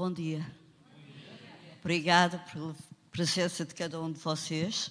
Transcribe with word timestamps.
Bom 0.00 0.10
dia. 0.10 0.40
Obrigada 1.78 2.38
pela 2.50 2.74
presença 3.10 3.66
de 3.66 3.74
cada 3.74 4.00
um 4.00 4.10
de 4.10 4.18
vocês. 4.18 4.90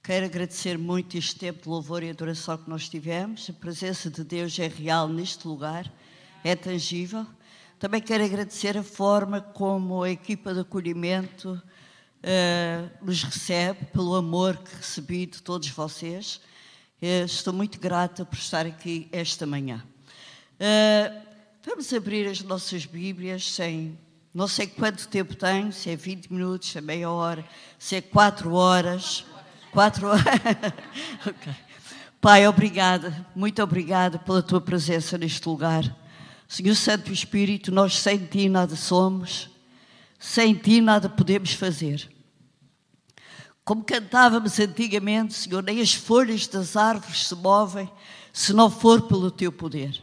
Quero 0.00 0.24
agradecer 0.24 0.78
muito 0.78 1.18
este 1.18 1.34
tempo 1.34 1.64
de 1.64 1.68
louvor 1.68 2.04
e 2.04 2.10
adoração 2.10 2.56
que 2.56 2.70
nós 2.70 2.88
tivemos. 2.88 3.50
A 3.50 3.52
presença 3.52 4.08
de 4.08 4.22
Deus 4.22 4.56
é 4.60 4.68
real 4.68 5.08
neste 5.08 5.48
lugar, 5.48 5.92
é 6.44 6.54
tangível. 6.54 7.26
Também 7.80 8.00
quero 8.00 8.24
agradecer 8.24 8.78
a 8.78 8.84
forma 8.84 9.40
como 9.40 10.04
a 10.04 10.10
equipa 10.12 10.54
de 10.54 10.60
acolhimento 10.60 11.60
uh, 12.22 13.04
nos 13.04 13.24
recebe, 13.24 13.86
pelo 13.86 14.14
amor 14.14 14.58
que 14.58 14.76
recebi 14.76 15.26
de 15.26 15.42
todos 15.42 15.68
vocês. 15.70 16.40
Uh, 17.02 17.24
estou 17.24 17.52
muito 17.52 17.80
grata 17.80 18.24
por 18.24 18.38
estar 18.38 18.64
aqui 18.64 19.08
esta 19.10 19.44
manhã. 19.44 19.84
Uh, 20.52 21.20
vamos 21.64 21.92
abrir 21.92 22.28
as 22.28 22.42
nossas 22.42 22.86
Bíblias 22.86 23.44
sem. 23.52 24.05
Não 24.36 24.46
sei 24.46 24.66
quanto 24.66 25.08
tempo 25.08 25.34
tem, 25.34 25.72
se 25.72 25.88
é 25.88 25.96
20 25.96 26.30
minutos, 26.30 26.68
se 26.68 26.76
é 26.76 26.82
meia 26.82 27.10
hora, 27.10 27.42
se 27.78 27.96
é 27.96 28.02
4 28.02 28.52
horas. 28.52 29.24
Quatro 29.72 30.08
horas. 30.08 30.26
okay. 31.26 31.54
Pai, 32.20 32.46
obrigada, 32.46 33.26
muito 33.34 33.62
obrigada 33.62 34.18
pela 34.18 34.42
tua 34.42 34.60
presença 34.60 35.16
neste 35.16 35.48
lugar. 35.48 35.84
Senhor 36.46 36.74
Santo 36.74 37.10
Espírito, 37.10 37.72
nós 37.72 37.98
sem 37.98 38.26
ti 38.26 38.46
nada 38.46 38.76
somos, 38.76 39.48
sem 40.18 40.52
ti 40.52 40.82
nada 40.82 41.08
podemos 41.08 41.54
fazer. 41.54 42.06
Como 43.64 43.84
cantávamos 43.84 44.60
antigamente, 44.60 45.32
Senhor, 45.32 45.62
nem 45.62 45.80
as 45.80 45.94
folhas 45.94 46.46
das 46.46 46.76
árvores 46.76 47.26
se 47.26 47.34
movem 47.34 47.90
se 48.34 48.52
não 48.52 48.70
for 48.70 49.00
pelo 49.08 49.30
teu 49.30 49.50
poder. 49.50 49.98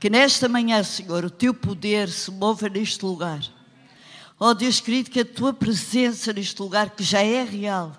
Que 0.00 0.10
nesta 0.10 0.48
manhã, 0.48 0.82
Senhor, 0.82 1.24
o 1.24 1.30
teu 1.30 1.54
poder 1.54 2.08
se 2.08 2.32
mova 2.32 2.68
neste 2.68 3.04
lugar. 3.04 3.56
Ó 4.40 4.50
oh, 4.50 4.54
Deus 4.54 4.80
querido, 4.80 5.10
que 5.10 5.20
a 5.20 5.24
tua 5.24 5.52
presença 5.52 6.32
neste 6.32 6.60
lugar, 6.62 6.90
que 6.90 7.02
já 7.02 7.20
é 7.20 7.42
real, 7.42 7.96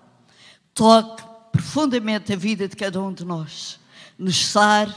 toque 0.73 1.23
profundamente 1.51 2.31
a 2.31 2.35
vida 2.37 2.67
de 2.67 2.75
cada 2.75 3.01
um 3.01 3.13
de 3.13 3.25
nós, 3.25 3.79
nos 4.17 4.45
sare, 4.45 4.93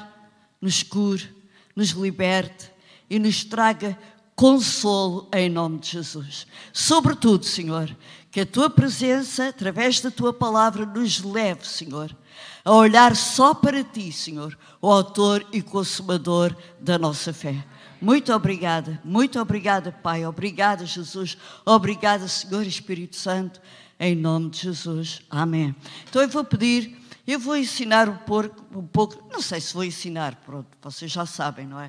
nos 0.61 0.83
cure, 0.83 1.29
nos 1.75 1.91
liberte 1.91 2.71
e 3.11 3.19
nos 3.19 3.43
traga 3.43 3.99
consolo 4.37 5.29
em 5.33 5.49
nome 5.51 5.79
de 5.81 5.91
Jesus. 5.91 6.47
Sobretudo, 6.73 7.45
Senhor, 7.45 7.95
que 8.31 8.41
a 8.41 8.47
tua 8.47 8.71
presença, 8.71 9.49
através 9.49 10.01
da 10.01 10.11
tua 10.11 10.33
palavra, 10.33 10.87
nos 10.87 11.23
leve, 11.23 11.67
Senhor, 11.67 12.17
a 12.65 12.73
olhar 12.73 13.15
só 13.17 13.53
para 13.53 13.83
ti, 13.83 14.11
Senhor, 14.13 14.57
o 14.81 14.91
autor 14.91 15.45
e 15.53 15.61
consumador 15.61 16.57
da 16.81 16.99
nossa 16.99 17.33
fé. 17.33 17.65
Muito 18.03 18.33
obrigada, 18.33 19.01
muito 19.05 19.41
obrigada, 19.41 19.93
Pai. 19.93 20.27
Obrigada, 20.27 20.85
Jesus. 20.85 21.39
Obrigada, 21.65 22.27
Senhor 22.27 22.67
Espírito 22.67 23.15
Santo 23.15 23.61
em 24.05 24.17
nome 24.17 24.51
de 24.51 24.59
Jesus. 24.59 25.23
Amém. 25.31 25.73
Então 26.09 26.21
eu 26.21 26.29
vou 26.29 26.43
pedir, 26.43 26.99
eu 27.25 27.39
vou 27.39 27.57
ensinar 27.57 28.09
um 28.09 28.17
pouco, 28.17 28.77
um 28.77 28.85
pouco, 28.85 29.29
não 29.33 29.41
sei 29.41 29.61
se 29.61 29.73
vou 29.73 29.85
ensinar, 29.85 30.35
pronto, 30.45 30.67
vocês 30.83 31.13
já 31.13 31.25
sabem, 31.25 31.69
não 31.69 31.79
é? 31.79 31.89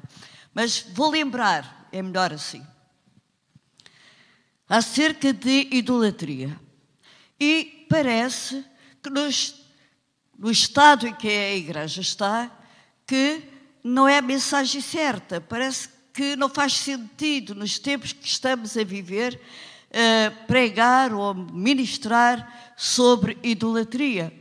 Mas 0.53 0.85
vou 0.93 1.09
lembrar, 1.09 1.89
é 1.91 2.03
melhor 2.03 2.31
assim, 2.31 2.63
acerca 4.69 5.33
de 5.33 5.67
idolatria. 5.71 6.55
E 7.39 7.87
parece 7.89 8.63
que 9.01 9.09
nos, 9.09 9.65
no 10.37 10.51
estado 10.51 11.07
em 11.07 11.15
que 11.15 11.27
a 11.27 11.55
igreja 11.55 12.01
está, 12.01 12.51
que 13.07 13.41
não 13.83 14.07
é 14.07 14.19
a 14.19 14.21
mensagem 14.21 14.81
certa. 14.81 15.41
Parece 15.41 15.89
que 16.13 16.35
não 16.35 16.47
faz 16.47 16.73
sentido 16.73 17.55
nos 17.55 17.79
tempos 17.79 18.13
que 18.13 18.27
estamos 18.27 18.77
a 18.77 18.83
viver 18.83 19.33
uh, 19.89 20.45
pregar 20.45 21.11
ou 21.11 21.33
ministrar 21.33 22.73
sobre 22.77 23.37
idolatria. 23.41 24.31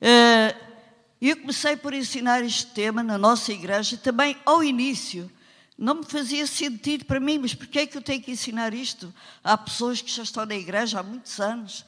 Uh, 0.00 0.70
eu 1.20 1.36
comecei 1.36 1.76
por 1.76 1.92
ensinar 1.92 2.44
este 2.44 2.66
tema 2.66 3.02
na 3.02 3.18
nossa 3.18 3.52
igreja, 3.52 3.96
também 3.96 4.36
ao 4.46 4.62
início. 4.62 5.30
Não 5.76 5.96
me 5.96 6.04
fazia 6.04 6.46
sentido 6.46 7.04
para 7.04 7.18
mim, 7.18 7.38
mas 7.38 7.54
porquê 7.54 7.80
é 7.80 7.86
que 7.86 7.98
eu 7.98 8.02
tenho 8.02 8.22
que 8.22 8.30
ensinar 8.30 8.72
isto? 8.72 9.12
Há 9.42 9.58
pessoas 9.58 10.00
que 10.00 10.10
já 10.10 10.22
estão 10.22 10.46
na 10.46 10.54
igreja 10.54 11.00
há 11.00 11.02
muitos 11.02 11.40
anos. 11.40 11.84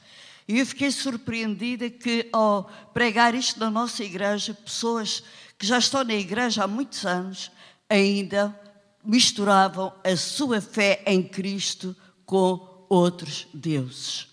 E 0.47 0.59
eu 0.59 0.65
fiquei 0.65 0.91
surpreendida 0.91 1.89
que, 1.89 2.27
ao 2.33 2.69
pregar 2.93 3.33
isto 3.33 3.59
na 3.59 3.71
nossa 3.71 4.03
igreja, 4.03 4.53
pessoas 4.53 5.23
que 5.57 5.65
já 5.65 5.77
estão 5.77 6.03
na 6.03 6.13
igreja 6.13 6.65
há 6.65 6.67
muitos 6.67 7.05
anos 7.05 7.49
ainda 7.89 8.59
misturavam 9.05 9.93
a 10.03 10.15
sua 10.15 10.61
fé 10.61 11.03
em 11.05 11.21
Cristo 11.21 11.95
com 12.25 12.85
outros 12.89 13.47
deuses. 13.53 14.27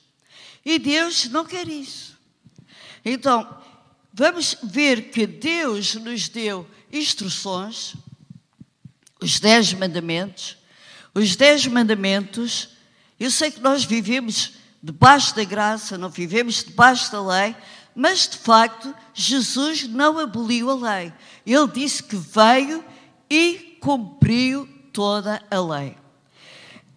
E 0.64 0.78
Deus 0.78 1.28
não 1.28 1.44
quer 1.44 1.69
isso. 1.69 2.19
Então, 3.04 3.48
vamos 4.12 4.56
ver 4.62 5.10
que 5.10 5.26
Deus 5.26 5.94
nos 5.94 6.28
deu 6.28 6.66
instruções, 6.92 7.94
os 9.20 9.41
dez 9.41 9.72
mandamentos. 9.72 10.56
Os 11.14 11.34
dez 11.34 11.66
mandamentos, 11.66 12.69
eu 13.19 13.31
sei 13.31 13.50
que 13.50 13.60
nós 13.60 13.84
vivemos 13.84 14.52
debaixo 14.82 15.34
da 15.34 15.44
graça, 15.44 15.98
não 15.98 16.08
vivemos 16.08 16.64
debaixo 16.64 17.10
da 17.10 17.20
lei, 17.20 17.56
mas 17.94 18.28
de 18.28 18.38
facto 18.38 18.94
Jesus 19.12 19.88
não 19.88 20.19
aboliu 20.19 20.70
a 20.70 20.75
lei. 20.75 21.12
Ele 21.44 21.69
disse 21.69 22.02
que 22.02 22.16
veio 22.16 22.84
e 23.28 23.69
cumpriu 23.81 24.69
toda 24.93 25.43
a 25.51 25.61
lei. 25.61 25.97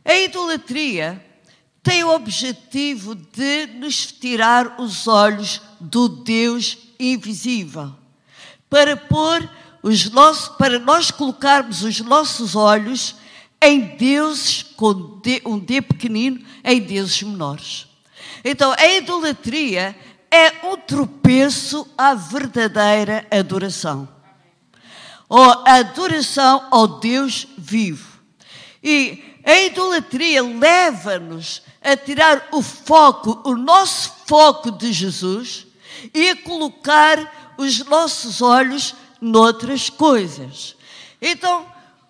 A 0.06 0.16
idolatria 0.16 1.24
tem 1.82 2.04
o 2.04 2.14
objetivo 2.14 3.16
de 3.16 3.68
nos 3.76 4.06
tirar 4.08 4.80
os 4.80 5.08
olhos 5.08 5.62
do 5.80 6.08
Deus 6.08 6.78
invisível, 7.00 7.94
para 8.70 8.96
pôr 8.96 9.50
os 9.82 10.10
nossos, 10.10 10.50
para 10.58 10.80
nós 10.80 11.12
colocarmos 11.12 11.84
os 11.84 12.00
nossos 12.00 12.56
olhos 12.56 13.16
em 13.62 13.96
deuses 13.98 14.64
com 14.64 15.22
um 15.46 15.60
D 15.60 15.82
pequenino, 15.82 16.44
em 16.64 16.82
deuses 16.82 17.22
menores. 17.24 17.88
Então, 18.44 18.74
a 18.78 18.88
idolatria 18.88 19.96
é 20.30 20.68
um 20.68 20.76
tropeço 20.76 21.88
à 21.98 22.14
verdadeira 22.14 23.26
adoração. 23.32 24.08
Ou 25.30 25.64
adoração 25.66 26.68
ao 26.72 27.00
Deus 27.00 27.48
vivo. 27.58 28.20
E 28.84 29.24
a 29.44 29.62
idolatria 29.62 30.42
leva-nos 30.42 31.62
a 31.82 31.98
tirar 31.98 32.48
o 32.52 32.62
foco, 32.62 33.42
o 33.44 33.56
nosso 33.56 34.14
foco 34.26 34.72
de 34.72 34.94
Jesus 34.94 35.68
e 36.14 36.30
a 36.30 36.36
colocar 36.36 37.54
os 37.58 37.80
nossos 37.86 38.42
olhos 38.42 38.96
noutras 39.20 39.90
coisas. 39.90 40.76
Então, 41.22 41.66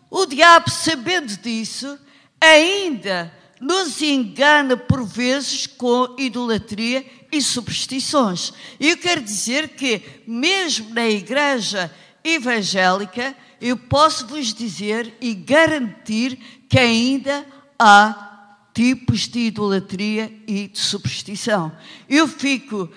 o 0.09 0.25
diabo, 0.25 0.69
sabendo 0.69 1.35
disso, 1.37 1.97
ainda 2.39 3.33
nos 3.59 4.01
engana 4.01 4.75
por 4.75 5.03
vezes 5.03 5.65
com 5.65 6.15
idolatria 6.17 7.05
e 7.31 7.41
superstições. 7.41 8.53
E 8.79 8.89
eu 8.89 8.97
quero 8.97 9.21
dizer 9.21 9.69
que, 9.69 10.01
mesmo 10.27 10.93
na 10.93 11.07
igreja 11.07 11.91
evangélica, 12.23 13.35
eu 13.59 13.77
posso 13.77 14.27
vos 14.27 14.53
dizer 14.53 15.15
e 15.19 15.33
garantir 15.33 16.37
que 16.69 16.79
ainda 16.79 17.45
há 17.77 18.67
tipos 18.73 19.27
de 19.27 19.39
idolatria 19.39 20.33
e 20.47 20.67
de 20.67 20.79
superstição. 20.79 21.71
Eu 22.09 22.27
fico 22.27 22.89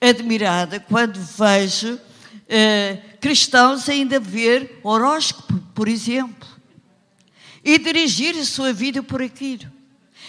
admirada 0.00 0.78
quando 0.78 1.16
vejo 1.18 1.98
eh, 2.48 3.00
cristãos 3.20 3.88
ainda 3.88 4.20
ver 4.20 4.80
horóscopo, 4.82 5.58
por 5.74 5.88
exemplo, 5.88 6.48
e 7.64 7.78
dirigir 7.78 8.36
a 8.36 8.44
sua 8.44 8.72
vida 8.72 9.02
por 9.02 9.22
aquilo. 9.22 9.72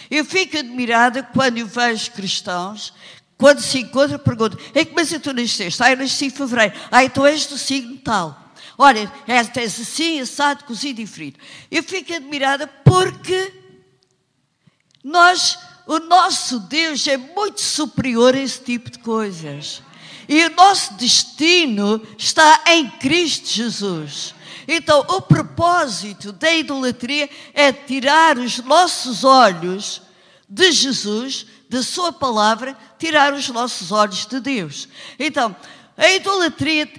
Eu 0.09 0.23
fico 0.23 0.57
admirada 0.57 1.21
quando 1.21 1.57
eu 1.57 1.67
vejo 1.67 2.11
cristãos, 2.11 2.93
quando 3.37 3.59
se 3.59 3.79
encontram, 3.79 4.17
perguntam: 4.19 4.59
é 4.73 4.85
que 4.85 4.93
mas 4.93 5.09
tu 5.21 5.33
nasceste? 5.33 5.81
Ah, 5.83 5.91
eu 5.91 5.97
nasci 5.97 6.25
em 6.25 6.29
fevereiro. 6.29 6.73
Ah, 6.89 7.03
então 7.03 7.25
és 7.25 7.45
do 7.45 7.57
signo 7.57 7.97
tal. 7.97 8.44
Olha, 8.77 9.11
és 9.27 9.79
assim, 9.79 10.19
assado, 10.19 10.65
cozido 10.65 11.01
e 11.01 11.07
frito. 11.07 11.39
Eu 11.71 11.81
fico 11.83 12.13
admirada 12.13 12.67
porque 12.67 13.53
nós, 15.03 15.57
o 15.87 15.99
nosso 15.99 16.59
Deus 16.61 17.07
é 17.07 17.15
muito 17.15 17.61
superior 17.61 18.35
a 18.35 18.39
esse 18.39 18.59
tipo 18.61 18.89
de 18.89 18.99
coisas. 18.99 19.81
E 20.27 20.45
o 20.45 20.55
nosso 20.55 20.95
destino 20.95 22.01
está 22.17 22.63
em 22.67 22.89
Cristo 22.89 23.47
Jesus. 23.47 24.33
Então, 24.67 25.05
o 25.09 25.21
propósito 25.21 26.31
da 26.31 26.51
idolatria 26.51 27.29
é 27.53 27.71
tirar 27.71 28.37
os 28.37 28.57
nossos 28.59 29.23
olhos 29.23 30.01
de 30.49 30.71
Jesus, 30.71 31.45
da 31.69 31.83
Sua 31.83 32.11
palavra, 32.11 32.75
tirar 32.97 33.33
os 33.33 33.47
nossos 33.49 33.91
olhos 33.91 34.25
de 34.25 34.39
Deus. 34.39 34.87
Então, 35.19 35.55
a 35.95 36.09
idolatria, 36.09 36.89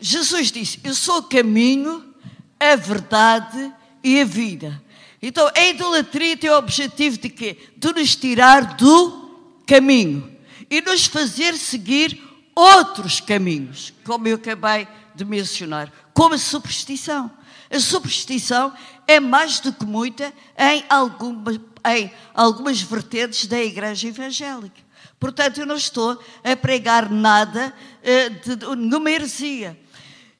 Jesus 0.00 0.50
disse: 0.50 0.80
Eu 0.84 0.94
sou 0.94 1.18
o 1.18 1.22
caminho, 1.22 2.14
a 2.58 2.76
verdade 2.76 3.72
e 4.02 4.20
a 4.20 4.24
vida. 4.24 4.82
Então, 5.20 5.50
a 5.54 5.66
idolatria 5.66 6.36
tem 6.36 6.50
o 6.50 6.56
objetivo 6.56 7.18
de 7.18 7.28
quê? 7.28 7.56
De 7.76 7.92
nos 7.92 8.14
tirar 8.14 8.76
do 8.76 9.60
caminho 9.66 10.36
e 10.70 10.80
nos 10.80 11.06
fazer 11.06 11.54
seguir 11.54 12.22
outros 12.54 13.20
caminhos, 13.20 13.92
como 14.04 14.28
eu 14.28 14.36
acabei 14.36 14.86
de 15.14 15.24
mencionar, 15.24 15.92
como 16.14 16.34
a 16.34 16.38
superstição. 16.38 17.30
A 17.70 17.78
superstição 17.80 18.72
é 19.06 19.20
mais 19.20 19.60
do 19.60 19.72
que 19.72 19.84
muita 19.84 20.32
em 20.56 20.84
algumas, 20.88 21.60
em 21.86 22.10
algumas 22.34 22.80
vertentes 22.80 23.46
da 23.46 23.60
igreja 23.60 24.08
evangélica. 24.08 24.88
Portanto, 25.18 25.58
eu 25.58 25.66
não 25.66 25.76
estou 25.76 26.22
a 26.44 26.56
pregar 26.56 27.10
nada 27.10 27.74
uh, 28.02 28.56
de, 28.56 28.76
nenhuma 28.76 29.10
heresia. 29.10 29.78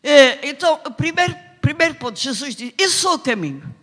Uh, 0.03 0.39
então, 0.43 0.81
o 0.87 0.91
primeiro, 0.91 1.35
primeiro 1.61 1.95
ponto, 1.97 2.19
Jesus 2.19 2.55
diz: 2.55 2.73
Eu 2.79 2.89
sou 2.89 3.15
o 3.15 3.19
caminho. 3.19 3.75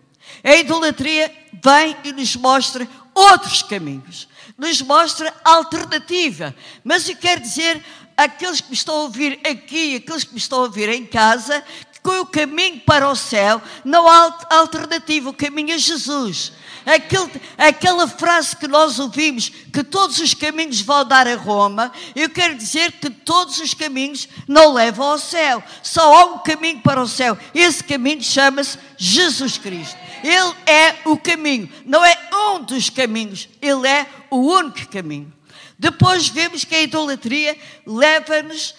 A 0.43 0.55
idolatria 0.55 1.33
vem 1.63 1.95
e 2.03 2.11
nos 2.11 2.35
mostra 2.35 2.87
outros 3.13 3.61
caminhos, 3.61 4.27
nos 4.57 4.81
mostra 4.81 5.33
alternativa. 5.43 6.55
Mas 6.83 7.07
eu 7.07 7.15
quero 7.15 7.41
dizer, 7.41 7.83
aqueles 8.15 8.61
que 8.61 8.69
me 8.69 8.75
estão 8.75 8.95
a 8.95 9.01
ouvir 9.03 9.39
aqui, 9.45 9.95
aqueles 9.95 10.23
que 10.23 10.33
me 10.33 10.39
estão 10.39 10.59
a 10.59 10.63
ouvir 10.63 10.89
em 10.89 11.05
casa, 11.05 11.63
que 12.05 12.19
o 12.19 12.25
caminho 12.27 12.79
para 12.81 13.09
o 13.09 13.15
céu 13.15 13.59
não 13.83 14.07
há 14.07 14.37
alternativa, 14.51 15.31
o 15.31 15.33
caminho 15.33 15.73
é 15.73 15.77
Jesus. 15.79 16.53
Aquele, 16.85 17.41
aquela 17.57 18.07
frase 18.07 18.55
que 18.55 18.67
nós 18.67 18.99
ouvimos, 18.99 19.49
que 19.49 19.83
todos 19.83 20.19
os 20.19 20.35
caminhos 20.35 20.81
vão 20.81 21.03
dar 21.03 21.27
a 21.27 21.35
Roma, 21.35 21.91
eu 22.15 22.29
quero 22.29 22.53
dizer 22.53 22.91
que 22.91 23.09
todos 23.09 23.59
os 23.59 23.73
caminhos 23.73 24.29
não 24.47 24.71
levam 24.71 25.07
ao 25.07 25.17
céu. 25.17 25.63
Só 25.81 26.13
há 26.13 26.25
um 26.25 26.37
caminho 26.37 26.79
para 26.81 27.01
o 27.01 27.07
céu. 27.07 27.35
Esse 27.55 27.83
caminho 27.83 28.21
chama-se 28.21 28.77
Jesus 28.95 29.57
Cristo. 29.57 29.97
Ele 30.23 30.53
é 30.67 30.97
o 31.05 31.17
caminho. 31.17 31.67
Não 31.87 32.05
é 32.05 32.15
um 32.31 32.61
dos 32.61 32.87
caminhos, 32.87 33.49
ele 33.59 33.87
é 33.87 34.05
o 34.29 34.37
único 34.37 34.87
caminho. 34.89 35.33
Depois 35.79 36.27
vemos 36.27 36.63
que 36.63 36.75
a 36.75 36.81
idolatria 36.83 37.57
leva-nos 37.83 38.75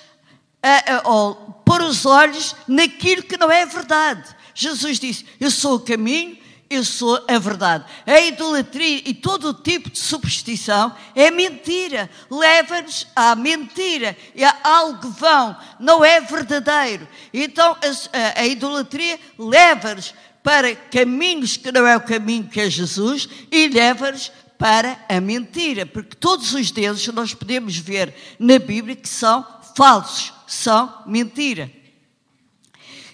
a, 0.62 0.96
a 0.96 1.34
pôr 1.64 1.82
os 1.82 2.06
olhos 2.06 2.54
naquilo 2.66 3.22
que 3.22 3.36
não 3.36 3.50
é 3.50 3.64
verdade. 3.66 4.34
Jesus 4.54 4.98
disse: 4.98 5.26
Eu 5.38 5.50
sou 5.50 5.76
o 5.76 5.80
caminho, 5.80 6.38
eu 6.68 6.84
sou 6.84 7.22
a 7.28 7.38
verdade. 7.38 7.84
A 8.06 8.20
idolatria 8.20 9.02
e 9.04 9.14
todo 9.14 9.50
o 9.50 9.54
tipo 9.54 9.90
de 9.90 9.98
superstição 9.98 10.94
é 11.14 11.30
mentira. 11.30 12.10
Leva-nos 12.30 13.06
à 13.14 13.34
mentira 13.36 14.16
e 14.34 14.44
a 14.44 14.56
algo 14.64 15.10
vão. 15.10 15.56
Não 15.78 16.04
é 16.04 16.20
verdadeiro. 16.20 17.06
Então 17.32 17.76
a, 18.12 18.40
a 18.40 18.46
idolatria 18.46 19.18
leva-nos 19.38 20.14
para 20.42 20.74
caminhos 20.76 21.56
que 21.56 21.72
não 21.72 21.86
é 21.86 21.96
o 21.96 22.00
caminho 22.00 22.48
que 22.48 22.60
é 22.60 22.70
Jesus 22.70 23.28
e 23.50 23.68
leva-nos 23.68 24.30
para 24.56 24.98
a 25.08 25.20
mentira, 25.20 25.84
porque 25.84 26.16
todos 26.16 26.54
os 26.54 26.70
deuses 26.70 27.06
nós 27.08 27.34
podemos 27.34 27.76
ver 27.76 28.14
na 28.38 28.58
Bíblia 28.58 28.96
que 28.96 29.08
são 29.08 29.46
falsos, 29.76 30.32
são 30.46 31.02
mentira. 31.06 31.70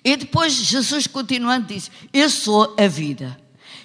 E 0.05 0.17
depois 0.17 0.53
Jesus 0.53 1.07
continuando 1.07 1.69
diz: 1.69 1.91
Eu 2.13 2.29
sou 2.29 2.75
a 2.79 2.87
vida. 2.87 3.41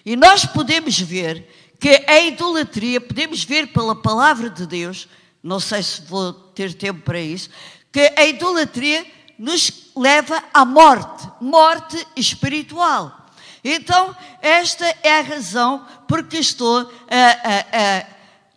E 0.05 0.15
nós 0.15 0.45
podemos 0.45 0.99
ver 0.99 1.47
que 1.79 2.03
a 2.07 2.21
idolatria, 2.21 2.99
podemos 2.99 3.43
ver 3.43 3.67
pela 3.67 3.95
palavra 3.95 4.49
de 4.49 4.65
Deus, 4.65 5.07
não 5.43 5.59
sei 5.59 5.83
se 5.83 6.01
vou 6.01 6.33
ter 6.33 6.73
tempo 6.73 7.01
para 7.01 7.19
isso, 7.19 7.49
que 7.91 8.13
a 8.17 8.25
idolatria 8.25 9.05
nos 9.37 9.91
leva 9.95 10.43
à 10.53 10.65
morte, 10.65 11.27
morte 11.39 12.05
espiritual. 12.15 13.27
Então, 13.63 14.15
esta 14.41 14.85
é 15.03 15.19
a 15.19 15.21
razão 15.21 15.85
porque 16.07 16.37
estou 16.37 16.89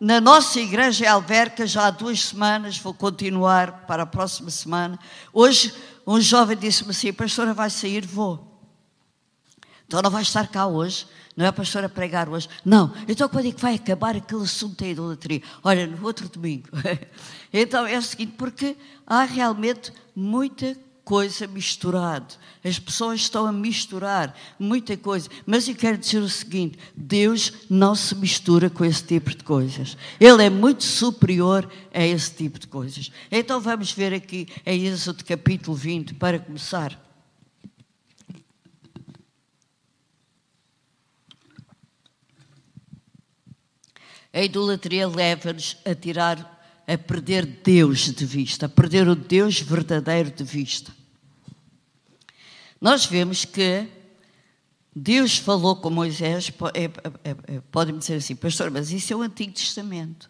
na 0.00 0.18
nossa 0.18 0.58
igreja 0.58 1.04
em 1.04 1.08
Alverca 1.08 1.66
já 1.66 1.86
há 1.86 1.90
duas 1.90 2.22
semanas, 2.22 2.78
vou 2.78 2.94
continuar 2.94 3.86
para 3.86 4.04
a 4.04 4.06
próxima 4.06 4.50
semana. 4.50 4.98
Hoje, 5.30 5.74
um 6.06 6.18
jovem 6.18 6.56
disse-me 6.56 6.90
assim: 6.90 7.12
Pastora, 7.12 7.52
vai 7.52 7.68
sair? 7.68 8.06
Vou. 8.06 8.50
Então 9.86 10.00
não 10.00 10.10
vai 10.10 10.22
estar 10.22 10.48
cá 10.48 10.66
hoje. 10.66 11.06
Não 11.36 11.44
é 11.44 11.48
a 11.48 11.52
pastora 11.52 11.88
pregar 11.88 12.28
hoje. 12.28 12.48
Não. 12.64 12.92
Então 13.08 13.28
quando 13.28 13.48
é 13.48 13.52
que 13.52 13.60
vai 13.60 13.74
acabar 13.74 14.16
aquele 14.16 14.42
assunto 14.42 14.82
da 14.82 14.88
idolatria? 14.88 15.42
Olha, 15.62 15.86
no 15.86 16.04
outro 16.04 16.28
domingo. 16.28 16.68
então 17.52 17.86
é 17.86 17.98
o 17.98 18.02
seguinte, 18.02 18.34
porque 18.36 18.76
há 19.06 19.24
realmente 19.24 19.92
muita 20.14 20.76
coisa 21.04 21.46
misturada. 21.46 22.34
As 22.64 22.78
pessoas 22.78 23.20
estão 23.20 23.46
a 23.46 23.52
misturar 23.52 24.34
muita 24.58 24.96
coisa. 24.96 25.28
Mas 25.46 25.66
eu 25.68 25.74
quero 25.74 25.98
dizer 25.98 26.18
o 26.18 26.28
seguinte: 26.28 26.78
Deus 26.94 27.52
não 27.68 27.94
se 27.94 28.14
mistura 28.14 28.70
com 28.70 28.84
esse 28.84 29.02
tipo 29.04 29.30
de 29.30 29.42
coisas. 29.42 29.96
Ele 30.18 30.44
é 30.44 30.50
muito 30.50 30.84
superior 30.84 31.70
a 31.92 32.04
esse 32.04 32.32
tipo 32.32 32.58
de 32.58 32.66
coisas. 32.66 33.10
Então 33.30 33.60
vamos 33.60 33.92
ver 33.92 34.14
aqui 34.14 34.46
em 34.64 34.86
Êxodo 34.86 35.24
capítulo 35.24 35.76
20, 35.76 36.14
para 36.14 36.38
começar. 36.38 37.10
A 44.32 44.42
idolatria 44.42 45.08
leva-nos 45.08 45.76
a 45.84 45.92
tirar, 45.92 46.59
a 46.92 46.98
perder 46.98 47.46
Deus 47.46 48.10
de 48.12 48.26
vista, 48.26 48.66
a 48.66 48.68
perder 48.68 49.06
o 49.06 49.14
Deus 49.14 49.60
verdadeiro 49.60 50.30
de 50.30 50.42
vista. 50.42 50.92
Nós 52.80 53.06
vemos 53.06 53.44
que 53.44 53.86
Deus 54.94 55.38
falou 55.38 55.76
com 55.76 55.88
Moisés, 55.88 56.52
é, 56.74 56.84
é, 56.84 56.90
é, 57.46 57.60
pode-me 57.70 57.98
dizer 58.00 58.16
assim, 58.16 58.34
pastor, 58.34 58.70
mas 58.72 58.90
isso 58.90 59.12
é 59.12 59.16
o 59.16 59.22
Antigo 59.22 59.52
Testamento. 59.52 60.28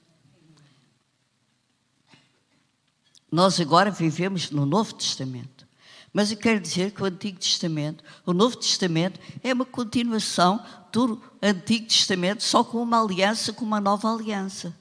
Nós 3.33 3.59
agora 3.59 3.91
vivemos 3.91 4.51
no 4.51 4.67
Novo 4.67 4.93
Testamento. 4.95 5.67
Mas 6.13 6.31
eu 6.31 6.37
quero 6.37 6.61
dizer 6.61 6.91
que 6.91 7.03
o 7.03 7.07
Antigo 7.07 7.39
Testamento, 7.39 8.05
o 8.27 8.35
Novo 8.35 8.57
Testamento, 8.57 9.19
é 9.43 9.55
uma 9.55 9.65
continuação 9.65 10.63
do 10.93 11.23
Antigo 11.41 11.87
Testamento, 11.87 12.43
só 12.43 12.63
com 12.63 12.83
uma 12.83 13.03
aliança, 13.03 13.53
com 13.53 13.65
uma 13.65 13.81
nova 13.81 14.13
aliança, 14.13 14.77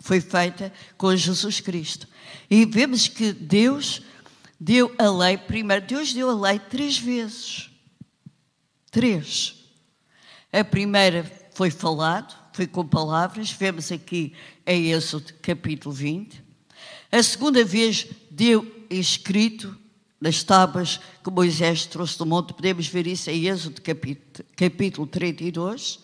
foi 0.00 0.20
feita 0.20 0.72
com 0.96 1.14
Jesus 1.14 1.60
Cristo. 1.60 2.08
E 2.50 2.64
vemos 2.64 3.06
que 3.06 3.32
Deus 3.32 4.02
deu 4.58 4.94
a 4.98 5.10
lei, 5.10 5.36
primeiro, 5.36 5.86
Deus 5.86 6.12
deu 6.12 6.30
a 6.30 6.50
lei 6.50 6.58
três 6.58 6.98
vezes. 6.98 7.70
Três. 8.90 9.54
A 10.52 10.64
primeira 10.64 11.24
foi 11.52 11.70
falado, 11.70 12.34
foi 12.52 12.66
com 12.66 12.84
palavras, 12.86 13.52
vemos 13.52 13.92
aqui 13.92 14.32
em 14.66 14.90
Êxodo 14.92 15.32
capítulo 15.40 15.94
20. 15.94 16.42
A 17.12 17.22
segunda 17.22 17.64
vez 17.64 18.06
deu 18.30 18.86
escrito 18.88 19.76
nas 20.20 20.42
tábuas 20.42 21.00
que 21.22 21.30
Moisés 21.30 21.86
trouxe 21.86 22.18
do 22.18 22.26
monte, 22.26 22.52
podemos 22.52 22.86
ver 22.86 23.06
isso 23.06 23.30
em 23.30 23.46
Êxodo 23.46 23.80
capítulo, 23.80 24.46
capítulo 24.56 25.06
32. 25.06 26.00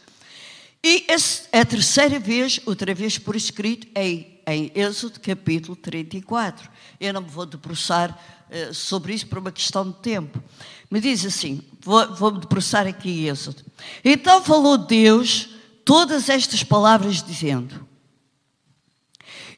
E 0.89 1.05
a 1.51 1.65
terceira 1.65 2.17
vez, 2.17 2.61
outra 2.65 2.95
vez 2.95 3.19
por 3.19 3.35
escrito, 3.35 3.89
em, 3.93 4.41
em 4.47 4.71
Êxodo 4.73 5.19
capítulo 5.19 5.75
34. 5.75 6.71
Eu 7.01 7.13
não 7.13 7.23
me 7.23 7.29
vou 7.29 7.45
debruçar 7.45 8.17
uh, 8.49 8.73
sobre 8.73 9.13
isso 9.13 9.27
por 9.27 9.39
uma 9.39 9.51
questão 9.51 9.91
de 9.91 9.97
tempo. 9.97 10.41
Me 10.89 11.01
diz 11.01 11.27
assim, 11.27 11.61
vou-me 11.81 12.15
vou 12.15 12.31
debruçar 12.31 12.87
aqui 12.87 13.11
em 13.11 13.29
Êxodo. 13.29 13.65
Então 14.05 14.41
falou 14.45 14.79
Deus 14.79 15.49
todas 15.85 16.29
estas 16.29 16.63
palavras 16.63 17.21
dizendo, 17.21 17.85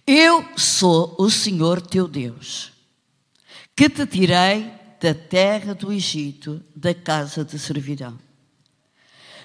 Eu 0.07 0.43
sou 0.57 1.15
o 1.19 1.29
Senhor 1.29 1.83
teu 1.83 2.09
Deus, 2.09 2.73
que 3.77 3.91
te 3.91 4.07
tirei 4.07 4.73
da 4.99 5.13
terra 5.13 5.75
do 5.75 5.93
Egito, 5.93 6.65
da 6.75 6.95
casa 6.95 7.45
de 7.45 7.59
servidão. 7.59 8.19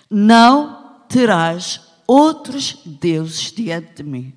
Não 0.09 0.82
terás 1.13 1.79
outros 2.08 2.79
deuses 2.84 3.51
diante 3.51 4.01
de 4.01 4.03
mim. 4.03 4.34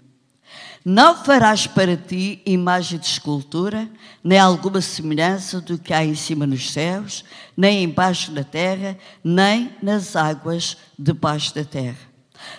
Não 0.85 1.17
farás 1.25 1.67
para 1.67 1.97
ti 1.97 2.43
imagem 2.45 2.99
de 2.99 3.07
escultura, 3.07 3.91
nem 4.23 4.39
alguma 4.39 4.83
semelhança 4.83 5.59
do 5.59 5.79
que 5.79 5.95
há 5.95 6.05
em 6.05 6.15
cima 6.15 6.47
nos 6.47 6.71
céus, 6.71 7.25
nem 7.57 7.83
embaixo 7.83 8.31
na 8.31 8.45
terra, 8.45 8.97
nem 9.25 9.75
nas 9.83 10.15
águas 10.15 10.77
debaixo 10.99 11.55
da 11.55 11.65
terra. 11.65 11.97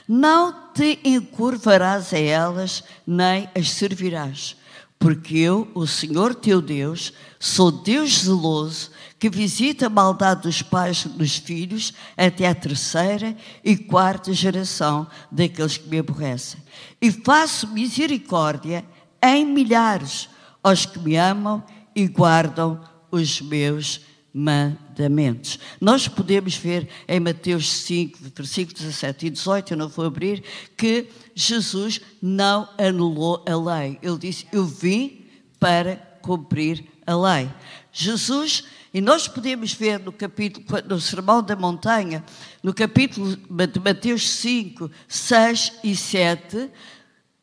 Não 0.07 0.71
te 0.73 0.99
encurvarás 1.05 2.11
a 2.11 2.19
elas, 2.19 2.83
nem 3.05 3.47
as 3.55 3.69
servirás, 3.69 4.56
porque 4.99 5.37
eu, 5.37 5.69
o 5.73 5.85
Senhor 5.85 6.33
teu 6.33 6.61
Deus, 6.61 7.13
sou 7.39 7.71
Deus 7.71 8.23
zeloso, 8.23 8.91
que 9.19 9.29
visita 9.29 9.87
a 9.87 9.89
maldade 9.89 10.43
dos 10.43 10.61
pais 10.61 11.05
dos 11.05 11.37
filhos 11.37 11.93
até 12.15 12.47
a 12.47 12.55
terceira 12.55 13.35
e 13.63 13.75
quarta 13.75 14.33
geração 14.33 15.07
daqueles 15.31 15.77
que 15.77 15.89
me 15.89 15.99
aborrecem. 15.99 16.61
E 17.01 17.11
faço 17.11 17.67
misericórdia 17.67 18.83
em 19.21 19.45
milhares 19.45 20.29
aos 20.63 20.85
que 20.85 20.99
me 20.99 21.15
amam 21.15 21.63
e 21.95 22.07
guardam 22.07 22.79
os 23.11 23.41
meus 23.41 24.01
mandamentos. 24.33 24.86
Mandamentos. 24.97 25.59
Nós 25.79 26.07
podemos 26.07 26.55
ver 26.55 26.89
em 27.07 27.19
Mateus 27.19 27.71
5, 27.71 28.17
versículos 28.35 28.81
17 28.81 29.27
e 29.27 29.29
18, 29.29 29.73
eu 29.73 29.77
não 29.77 29.87
vou 29.87 30.05
abrir, 30.05 30.43
que 30.75 31.07
Jesus 31.35 32.01
não 32.21 32.67
anulou 32.77 33.43
a 33.47 33.55
lei. 33.55 33.99
Ele 34.01 34.17
disse: 34.17 34.47
Eu 34.51 34.65
vim 34.65 35.25
para 35.59 35.95
cumprir 36.21 36.83
a 37.05 37.15
lei. 37.15 37.49
Jesus, 37.91 38.65
e 38.93 38.99
nós 38.99 39.27
podemos 39.27 39.73
ver 39.73 39.99
no 39.99 40.11
capítulo, 40.11 40.65
no 40.87 40.99
Sermão 40.99 41.41
da 41.43 41.55
Montanha, 41.55 42.23
no 42.63 42.73
capítulo 42.73 43.35
de 43.35 43.79
Mateus 43.79 44.29
5, 44.29 44.89
6 45.07 45.73
e 45.83 45.95
7, 45.95 46.69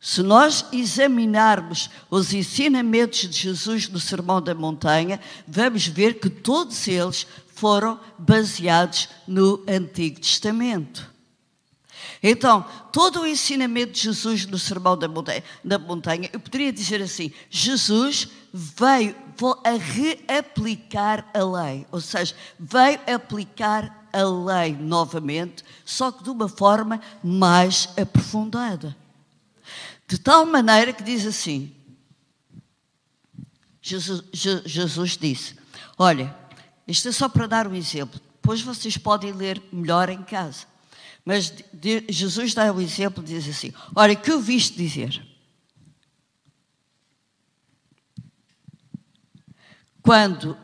se 0.05 0.23
nós 0.23 0.67
examinarmos 0.71 1.89
os 2.11 2.35
ensinamentos 2.35 3.21
de 3.21 3.39
Jesus 3.39 3.89
no 3.89 3.99
Sermão 3.99 4.39
da 4.39 4.55
Montanha, 4.55 5.19
vamos 5.49 5.87
ver 5.87 6.21
que 6.21 6.29
todos 6.29 6.87
eles 6.87 7.27
foram 7.55 7.99
baseados 8.19 9.09
no 9.27 9.63
Antigo 9.69 10.21
Testamento. 10.21 11.15
Então, 12.23 12.65
todo 12.93 13.21
o 13.21 13.27
ensinamento 13.27 13.93
de 13.93 14.01
Jesus 14.01 14.47
no 14.47 14.59
Sermão 14.59 14.97
da 14.97 15.07
Montanha, 15.07 15.45
da 15.63 15.79
montanha 15.79 16.31
eu 16.33 16.41
poderia 16.41 16.73
dizer 16.73 17.03
assim: 17.03 17.33
Jesus 17.51 18.29
veio 18.53 19.15
a 19.65 19.71
reaplicar 19.73 21.29
a 21.35 21.45
lei, 21.45 21.87
ou 21.91 22.01
seja, 22.01 22.35
veio 22.59 22.99
aplicar 23.13 24.09
a 24.13 24.23
lei 24.23 24.75
novamente, 24.75 25.65
só 25.85 26.11
que 26.11 26.23
de 26.23 26.31
uma 26.31 26.49
forma 26.49 27.01
mais 27.23 27.89
aprofundada. 27.97 28.97
De 30.07 30.19
tal 30.19 30.47
maneira 30.47 30.93
que 30.93 31.03
diz 31.03 31.27
assim: 31.27 31.75
Jesus, 33.83 34.23
Jesus 34.33 35.19
disse: 35.19 35.57
Olha, 35.99 36.35
isto 36.87 37.09
é 37.09 37.13
só 37.13 37.29
para 37.29 37.47
dar 37.47 37.67
um 37.67 37.75
exemplo, 37.75 38.21
depois 38.35 38.61
vocês 38.61 38.97
podem 38.97 39.33
ler 39.33 39.63
melhor 39.73 40.09
em 40.09 40.23
casa. 40.23 40.67
Mas 41.25 41.53
Jesus 42.09 42.53
dá 42.53 42.71
o 42.71 42.77
um 42.77 42.81
exemplo 42.81 43.25
e 43.25 43.27
diz 43.27 43.49
assim: 43.49 43.73
Olha, 43.97 44.15
que 44.15 44.31
eu 44.31 44.41
viste 44.41 44.77
dizer? 44.77 45.27
Quando 50.03 50.55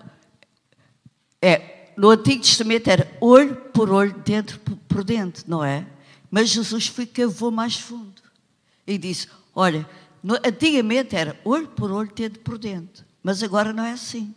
é, 1.40 1.92
no 1.96 2.10
Antigo 2.10 2.42
Testamento 2.42 2.88
era 2.88 3.10
olho 3.20 3.56
por 3.56 3.90
olho, 3.90 4.12
dentro 4.18 4.60
por 4.60 5.02
dentro, 5.02 5.44
não 5.48 5.64
é? 5.64 5.86
Mas 6.30 6.50
Jesus 6.50 6.88
foi 6.88 7.06
cavou 7.06 7.50
mais 7.50 7.76
fundo 7.76 8.22
e 8.86 8.98
disse: 8.98 9.28
Olha, 9.54 9.88
antigamente 10.44 11.16
era 11.16 11.40
olho 11.44 11.68
por 11.68 11.90
olho, 11.90 12.12
dedo 12.14 12.38
por 12.40 12.58
dentro, 12.58 13.04
mas 13.22 13.42
agora 13.42 13.72
não 13.72 13.84
é 13.84 13.92
assim. 13.92 14.34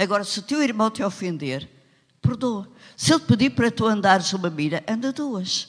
Agora, 0.00 0.24
se 0.24 0.38
o 0.38 0.42
teu 0.42 0.62
irmão 0.62 0.90
te 0.90 1.02
ofender, 1.02 1.68
perdoa. 2.22 2.68
Se 2.96 3.12
ele 3.12 3.20
pedir 3.20 3.50
para 3.50 3.70
tu 3.70 3.86
andares 3.86 4.32
uma 4.32 4.48
milha, 4.48 4.82
anda 4.88 5.12
duas. 5.12 5.68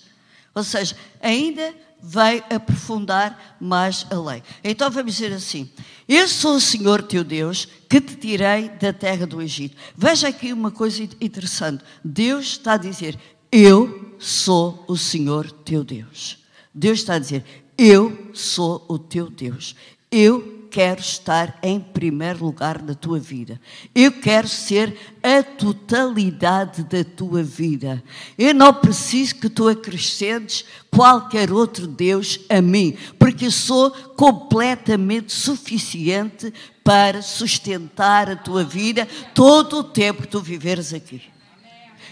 Ou 0.53 0.63
seja, 0.63 0.95
ainda 1.21 1.73
vai 2.01 2.43
aprofundar 2.50 3.57
mais 3.59 4.05
a 4.09 4.19
lei. 4.19 4.43
Então 4.63 4.89
vamos 4.89 5.13
dizer 5.13 5.33
assim: 5.33 5.69
Eu 6.07 6.27
sou 6.27 6.55
o 6.55 6.61
Senhor 6.61 7.03
teu 7.03 7.23
Deus 7.23 7.67
que 7.89 8.00
te 8.00 8.15
tirei 8.15 8.69
da 8.69 8.91
terra 8.91 9.25
do 9.25 9.41
Egito. 9.41 9.77
Veja 9.95 10.27
aqui 10.27 10.51
uma 10.51 10.71
coisa 10.71 11.03
interessante. 11.03 11.83
Deus 12.03 12.47
está 12.47 12.73
a 12.73 12.77
dizer: 12.77 13.17
Eu 13.51 14.15
sou 14.19 14.83
o 14.88 14.97
Senhor 14.97 15.51
teu 15.51 15.83
Deus. 15.83 16.39
Deus 16.73 17.00
está 17.00 17.15
a 17.15 17.19
dizer: 17.19 17.43
eu 17.81 18.29
sou 18.31 18.85
o 18.88 19.00
teu 19.00 19.27
Deus. 19.27 19.75
Eu 20.11 20.60
quero 20.71 21.01
estar 21.01 21.59
em 21.61 21.79
primeiro 21.79 22.45
lugar 22.45 22.81
na 22.81 22.95
tua 22.95 23.19
vida. 23.19 23.59
Eu 23.93 24.11
quero 24.11 24.47
ser 24.47 24.97
a 25.21 25.43
totalidade 25.43 26.83
da 26.83 27.03
tua 27.03 27.43
vida. 27.43 28.01
Eu 28.37 28.53
não 28.53 28.73
preciso 28.73 29.35
que 29.35 29.49
tu 29.49 29.67
acrescentes 29.67 30.65
qualquer 30.89 31.51
outro 31.51 31.85
Deus 31.85 32.39
a 32.49 32.61
mim, 32.61 32.97
porque 33.19 33.47
eu 33.47 33.51
sou 33.51 33.91
completamente 33.91 35.33
suficiente 35.33 36.53
para 36.83 37.21
sustentar 37.21 38.29
a 38.29 38.35
tua 38.35 38.63
vida 38.63 39.07
todo 39.35 39.79
o 39.79 39.83
tempo 39.83 40.21
que 40.21 40.27
tu 40.29 40.39
viveres 40.39 40.93
aqui. 40.93 41.21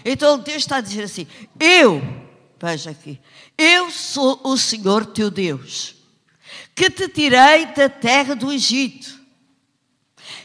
Então 0.04 0.38
Deus 0.38 0.58
está 0.58 0.76
a 0.76 0.80
dizer 0.80 1.04
assim: 1.04 1.26
Eu 1.58 2.00
Veja 2.60 2.90
aqui. 2.90 3.18
Eu 3.56 3.90
sou 3.90 4.38
o 4.44 4.56
Senhor 4.56 5.06
teu 5.06 5.30
Deus, 5.30 5.96
que 6.80 6.88
te 6.88 7.08
tirei 7.10 7.66
da 7.66 7.90
terra 7.90 8.34
do 8.34 8.50
Egito. 8.50 9.20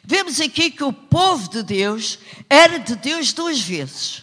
Vemos 0.04 0.42
aqui 0.42 0.70
que 0.70 0.84
o 0.84 0.92
povo 0.92 1.50
de 1.50 1.64
Deus 1.64 2.20
era 2.50 2.78
de 2.78 2.94
Deus 2.98 3.32
duas 3.32 3.62
vezes. 3.62 4.22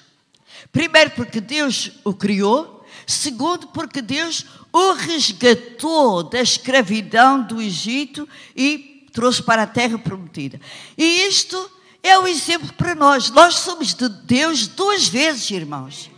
Primeiro, 0.70 1.12
porque 1.12 1.40
Deus 1.40 1.90
o 2.04 2.12
criou. 2.12 2.86
Segundo, 3.06 3.68
porque 3.68 4.02
Deus 4.02 4.44
o 4.70 4.92
resgatou 4.92 6.22
da 6.22 6.42
escravidão 6.42 7.42
do 7.42 7.62
Egito 7.62 8.28
e 8.54 9.06
trouxe 9.14 9.42
para 9.42 9.62
a 9.62 9.66
terra 9.66 9.98
prometida. 9.98 10.60
E 10.98 11.26
isto 11.26 11.70
é 12.02 12.18
o 12.18 12.24
um 12.24 12.26
exemplo 12.26 12.74
para 12.74 12.94
nós. 12.94 13.30
Nós 13.30 13.54
somos 13.54 13.94
de 13.94 14.10
Deus 14.10 14.66
duas 14.66 15.08
vezes, 15.08 15.50
irmãos. 15.50 16.11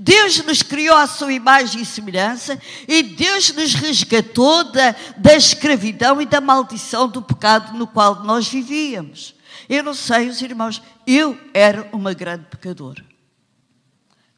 Deus 0.00 0.38
nos 0.44 0.62
criou 0.62 0.96
à 0.96 1.08
sua 1.08 1.32
imagem 1.32 1.82
e 1.82 1.84
semelhança 1.84 2.56
e 2.86 3.02
Deus 3.02 3.52
nos 3.52 3.74
resgatou 3.74 4.70
da, 4.70 4.94
da 5.16 5.34
escravidão 5.34 6.22
e 6.22 6.26
da 6.26 6.40
maldição 6.40 7.08
do 7.08 7.20
pecado 7.20 7.76
no 7.76 7.84
qual 7.84 8.22
nós 8.22 8.46
vivíamos. 8.46 9.34
Eu 9.68 9.82
não 9.82 9.94
sei, 9.94 10.28
os 10.28 10.40
irmãos, 10.40 10.80
eu 11.04 11.36
era 11.52 11.88
uma 11.92 12.14
grande 12.14 12.44
pecadora. 12.44 13.04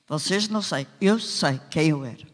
Vocês 0.08 0.48
não 0.48 0.62
sei, 0.62 0.86
eu 0.98 1.20
sei 1.20 1.60
quem 1.68 1.90
eu 1.90 2.06
era. 2.06 2.26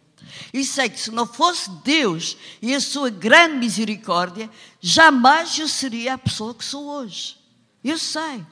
E 0.53 0.65
sei 0.65 0.89
que 0.89 1.01
se 1.01 1.11
não 1.11 1.27
fosse 1.27 1.69
Deus 1.83 2.37
e 2.63 2.77
a 2.77 2.81
sua 2.81 3.11
grande 3.11 3.57
misericórdia, 3.57 4.49
jamais 4.81 5.59
eu 5.59 5.67
seria 5.67 6.15
a 6.15 6.19
pessoa 6.19 6.55
que 6.55 6.65
sou 6.65 6.87
hoje. 6.87 7.37
Eu 7.83 7.99
sei. 7.99 8.47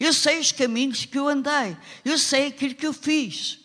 Eu 0.00 0.12
sei 0.12 0.40
os 0.40 0.50
caminhos 0.50 1.04
que 1.04 1.16
eu 1.16 1.28
andei. 1.28 1.76
Eu 2.04 2.18
sei 2.18 2.48
aquilo 2.48 2.74
que 2.74 2.86
eu 2.86 2.92
fiz. 2.92 3.57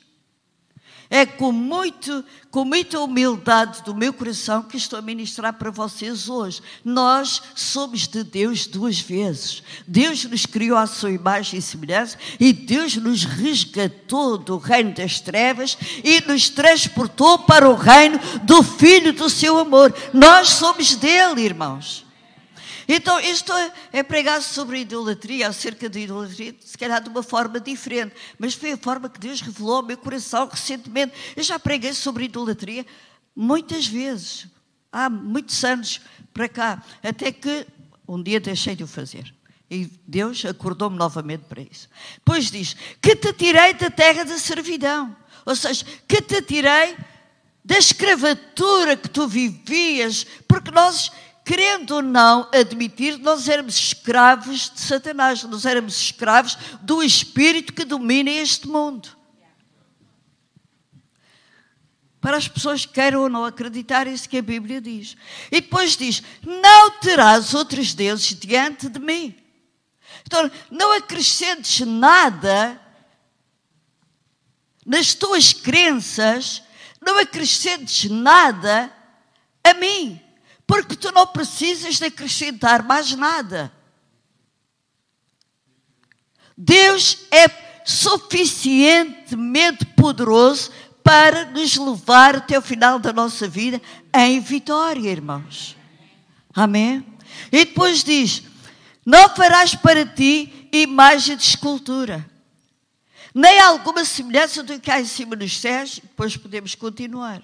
É 1.16 1.28
com, 1.28 1.52
muito, 1.52 2.26
com 2.50 2.66
muita 2.66 3.00
humildade 3.00 3.84
do 3.84 3.94
meu 3.94 4.12
coração 4.12 4.64
que 4.64 4.78
estou 4.78 4.98
a 4.98 5.02
ministrar 5.04 5.54
para 5.54 5.70
vocês 5.70 6.28
hoje. 6.28 6.60
Nós 6.84 7.40
somos 7.54 8.08
de 8.08 8.24
Deus 8.24 8.66
duas 8.66 9.00
vezes. 9.00 9.62
Deus 9.86 10.26
nos 10.26 10.48
criou 10.48 10.76
à 10.76 10.88
sua 10.88 11.12
imagem 11.12 11.60
e 11.60 11.62
semelhança 11.62 12.18
e 12.40 12.52
Deus 12.52 12.96
nos 12.96 13.26
resgatou 13.26 14.40
do 14.40 14.58
reino 14.58 14.92
das 14.96 15.20
trevas 15.20 15.78
e 16.04 16.20
nos 16.22 16.50
transportou 16.50 17.38
para 17.38 17.70
o 17.70 17.76
reino 17.76 18.20
do 18.42 18.64
Filho 18.64 19.14
do 19.14 19.30
seu 19.30 19.60
amor. 19.60 19.94
Nós 20.12 20.50
somos 20.50 20.96
dele, 20.96 21.44
irmãos. 21.44 22.03
Então, 22.88 23.20
isto 23.20 23.52
é, 23.54 23.74
é 23.94 24.04
pregar 24.04 24.42
sobre 24.42 24.80
idolatria, 24.80 25.48
acerca 25.48 25.90
de 25.90 26.00
idolatria, 26.00 26.56
se 26.60 26.78
calhar 26.78 27.02
de 27.02 27.10
uma 27.10 27.24
forma 27.24 27.60
diferente, 27.60 28.16
mas 28.38 28.54
foi 28.54 28.74
a 28.74 28.78
forma 28.78 29.10
que 29.10 29.20
Deus 29.20 29.42
revelou 29.42 29.78
ao 29.78 29.84
meu 29.84 29.98
coração 29.98 30.48
recentemente. 30.48 31.14
Eu 31.36 31.44
já 31.44 31.58
preguei 31.58 31.94
sobre 31.94 32.26
idolatria 32.26 32.86
muitas 33.36 33.88
vezes, 33.88 34.48
há 34.92 35.10
muitos 35.10 35.64
anos 35.64 36.02
para 36.34 36.50
cá, 36.50 36.84
até 37.02 37.32
que 37.32 37.66
um 38.08 38.22
dia 38.22 38.40
deixei 38.40 38.76
de 38.76 38.84
o 38.84 38.88
fazer. 38.88 39.34
E 39.70 39.90
Deus 40.08 40.46
acordou-me 40.46 40.98
novamente 40.98 41.46
para 41.50 41.62
isso. 41.62 41.90
Depois 42.16 42.52
diz: 42.52 42.76
Que 43.02 43.16
te 43.16 43.34
tirei 43.34 43.74
da 43.74 43.90
terra 43.90 44.24
da 44.24 44.38
servidão. 44.38 45.16
Ou 45.46 45.56
seja, 45.56 45.84
que 46.08 46.22
te 46.22 46.42
tirei 46.42 46.96
da 47.66 47.78
escravatura 47.78 48.96
que 48.98 49.10
tu 49.10 49.28
vivias, 49.28 50.26
porque 50.48 50.70
nós 50.70 51.12
querendo 51.44 51.92
ou 51.96 52.02
não 52.02 52.50
admitir, 52.54 53.18
nós 53.20 53.50
éramos 53.50 53.76
escravos 53.76 54.70
de 54.70 54.80
Satanás, 54.80 55.44
nós 55.44 55.66
éramos 55.66 56.00
escravos 56.00 56.58
do 56.82 57.04
espírito 57.04 57.74
que 57.74 57.84
domina 57.84 58.30
este 58.30 58.68
mundo. 58.68 59.10
Para 62.22 62.38
as 62.38 62.48
pessoas 62.48 62.86
que 62.86 62.94
queiram 62.94 63.24
ou 63.24 63.30
não 63.30 63.44
acreditar 63.44 64.08
isso 64.08 64.30
que 64.30 64.38
a 64.38 64.42
Bíblia 64.42 64.80
diz. 64.80 65.18
E 65.52 65.60
depois 65.60 65.98
diz: 65.98 66.24
Não 66.42 66.92
terás 66.92 67.54
outros 67.54 67.94
deuses 67.94 68.34
diante 68.40 68.88
de 68.88 68.98
mim. 68.98 69.36
Então, 70.26 70.50
não 70.72 70.94
acrescentes 70.94 71.86
nada 71.86 72.80
nas 74.86 75.14
tuas 75.14 75.52
crenças, 75.52 76.64
não 77.02 77.20
acrescentes 77.20 78.10
nada 78.10 78.90
a 79.62 79.74
mim 79.74 80.23
porque 80.66 80.96
tu 80.96 81.12
não 81.12 81.28
precisas 81.28 81.98
de 81.98 82.06
acrescentar 82.06 82.84
mais 82.84 83.12
nada. 83.14 83.72
Deus 86.58 87.26
é 87.32 87.48
suficientemente 87.86 89.86
poderoso 89.86 90.72
para 91.04 91.46
nos 91.46 91.76
levar 91.76 92.38
até 92.38 92.58
o 92.58 92.62
final 92.62 92.98
da 92.98 93.12
nossa 93.12 93.48
vida 93.48 93.82
em 94.14 94.40
vitória, 94.40 95.10
irmãos. 95.10 95.76
Amém? 96.54 97.06
E 97.52 97.66
depois 97.66 98.04
diz: 98.04 98.44
Não 99.06 99.30
farás 99.30 99.76
para 99.76 100.06
ti 100.06 100.70
imagem 100.72 101.36
de 101.36 101.44
escultura, 101.44 102.26
nem 103.34 103.60
alguma 103.60 104.06
semelhança 104.06 104.64
do 104.64 104.80
que 104.80 104.92
há 104.92 105.02
em 105.02 105.06
cima 105.06 105.36
nos 105.36 105.60
céus, 105.60 106.00
depois 106.02 106.38
podemos 106.38 106.76
continuar. 106.76 107.42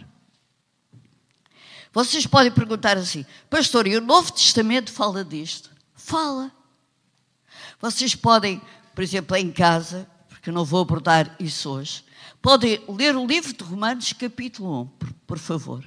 Vocês 2.00 2.26
podem 2.26 2.50
perguntar 2.50 2.98
assim, 2.98 3.26
pastor, 3.50 3.86
e 3.86 3.98
o 3.98 4.00
Novo 4.00 4.32
Testamento 4.32 4.90
fala 4.90 5.22
disto? 5.22 5.70
Fala. 5.94 6.50
Vocês 7.82 8.16
podem, 8.16 8.62
por 8.96 9.04
exemplo, 9.04 9.36
em 9.36 9.52
casa, 9.52 10.10
porque 10.30 10.50
não 10.50 10.64
vou 10.64 10.80
abordar 10.80 11.36
isso 11.42 11.70
hoje, 11.70 12.06
podem 12.42 12.82
ler 12.88 13.18
o 13.18 13.28
livro 13.28 13.52
de 13.52 13.62
Romanos, 13.66 14.14
capítulo 14.14 14.84
1, 14.84 14.88
por, 14.88 15.14
por 15.28 15.38
favor. 15.38 15.84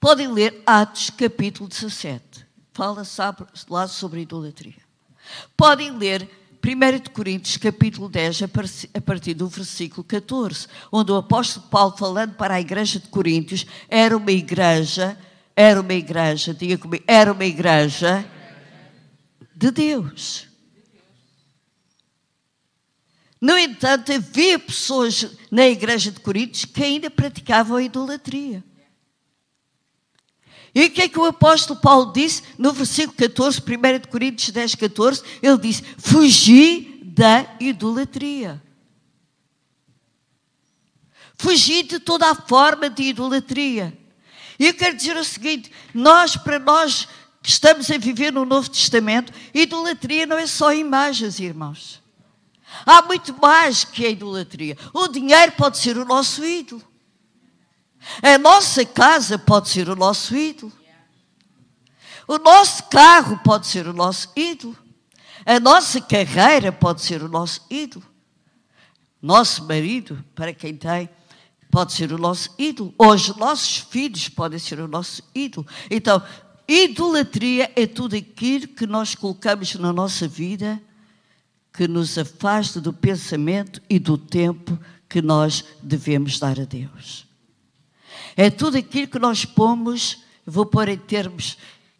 Podem 0.00 0.26
ler 0.26 0.60
Atos, 0.66 1.10
capítulo 1.10 1.68
17. 1.68 2.44
Fala 2.72 3.04
lá 3.70 3.86
sobre 3.86 4.22
idolatria. 4.22 4.82
Podem 5.56 5.96
ler 5.96 6.28
1 6.64 7.12
Coríntios, 7.12 7.58
capítulo 7.58 8.08
10, 8.08 8.44
a 8.94 9.00
partir 9.02 9.34
do 9.34 9.46
versículo 9.48 10.02
14, 10.02 10.66
onde 10.90 11.12
o 11.12 11.16
apóstolo 11.16 11.66
Paulo, 11.66 11.94
falando 11.94 12.36
para 12.36 12.54
a 12.54 12.60
igreja 12.60 12.98
de 12.98 13.06
Coríntios, 13.08 13.66
era 13.86 14.16
uma 14.16 14.32
igreja, 14.32 15.18
era 15.54 15.78
uma 15.78 15.92
igreja, 15.92 16.54
diga 16.54 16.78
comigo, 16.78 17.04
era 17.06 17.30
uma 17.30 17.44
igreja 17.44 18.24
de 19.54 19.70
Deus. 19.70 20.48
No 23.38 23.58
entanto, 23.58 24.10
havia 24.10 24.58
pessoas 24.58 25.36
na 25.50 25.66
igreja 25.66 26.10
de 26.10 26.20
Coríntios 26.20 26.64
que 26.64 26.82
ainda 26.82 27.10
praticavam 27.10 27.76
a 27.76 27.82
idolatria. 27.82 28.64
E 30.74 30.86
o 30.86 30.90
que 30.90 31.02
é 31.02 31.08
que 31.08 31.18
o 31.18 31.24
apóstolo 31.24 31.78
Paulo 31.78 32.12
disse 32.12 32.42
no 32.58 32.72
versículo 32.72 33.16
14, 33.16 33.60
1 33.60 34.10
Coríntios 34.10 34.50
10, 34.50 34.74
14? 34.74 35.22
Ele 35.40 35.58
disse: 35.58 35.84
Fugi 35.98 37.00
da 37.04 37.46
idolatria. 37.60 38.60
Fugi 41.36 41.82
de 41.84 42.00
toda 42.00 42.30
a 42.30 42.34
forma 42.34 42.90
de 42.90 43.04
idolatria. 43.04 43.96
E 44.58 44.66
eu 44.66 44.74
quero 44.74 44.96
dizer 44.96 45.16
o 45.16 45.24
seguinte: 45.24 45.70
nós, 45.92 46.36
para 46.36 46.58
nós 46.58 47.06
que 47.42 47.50
estamos 47.50 47.90
a 47.90 47.98
viver 47.98 48.32
no 48.32 48.44
Novo 48.44 48.68
Testamento, 48.68 49.32
idolatria 49.52 50.26
não 50.26 50.38
é 50.38 50.46
só 50.46 50.72
imagens, 50.72 51.38
irmãos. 51.38 52.02
Há 52.84 53.02
muito 53.02 53.32
mais 53.40 53.84
que 53.84 54.04
a 54.04 54.08
idolatria. 54.08 54.76
O 54.92 55.06
dinheiro 55.06 55.52
pode 55.52 55.78
ser 55.78 55.96
o 55.96 56.04
nosso 56.04 56.44
ídolo. 56.44 56.82
A 58.22 58.38
nossa 58.38 58.84
casa 58.84 59.38
pode 59.38 59.68
ser 59.68 59.88
o 59.88 59.96
nosso 59.96 60.36
ídolo. 60.36 60.72
O 62.26 62.38
nosso 62.38 62.84
carro 62.84 63.38
pode 63.44 63.66
ser 63.66 63.86
o 63.86 63.92
nosso 63.92 64.30
ídolo. 64.34 64.76
A 65.44 65.60
nossa 65.60 66.00
carreira 66.00 66.72
pode 66.72 67.02
ser 67.02 67.22
o 67.22 67.28
nosso 67.28 67.60
ídolo. 67.68 68.04
Nosso 69.20 69.64
marido, 69.64 70.24
para 70.34 70.52
quem 70.52 70.76
tem, 70.76 71.08
pode 71.70 71.92
ser 71.92 72.12
o 72.12 72.18
nosso 72.18 72.50
ídolo. 72.58 72.94
Os 72.98 73.34
nossos 73.36 73.78
filhos 73.78 74.28
podem 74.28 74.58
ser 74.58 74.80
o 74.80 74.88
nosso 74.88 75.22
ídolo. 75.34 75.66
Então, 75.90 76.22
idolatria 76.66 77.70
é 77.76 77.86
tudo 77.86 78.16
aquilo 78.16 78.68
que 78.68 78.86
nós 78.86 79.14
colocamos 79.14 79.74
na 79.74 79.92
nossa 79.92 80.26
vida 80.26 80.80
que 81.72 81.88
nos 81.88 82.16
afasta 82.16 82.80
do 82.80 82.92
pensamento 82.92 83.82
e 83.90 83.98
do 83.98 84.16
tempo 84.16 84.78
que 85.08 85.20
nós 85.20 85.64
devemos 85.82 86.38
dar 86.38 86.58
a 86.60 86.64
Deus. 86.64 87.26
É 88.36 88.50
tudo 88.50 88.76
aquilo 88.76 89.08
que 89.08 89.18
nós 89.18 89.44
pomos, 89.44 90.22
vou 90.44 90.66
pôr 90.66 90.88
em 90.88 90.98
termos 90.98 91.56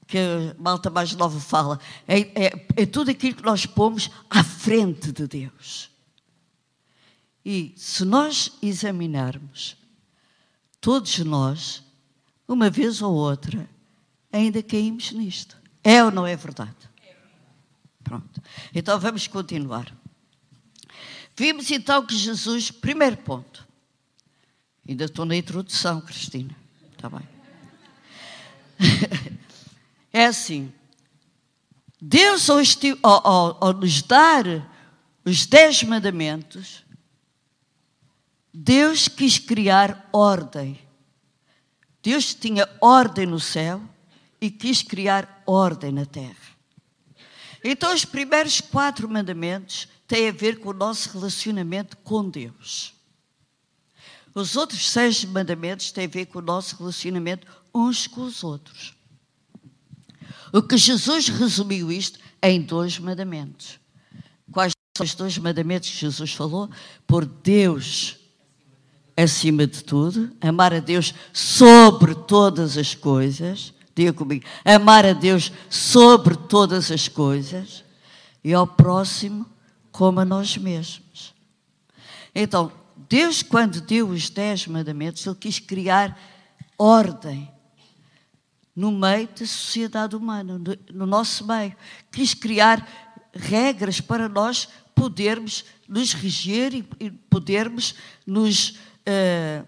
que 0.06 0.18
a 0.18 0.54
malta 0.60 0.90
mais 0.90 1.14
nova 1.14 1.40
fala, 1.40 1.80
é, 2.06 2.20
é, 2.20 2.66
é 2.76 2.86
tudo 2.86 3.10
aquilo 3.10 3.36
que 3.36 3.42
nós 3.42 3.66
pomos 3.66 4.10
à 4.28 4.44
frente 4.44 5.10
de 5.12 5.26
Deus. 5.26 5.90
E 7.44 7.74
se 7.76 8.04
nós 8.04 8.52
examinarmos, 8.62 9.76
todos 10.80 11.18
nós, 11.20 11.82
uma 12.46 12.70
vez 12.70 13.02
ou 13.02 13.14
outra, 13.14 13.68
ainda 14.32 14.62
caímos 14.62 15.12
nisto. 15.12 15.56
É 15.82 16.02
ou 16.02 16.10
não 16.10 16.26
é 16.26 16.36
verdade? 16.36 16.74
Pronto. 18.02 18.42
Então 18.74 18.98
vamos 18.98 19.26
continuar. 19.26 19.94
Vimos 21.36 21.70
então 21.70 22.06
que 22.06 22.14
Jesus, 22.14 22.70
primeiro 22.70 23.16
ponto, 23.16 23.63
Ainda 24.88 25.04
estou 25.04 25.24
na 25.24 25.36
introdução, 25.36 26.00
Cristina. 26.00 26.54
Está 26.92 27.08
bem. 27.08 27.28
É 30.16 30.26
assim. 30.26 30.72
Deus, 32.00 32.48
ao, 32.48 32.60
ao, 33.02 33.64
ao 33.64 33.72
nos 33.72 34.00
dar 34.00 34.44
os 35.24 35.44
dez 35.44 35.82
mandamentos, 35.82 36.84
Deus 38.52 39.08
quis 39.08 39.40
criar 39.40 40.08
ordem. 40.12 40.78
Deus 42.00 42.32
tinha 42.32 42.68
ordem 42.80 43.26
no 43.26 43.40
céu 43.40 43.82
e 44.40 44.52
quis 44.52 44.84
criar 44.84 45.42
ordem 45.44 45.90
na 45.90 46.06
terra. 46.06 46.36
Então, 47.64 47.92
os 47.92 48.04
primeiros 48.04 48.60
quatro 48.60 49.08
mandamentos 49.08 49.88
têm 50.06 50.28
a 50.28 50.32
ver 50.32 50.60
com 50.60 50.68
o 50.68 50.74
nosso 50.74 51.10
relacionamento 51.10 51.96
com 51.96 52.28
Deus. 52.30 52.93
Os 54.34 54.56
outros 54.56 54.90
seis 54.90 55.24
mandamentos 55.24 55.92
têm 55.92 56.06
a 56.06 56.08
ver 56.08 56.26
com 56.26 56.40
o 56.40 56.42
nosso 56.42 56.76
relacionamento 56.76 57.46
uns 57.74 58.06
com 58.06 58.22
os 58.22 58.42
outros. 58.42 58.94
O 60.52 60.62
que 60.62 60.76
Jesus 60.76 61.28
resumiu 61.28 61.90
isto 61.90 62.18
em 62.42 62.60
dois 62.60 62.98
mandamentos. 62.98 63.78
Quais 64.52 64.72
são 64.96 65.04
os 65.04 65.14
dois 65.14 65.38
mandamentos 65.38 65.90
que 65.90 65.96
Jesus 65.96 66.32
falou? 66.32 66.68
Por 67.06 67.24
Deus 67.24 68.16
acima 69.16 69.66
de 69.66 69.82
tudo, 69.82 70.30
amar 70.40 70.74
a 70.74 70.80
Deus 70.80 71.14
sobre 71.32 72.14
todas 72.14 72.76
as 72.76 72.94
coisas. 72.94 73.72
Diga 73.94 74.12
comigo, 74.12 74.44
amar 74.64 75.06
a 75.06 75.12
Deus 75.12 75.52
sobre 75.70 76.34
todas 76.34 76.90
as 76.90 77.06
coisas 77.08 77.84
e 78.42 78.52
ao 78.52 78.66
próximo 78.66 79.46
como 79.92 80.18
a 80.20 80.24
nós 80.24 80.56
mesmos. 80.56 81.32
Então, 82.34 82.72
Deus, 83.08 83.42
quando 83.42 83.80
deu 83.80 84.08
os 84.08 84.30
dez 84.30 84.66
mandamentos, 84.66 85.26
Ele 85.26 85.36
quis 85.36 85.58
criar 85.58 86.18
ordem 86.78 87.50
no 88.74 88.90
meio 88.90 89.28
da 89.28 89.46
sociedade 89.46 90.16
humana, 90.16 90.60
no 90.92 91.06
nosso 91.06 91.46
meio. 91.46 91.74
Quis 92.10 92.34
criar 92.34 92.86
regras 93.32 94.00
para 94.00 94.28
nós 94.28 94.68
podermos 94.94 95.64
nos 95.88 96.12
reger 96.12 96.74
e 96.74 97.10
podermos 97.10 97.94
nos 98.26 98.70
uh, 98.70 99.66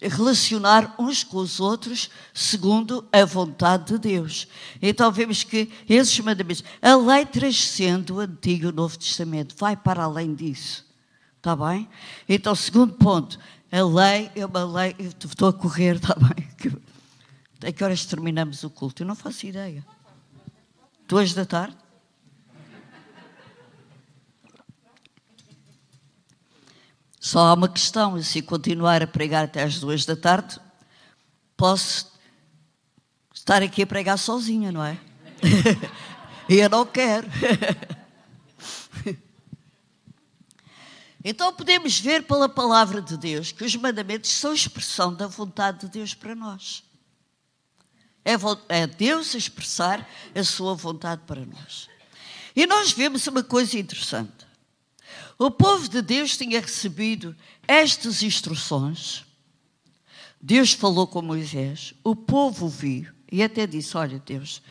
relacionar 0.00 0.94
uns 0.98 1.22
com 1.22 1.38
os 1.38 1.60
outros 1.60 2.10
segundo 2.32 3.06
a 3.12 3.24
vontade 3.24 3.92
de 3.92 3.98
Deus. 3.98 4.48
Então 4.80 5.12
vemos 5.12 5.44
que 5.44 5.70
esses 5.88 6.18
mandamentos, 6.20 6.64
a 6.80 6.96
lei 6.96 7.26
transcende 7.26 8.12
o 8.12 8.20
Antigo 8.20 8.66
e 8.66 8.68
o 8.68 8.72
Novo 8.72 8.98
Testamento, 8.98 9.54
vai 9.58 9.76
para 9.76 10.04
além 10.04 10.34
disso. 10.34 10.89
Está 11.40 11.56
bem? 11.56 11.88
Então, 12.28 12.54
segundo 12.54 12.92
ponto, 12.92 13.38
a 13.72 13.82
lei 13.82 14.30
é 14.34 14.44
uma 14.44 14.62
lei. 14.62 14.94
Eu 14.98 15.08
estou 15.08 15.48
a 15.48 15.52
correr, 15.54 15.96
está 15.96 16.14
bem? 16.14 16.76
A 17.62 17.70
que 17.70 17.84
horas 17.84 18.06
terminamos 18.06 18.64
o 18.64 18.70
culto? 18.70 19.02
Eu 19.02 19.06
não 19.06 19.14
faço 19.14 19.46
ideia. 19.46 19.84
Duas 21.06 21.34
da 21.34 21.44
tarde? 21.44 21.76
Só 27.18 27.40
há 27.40 27.52
uma 27.52 27.68
questão: 27.68 28.22
se 28.22 28.40
continuar 28.40 29.02
a 29.02 29.06
pregar 29.06 29.44
até 29.44 29.62
às 29.62 29.78
duas 29.78 30.06
da 30.06 30.16
tarde, 30.16 30.58
posso 31.54 32.10
estar 33.34 33.62
aqui 33.62 33.82
a 33.82 33.86
pregar 33.86 34.18
sozinha, 34.18 34.72
não 34.72 34.82
é? 34.82 34.98
e 36.48 36.56
eu 36.56 36.70
não 36.70 36.86
quero. 36.86 37.28
Então 41.22 41.52
podemos 41.52 41.98
ver 42.00 42.22
pela 42.22 42.48
palavra 42.48 43.02
de 43.02 43.16
Deus 43.16 43.52
que 43.52 43.64
os 43.64 43.76
mandamentos 43.76 44.30
são 44.30 44.54
expressão 44.54 45.12
da 45.14 45.26
vontade 45.26 45.80
de 45.80 45.88
Deus 45.88 46.14
para 46.14 46.34
nós. 46.34 46.82
É, 48.24 48.32
é 48.68 48.86
Deus 48.86 49.34
expressar 49.34 50.08
a 50.34 50.44
sua 50.44 50.74
vontade 50.74 51.22
para 51.26 51.44
nós. 51.44 51.88
E 52.54 52.66
nós 52.66 52.92
vemos 52.92 53.26
uma 53.26 53.42
coisa 53.42 53.78
interessante. 53.78 54.46
O 55.38 55.50
povo 55.50 55.88
de 55.88 56.02
Deus 56.02 56.36
tinha 56.36 56.60
recebido 56.60 57.34
estas 57.66 58.22
instruções. 58.22 59.24
Deus 60.40 60.72
falou 60.72 61.06
com 61.06 61.22
Moisés, 61.22 61.94
o 62.02 62.16
povo 62.16 62.68
viu 62.68 63.12
e 63.30 63.42
até 63.42 63.66
disse: 63.66 63.96
Olha, 63.96 64.18
Deus, 64.18 64.62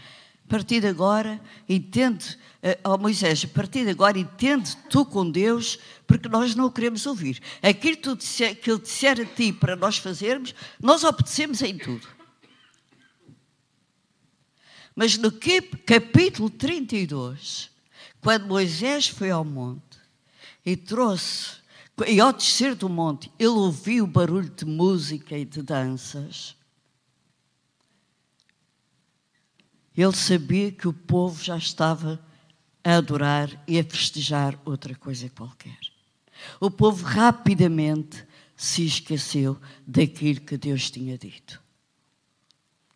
a 0.50 0.52
partir 0.52 0.82
de 0.82 0.88
agora, 0.88 1.40
entende, 1.68 2.36
oh 2.84 2.98
Moisés, 2.98 3.46
a 3.46 3.48
partir 3.48 3.84
de 3.84 3.92
agora, 3.92 4.18
entende 4.18 4.76
tu 4.90 5.06
com 5.06 5.30
Deus, 5.30 5.78
porque 6.08 6.28
nós 6.28 6.56
não 6.56 6.66
o 6.66 6.72
queremos 6.72 7.06
ouvir. 7.06 7.40
Aquilo 7.62 7.98
que, 7.98 8.16
disser, 8.16 8.60
que 8.60 8.72
Ele 8.72 8.80
disser 8.80 9.22
a 9.22 9.26
ti 9.26 9.54
para 9.54 9.76
nós 9.76 9.98
fazermos, 9.98 10.56
nós 10.82 11.04
obedecemos 11.04 11.62
em 11.62 11.78
tudo. 11.78 12.08
Mas 14.96 15.20
no 15.20 15.32
capítulo 15.32 16.50
32, 16.50 17.70
quando 18.20 18.48
Moisés 18.48 19.08
foi 19.08 19.30
ao 19.30 19.46
monte 19.46 20.00
e 20.66 20.76
trouxe 20.76 21.60
e 22.08 22.20
ao 22.20 22.34
descer 22.34 22.74
do 22.74 22.90
monte, 22.90 23.32
ele 23.38 23.50
ouviu 23.50 24.06
o 24.06 24.08
barulho 24.08 24.50
de 24.50 24.66
música 24.66 25.38
e 25.38 25.46
de 25.46 25.62
danças. 25.62 26.56
Ele 30.02 30.16
sabia 30.16 30.72
que 30.72 30.88
o 30.88 30.94
povo 30.94 31.44
já 31.44 31.58
estava 31.58 32.26
a 32.82 32.96
adorar 32.96 33.50
e 33.68 33.78
a 33.78 33.84
festejar 33.84 34.58
outra 34.64 34.96
coisa 34.96 35.30
qualquer. 35.30 35.78
O 36.58 36.72
povo 36.72 37.06
rapidamente 37.06 38.26
se 38.56 38.86
esqueceu 38.86 39.60
daquilo 39.86 40.40
que 40.40 40.56
Deus 40.56 40.90
tinha 40.90 41.18
dito. 41.18 41.62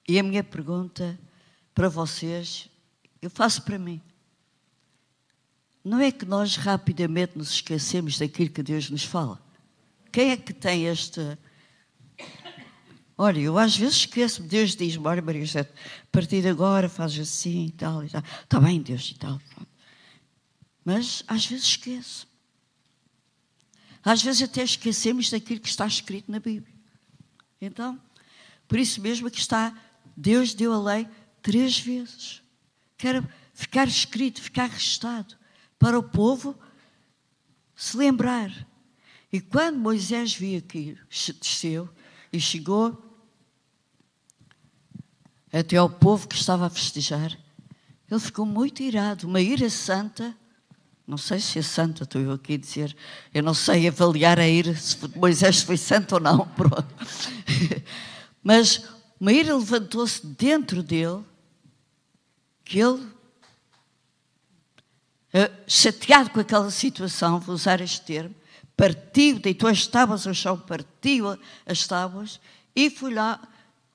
E 0.08 0.18
a 0.18 0.24
minha 0.24 0.46
pergunta 0.46 1.20
para 1.76 1.90
vocês, 1.90 2.70
eu 3.22 3.30
faço 3.30 3.64
para 3.64 3.78
mim. 3.78 4.02
Não 5.84 6.00
é 6.00 6.10
que 6.10 6.24
nós 6.26 6.56
rapidamente 6.56 7.38
nos 7.38 7.52
esquecemos 7.52 8.18
daquilo 8.18 8.50
que 8.50 8.64
Deus 8.64 8.90
nos 8.90 9.04
fala? 9.04 9.42
Quem 10.10 10.32
é 10.32 10.38
que 10.38 10.54
tem 10.54 10.88
esta. 10.88 11.38
Olha, 13.24 13.40
eu 13.40 13.58
às 13.58 13.78
vezes 13.78 14.00
esqueço-me. 14.00 14.50
Deus 14.50 14.76
diz-me: 14.76 15.08
Olha, 15.08 15.22
Maria 15.22 15.46
José, 15.46 15.62
a 15.62 16.08
partir 16.12 16.42
de 16.42 16.50
agora 16.50 16.90
faz 16.90 17.18
assim 17.18 17.68
e 17.68 17.72
tal 17.72 18.04
e 18.04 18.10
tal. 18.10 18.22
Está 18.44 18.60
bem, 18.60 18.82
Deus 18.82 19.12
e 19.12 19.18
tal. 19.18 19.42
Mas 20.84 21.24
às 21.26 21.46
vezes 21.46 21.68
esqueço. 21.68 22.28
Às 24.04 24.22
vezes 24.22 24.42
até 24.42 24.62
esquecemos 24.62 25.30
daquilo 25.30 25.62
que 25.62 25.70
está 25.70 25.88
escrito 25.88 26.30
na 26.30 26.42
Bíblia. 26.42 26.76
Então, 27.62 27.98
por 28.68 28.78
isso 28.78 29.00
mesmo 29.00 29.32
que 29.32 29.40
está, 29.40 29.74
Deus 30.18 30.54
deu 30.54 30.74
a 30.74 30.84
lei 30.84 31.08
três 31.42 31.80
vezes. 31.80 32.42
Quer 32.98 33.24
ficar 33.54 33.88
escrito, 33.88 34.42
ficar 34.42 34.66
registado, 34.66 35.34
para 35.80 35.98
o 35.98 36.04
povo 36.04 36.60
se 37.74 37.96
lembrar. 37.96 38.52
E 39.32 39.40
quando 39.40 39.80
Moisés 39.80 40.36
viu 40.36 40.62
que 40.62 40.98
desceu 41.40 41.90
e 42.30 42.38
chegou 42.38 43.13
até 45.54 45.78
ao 45.78 45.90
povo 45.90 46.28
que 46.28 46.36
estava 46.36 46.66
a 46.66 46.70
festejar, 46.70 47.38
ele 48.10 48.20
ficou 48.20 48.46
muito 48.46 48.82
irado, 48.84 49.28
uma 49.28 49.40
ira 49.40 49.70
santa 49.70 50.36
não 51.06 51.18
sei 51.18 51.40
se 51.40 51.60
é 51.60 51.62
santo, 51.62 52.04
estou 52.04 52.22
eu 52.22 52.32
aqui 52.32 52.54
a 52.54 52.58
dizer. 52.58 52.96
Eu 53.34 53.44
não 53.44 53.54
sei 53.54 53.88
avaliar 53.88 54.40
a 54.40 54.48
ira 54.48 54.74
se 54.74 54.98
Moisés 55.18 55.62
foi 55.62 55.76
santo 55.76 56.16
ou 56.16 56.22
não. 56.22 56.50
Mas 58.42 58.84
uma 59.20 59.32
ira 59.32 59.56
levantou-se 59.56 60.26
dentro 60.26 60.82
dele, 60.82 61.22
que 62.64 62.80
ele, 62.80 63.06
eh, 65.34 65.52
chateado 65.68 66.30
com 66.30 66.40
aquela 66.40 66.72
situação, 66.72 67.40
vou 67.40 67.54
usar 67.54 67.82
este 67.82 68.02
termo, 68.02 68.34
partiu, 68.78 69.40
deitou 69.40 69.70
as 69.70 69.86
tábuas 69.86 70.26
ao 70.26 70.34
chão, 70.34 70.58
partiu 70.58 71.38
as 71.66 71.86
tábuas 71.86 72.40
e 72.74 72.90
foi 72.90 73.14
lá 73.14 73.42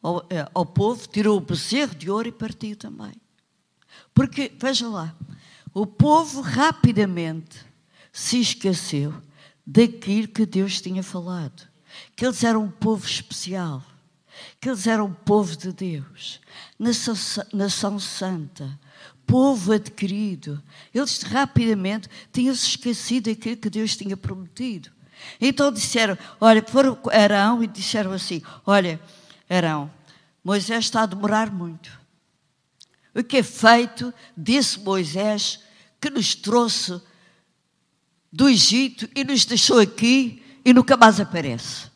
ao, 0.02 0.26
eh, 0.30 0.48
ao 0.54 0.64
povo, 0.64 1.06
tirou 1.08 1.36
o 1.36 1.40
bezerro 1.40 1.94
de 1.94 2.10
ouro 2.10 2.28
e 2.28 2.32
partiu 2.32 2.76
também. 2.76 3.12
Porque, 4.14 4.52
veja 4.58 4.88
lá, 4.88 5.14
o 5.72 5.86
povo 5.86 6.40
rapidamente 6.40 7.64
se 8.12 8.40
esqueceu 8.40 9.14
daquilo 9.66 10.28
que 10.28 10.46
Deus 10.46 10.80
tinha 10.80 11.02
falado. 11.02 11.68
Que 12.16 12.24
eles 12.24 12.42
eram 12.44 12.64
um 12.64 12.70
povo 12.70 13.06
especial, 13.06 13.82
que 14.60 14.68
eles 14.68 14.86
eram 14.86 15.06
um 15.06 15.12
povo 15.12 15.56
de 15.56 15.72
Deus, 15.72 16.40
nação, 16.78 17.14
nação 17.52 17.98
santa, 17.98 18.78
povo 19.26 19.72
adquirido. 19.72 20.62
Eles 20.94 21.22
rapidamente 21.22 22.08
tinham 22.32 22.54
se 22.54 22.68
esquecido 22.68 23.30
daquilo 23.30 23.56
que 23.56 23.70
Deus 23.70 23.96
tinha 23.96 24.16
prometido. 24.16 24.90
Então 25.40 25.70
disseram: 25.70 26.16
Olha, 26.40 26.62
foram 26.66 26.98
Arão 27.12 27.62
e 27.62 27.66
disseram 27.66 28.12
assim: 28.12 28.42
Olha, 28.64 29.00
Arão, 29.48 29.90
Moisés 30.44 30.84
está 30.84 31.02
a 31.02 31.06
demorar 31.06 31.50
muito. 31.50 31.98
O 33.14 33.22
que 33.22 33.38
é 33.38 33.42
feito, 33.42 34.12
disse 34.36 34.78
Moisés, 34.78 35.60
que 36.00 36.10
nos 36.10 36.34
trouxe 36.34 37.00
do 38.32 38.48
Egito 38.48 39.08
e 39.14 39.24
nos 39.24 39.44
deixou 39.44 39.78
aqui 39.78 40.42
e 40.64 40.72
nunca 40.72 40.96
mais 40.96 41.18
aparece. 41.18 41.88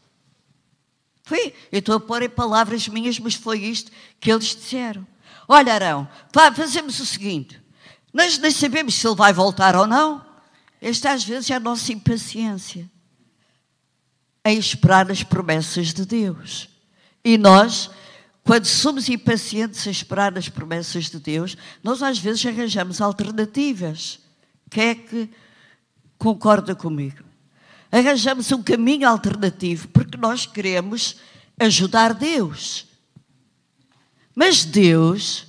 Foi, 1.22 1.54
eu 1.70 1.78
estou 1.78 1.96
a 1.96 2.00
pôr 2.00 2.22
em 2.22 2.28
palavras 2.28 2.88
minhas, 2.88 3.18
mas 3.18 3.34
foi 3.34 3.60
isto 3.60 3.92
que 4.18 4.32
eles 4.32 4.56
disseram. 4.56 5.06
Olha, 5.46 5.74
Arão, 5.74 6.08
fazemos 6.54 6.98
o 7.00 7.06
seguinte: 7.06 7.60
nós 8.12 8.38
nem 8.38 8.50
sabemos 8.50 8.94
se 8.94 9.06
ele 9.06 9.16
vai 9.16 9.32
voltar 9.32 9.76
ou 9.76 9.86
não. 9.86 10.24
Esta 10.80 11.12
às 11.12 11.22
vezes 11.24 11.48
é 11.48 11.54
a 11.54 11.60
nossa 11.60 11.92
impaciência 11.92 12.90
em 14.44 14.58
esperar 14.58 15.08
as 15.10 15.22
promessas 15.22 15.94
de 15.94 16.04
Deus. 16.04 16.68
E 17.24 17.38
nós 17.38 17.90
quando 18.44 18.66
somos 18.66 19.08
impacientes 19.08 19.86
a 19.86 19.90
esperar 19.90 20.36
as 20.36 20.48
promessas 20.48 21.04
de 21.08 21.18
Deus, 21.18 21.56
nós 21.82 22.02
às 22.02 22.18
vezes 22.18 22.44
arranjamos 22.44 23.00
alternativas. 23.00 24.18
Quem 24.68 24.88
é 24.88 24.94
que 24.94 25.30
concorda 26.18 26.74
comigo? 26.74 27.22
Arranjamos 27.90 28.50
um 28.50 28.62
caminho 28.62 29.08
alternativo 29.08 29.86
porque 29.88 30.16
nós 30.16 30.44
queremos 30.44 31.16
ajudar 31.58 32.14
Deus. 32.14 32.86
Mas 34.34 34.64
Deus 34.64 35.46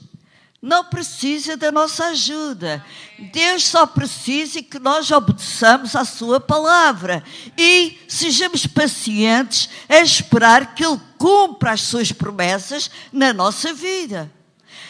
não 0.64 0.86
precisa 0.86 1.58
da 1.58 1.74
nossa 1.74 2.06
ajuda. 2.06 2.86
Deus 3.34 3.68
só 3.68 3.86
precisa 3.86 4.64
que 4.64 4.80
nós 4.80 5.12
obedeçamos 5.12 5.94
à 5.94 6.06
Sua 6.06 6.40
palavra 6.40 7.22
e 7.58 8.00
sejamos 8.08 8.66
pacientes 8.66 9.70
a 9.90 9.98
esperar 10.00 10.74
que 10.74 10.86
Ele 10.86 11.02
cumpra 11.18 11.74
as 11.74 11.82
Suas 11.82 12.14
promessas 12.14 12.90
na 13.12 13.34
nossa 13.34 13.74
vida. 13.74 14.32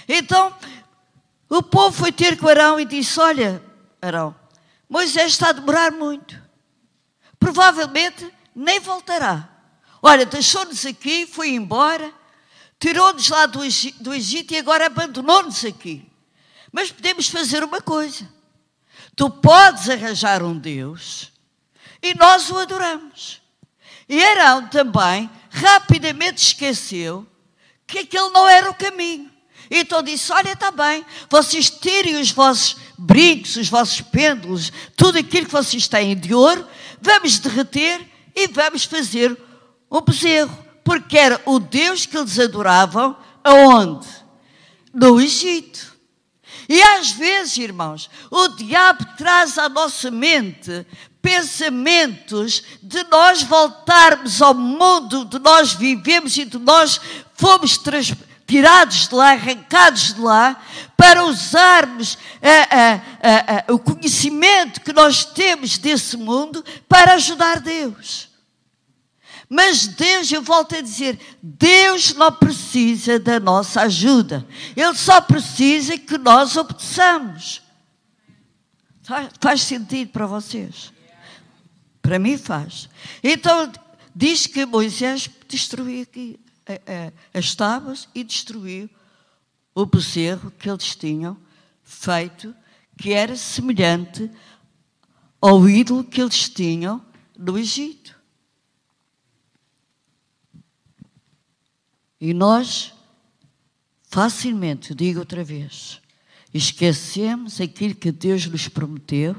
Então, 0.08 0.56
o 1.50 1.64
povo 1.64 1.92
foi 1.92 2.12
ter 2.12 2.38
com 2.38 2.48
Arão 2.48 2.80
e 2.80 2.86
disse: 2.86 3.20
Olha, 3.20 3.60
Arão, 4.00 4.36
Moisés 4.88 5.32
está 5.32 5.50
a 5.50 5.54
demorar 5.54 5.92
muito. 5.92 6.40
Provavelmente 7.40 8.32
nem 8.56 8.80
voltará. 8.80 9.50
Olha, 10.04 10.24
deixou-nos 10.24 10.86
aqui, 10.86 11.26
foi 11.26 11.50
embora 11.50 12.14
tirou-nos 12.84 13.30
lá 13.30 13.46
do 13.46 14.14
Egito 14.14 14.54
e 14.54 14.58
agora 14.58 14.88
abandonou-nos 14.88 15.64
aqui. 15.64 16.06
Mas 16.70 16.92
podemos 16.92 17.30
fazer 17.30 17.64
uma 17.64 17.80
coisa: 17.80 18.30
tu 19.16 19.30
podes 19.30 19.90
arranjar 19.90 20.44
um 20.44 20.58
Deus 20.58 21.32
e 22.02 22.14
nós 22.14 22.50
o 22.50 22.58
adoramos. 22.58 23.42
E 24.10 24.22
Arão 24.22 24.68
também 24.68 25.30
rapidamente 25.50 26.44
esqueceu 26.44 27.26
que 27.88 28.00
aquele 28.00 28.30
não 28.32 28.50
era 28.50 28.70
o 28.70 28.76
caminho. 28.76 29.32
Então 29.72 30.04
disse: 30.04 30.34
Olha, 30.34 30.52
está 30.52 30.70
bem, 30.70 31.06
vocês 31.30 31.70
tirem 31.70 32.18
os 32.18 32.32
vossos 32.32 32.76
brincos, 32.98 33.56
os 33.56 33.70
vossos 33.70 34.02
pêndulos, 34.02 34.74
tudo 34.98 35.20
aquilo 35.20 35.46
que 35.46 35.54
vocês 35.54 35.88
têm 35.88 36.18
de 36.18 36.34
ouro, 36.34 36.68
vamos 37.02 37.40
derreter 37.40 38.06
e 38.36 38.46
vamos 38.50 38.84
fazer 38.84 39.42
um 39.90 40.02
bezerro 40.02 40.63
porque 40.84 41.18
era 41.18 41.42
o 41.46 41.60
Deus 41.60 42.06
que 42.06 42.18
eles 42.18 42.38
adoravam, 42.40 43.16
aonde? 43.44 44.08
No 44.94 45.20
Egito. 45.20 45.94
E 46.68 46.82
às 46.82 47.12
vezes, 47.12 47.58
irmãos, 47.58 48.10
o 48.32 48.48
diabo 48.50 49.06
traz 49.18 49.58
à 49.58 49.68
nossa 49.68 50.10
mente 50.10 50.86
pensamentos 51.22 52.64
de 52.82 53.04
nós 53.06 53.44
voltarmos 53.44 54.42
ao 54.42 54.54
mundo 54.54 55.24
de 55.26 55.40
nós 55.40 55.74
vivemos 55.74 56.36
e 56.38 56.46
de 56.46 56.58
nós 56.58 57.00
fomos 57.36 57.80
tirados 58.46 59.08
de 59.08 59.16
lá, 59.16 59.32
arrancados 59.32 60.14
de 60.14 60.22
lá, 60.22 60.62
para 60.98 61.26
usarmos 61.26 62.18
a, 62.42 62.78
a, 62.78 63.66
a, 63.70 63.74
o 63.74 63.80
conhecimento 63.80 64.82
que 64.82 64.92
nós 64.92 65.24
temos 65.24 65.78
desse 65.78 66.18
mundo 66.18 66.64
para 66.90 67.14
ajudar 67.14 67.62
Deus. 67.62 68.33
Mas 69.50 69.88
Deus, 69.88 70.32
eu 70.32 70.42
volto 70.42 70.76
a 70.76 70.82
dizer, 70.82 71.20
Deus 71.42 72.14
não 72.14 72.32
precisa 72.32 73.20
da 73.20 73.40
nossa 73.40 73.82
ajuda. 73.82 74.48
Ele 74.76 74.96
só 74.96 75.22
precisa 75.22 75.98
que 75.98 76.18
nós 76.18 76.56
obedeçamos. 76.58 77.62
Faz 79.40 79.62
sentido 79.62 80.10
para 80.12 80.26
vocês? 80.26 80.92
Para 82.02 82.18
mim 82.18 82.38
faz. 82.38 82.90
Então, 83.24 83.72
diz 84.16 84.48
que 84.48 84.66
Moisés 84.66 85.30
destruiu 85.48 86.04
aqui 86.04 86.40
as 87.34 87.54
tábuas 87.54 88.08
e 88.16 88.24
destruiu 88.24 88.90
o 89.76 89.86
bezerro 89.86 90.52
que 90.52 90.70
eles 90.70 90.96
tinham 90.96 91.38
feito, 91.84 92.56
que 92.98 93.12
era 93.12 93.36
semelhante 93.36 94.32
ao 95.42 95.68
ídolo 95.68 96.04
que 96.04 96.22
eles 96.22 96.48
tinham 96.48 97.06
no 97.38 97.58
Egito. 97.58 98.13
E 102.24 102.34
nós, 102.34 102.94
facilmente, 104.04 104.96
digo 104.96 105.20
outra 105.20 105.44
vez, 105.44 106.00
esquecemos 106.54 107.60
aquilo 107.60 107.94
que 107.94 108.14
Deus 108.14 108.46
nos 108.46 108.70
prometeu 108.70 109.36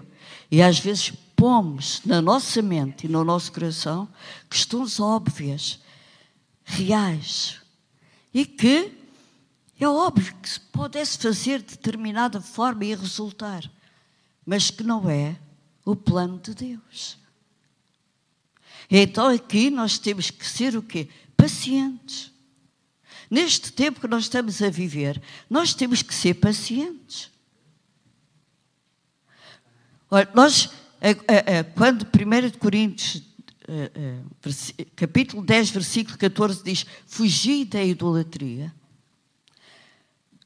e 0.51 0.61
às 0.61 0.79
vezes, 0.79 1.11
pomos 1.35 2.03
na 2.05 2.20
nossa 2.20 2.61
mente 2.61 3.07
e 3.07 3.09
no 3.09 3.25
nosso 3.25 3.51
coração 3.53 4.07
questões 4.51 5.01
óbvias, 5.01 5.81
reais, 6.62 7.59
e 8.35 8.44
que 8.44 8.92
é 9.81 9.88
óbvio 9.88 10.35
que 10.42 10.51
se 10.51 10.61
pudesse 10.61 11.16
fazer 11.16 11.62
de 11.62 11.77
determinada 11.77 12.38
forma 12.38 12.85
e 12.85 12.94
resultar, 12.94 13.64
mas 14.44 14.70
que 14.70 14.83
não 14.83 15.09
é 15.09 15.40
o 15.87 15.97
plano 15.97 16.38
de 16.38 16.55
Deus. 16.55 17.16
Então 18.90 19.29
aqui 19.29 19.70
nós 19.70 19.97
temos 19.97 20.31
que 20.31 20.47
ser 20.47 20.77
o 20.77 20.83
quê? 20.83 21.09
Pacientes. 21.35 22.34
Neste 23.31 23.73
tempo 23.73 24.01
que 24.01 24.09
nós 24.09 24.25
estamos 24.25 24.61
a 24.63 24.71
viver, 24.71 25.21
nós 25.49 25.75
temos 25.75 26.03
que 26.03 26.15
ser 26.15 26.35
pacientes. 26.35 27.31
Olha, 30.11 30.29
nós, 30.35 30.71
quando 31.75 32.05
1 32.05 32.59
Coríntios, 32.59 33.23
capítulo 34.95 35.43
10, 35.43 35.71
versículo 35.71 36.19
14, 36.19 36.63
diz: 36.63 36.87
Fugi 37.07 37.65
da 37.65 37.83
idolatria. 37.83 38.73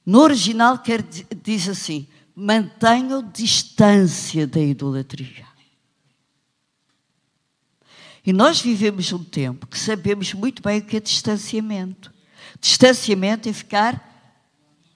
No 0.07 0.21
original 0.21 0.79
quer, 0.79 1.03
diz 1.03 1.69
assim: 1.69 2.07
mantenham 2.35 3.29
distância 3.31 4.47
da 4.47 4.61
idolatria. 4.61 5.47
E 8.25 8.33
nós 8.33 8.61
vivemos 8.61 9.13
um 9.13 9.25
tempo 9.25 9.67
que 9.67 9.79
sabemos 9.79 10.33
muito 10.33 10.63
bem 10.63 10.79
o 10.79 10.85
que 10.85 10.97
é 10.97 11.01
distanciamento. 11.01 12.13
Distanciamento 12.61 13.49
é 13.49 13.53
ficar 13.53 14.05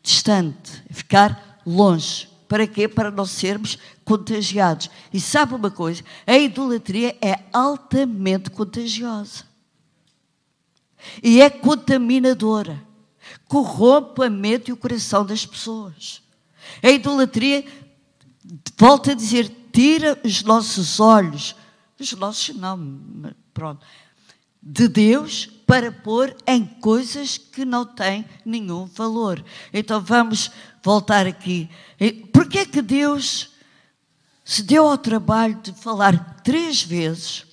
distante, 0.02 0.82
é 0.88 0.92
ficar 0.92 1.60
longe. 1.64 2.28
Para 2.48 2.66
quê? 2.66 2.86
Para 2.86 3.10
não 3.10 3.24
sermos 3.24 3.78
contagiados. 4.04 4.90
E 5.12 5.20
sabe 5.20 5.54
uma 5.54 5.70
coisa? 5.70 6.02
A 6.26 6.36
idolatria 6.36 7.16
é 7.22 7.44
altamente 7.52 8.50
contagiosa. 8.50 9.44
E 11.22 11.40
é 11.40 11.48
contaminadora. 11.48 12.82
Corrompe 13.48 14.24
a 14.24 14.30
mente 14.30 14.68
e 14.68 14.72
o 14.72 14.76
coração 14.76 15.24
das 15.24 15.46
pessoas. 15.46 16.22
A 16.82 16.90
idolatria, 16.90 17.64
volta 18.76 19.12
a 19.12 19.14
dizer, 19.14 19.50
tira 19.72 20.20
os 20.22 20.42
nossos 20.42 21.00
olhos, 21.00 21.56
os 21.98 22.12
nossos 22.12 22.54
não, 22.54 23.32
pronto, 23.54 23.84
de 24.62 24.88
Deus 24.88 25.48
para 25.72 25.90
pôr 25.90 26.36
em 26.46 26.66
coisas 26.66 27.38
que 27.38 27.64
não 27.64 27.86
têm 27.86 28.26
nenhum 28.44 28.84
valor. 28.84 29.42
Então 29.72 30.02
vamos 30.02 30.50
voltar 30.82 31.26
aqui. 31.26 31.66
Por 32.30 32.46
que 32.46 32.58
é 32.58 32.66
que 32.66 32.82
Deus 32.82 33.52
se 34.44 34.62
deu 34.62 34.86
ao 34.86 34.98
trabalho 34.98 35.54
de 35.62 35.72
falar 35.72 36.42
três 36.42 36.82
vezes 36.82 37.46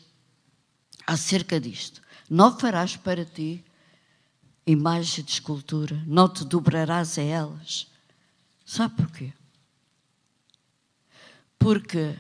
acerca 1.08 1.62
disto? 1.62 2.02
Não 2.30 2.60
farás 2.60 2.98
para 2.98 3.24
ti 3.24 3.64
imagem 4.68 5.24
de 5.24 5.32
escultura, 5.32 6.04
não 6.06 6.28
te 6.28 6.44
dobrarás 6.44 7.18
a 7.18 7.22
elas. 7.22 7.88
Sabe 8.66 8.96
porquê? 8.98 9.32
Porque 11.58 12.18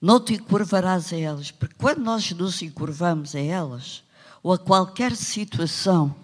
não 0.00 0.20
te 0.20 0.34
encurvarás 0.34 1.12
a 1.12 1.16
elas, 1.16 1.50
porque 1.50 1.74
quando 1.76 2.04
nós 2.04 2.30
nos 2.30 2.62
encurvamos 2.62 3.34
a 3.34 3.40
elas, 3.40 4.04
ou 4.42 4.52
a 4.52 4.58
qualquer 4.58 5.14
situação 5.14 6.14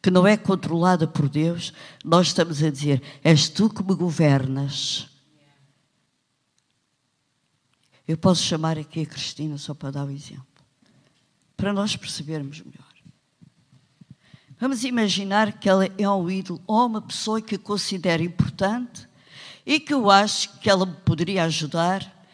que 0.00 0.10
não 0.10 0.26
é 0.26 0.36
controlada 0.36 1.06
por 1.08 1.28
Deus, 1.28 1.72
nós 2.04 2.28
estamos 2.28 2.62
a 2.62 2.70
dizer: 2.70 3.02
És 3.22 3.48
tu 3.48 3.70
que 3.70 3.82
me 3.82 3.94
governas. 3.94 5.08
Eu 8.06 8.18
posso 8.18 8.42
chamar 8.42 8.78
aqui 8.78 9.00
a 9.00 9.06
Cristina 9.06 9.56
só 9.56 9.72
para 9.72 9.92
dar 9.92 10.04
o 10.04 10.08
um 10.08 10.10
exemplo, 10.10 10.44
para 11.56 11.72
nós 11.72 11.96
percebermos 11.96 12.60
melhor. 12.60 12.84
Vamos 14.60 14.84
imaginar 14.84 15.58
que 15.58 15.68
ela 15.68 15.86
é 15.98 16.08
um 16.08 16.30
ídolo 16.30 16.62
ou 16.66 16.86
uma 16.86 17.02
pessoa 17.02 17.40
que 17.40 17.58
considero 17.58 18.22
importante 18.22 19.08
e 19.66 19.80
que 19.80 19.92
eu 19.92 20.10
acho 20.10 20.58
que 20.60 20.70
ela 20.70 20.86
me 20.86 20.96
poderia 20.96 21.44
ajudar. 21.44 22.26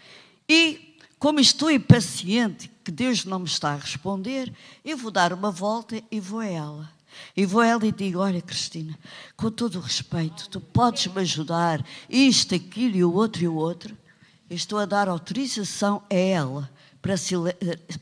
E 0.48 0.96
como 1.18 1.40
estou 1.40 1.70
impaciente, 1.70 2.68
que 2.90 2.92
Deus 2.92 3.24
não 3.24 3.38
me 3.38 3.46
está 3.46 3.72
a 3.72 3.76
responder, 3.76 4.52
eu 4.84 4.96
vou 4.96 5.12
dar 5.12 5.32
uma 5.32 5.52
volta 5.52 6.02
e 6.10 6.18
vou 6.18 6.40
a 6.40 6.46
ela. 6.46 6.92
E 7.36 7.46
vou 7.46 7.60
a 7.60 7.66
ela 7.66 7.86
e 7.86 7.92
digo: 7.92 8.18
Olha, 8.18 8.42
Cristina, 8.42 8.98
com 9.36 9.48
todo 9.48 9.76
o 9.76 9.80
respeito, 9.80 10.48
tu 10.48 10.60
podes 10.60 11.06
me 11.06 11.20
ajudar, 11.20 11.84
isto, 12.08 12.52
aquilo 12.52 12.96
e 12.96 13.04
o 13.04 13.14
outro 13.14 13.44
e 13.44 13.48
o 13.48 13.54
outro. 13.54 13.96
Estou 14.50 14.80
a 14.80 14.84
dar 14.86 15.08
autorização 15.08 16.02
a 16.10 16.14
ela 16.14 16.70
para 17.00 17.14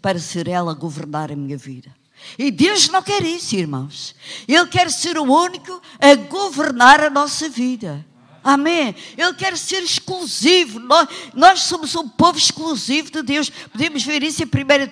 para 0.01 0.19
ser 0.19 0.49
ela 0.49 0.73
governar 0.73 1.31
a 1.31 1.37
minha 1.37 1.59
vida. 1.59 1.95
E 2.39 2.51
Deus 2.51 2.89
não 2.89 3.03
quer 3.03 3.23
isso, 3.23 3.55
irmãos. 3.57 4.15
Ele 4.49 4.67
quer 4.69 4.91
ser 4.91 5.19
o 5.19 5.25
único 5.25 5.83
a 6.01 6.15
governar 6.15 7.01
a 7.01 7.11
nossa 7.11 7.47
vida. 7.49 8.05
Amém. 8.43 8.95
Ele 9.17 9.35
quer 9.35 9.57
ser 9.57 9.83
exclusivo. 9.83 10.79
Nós, 10.79 11.09
nós, 11.35 11.61
somos 11.63 11.95
um 11.95 12.09
povo 12.09 12.39
exclusivo 12.39 13.11
de 13.11 13.23
Deus. 13.23 13.51
Podemos 13.51 14.03
ver 14.03 14.23
isso 14.23 14.43
em 14.43 14.47
1 14.47 14.49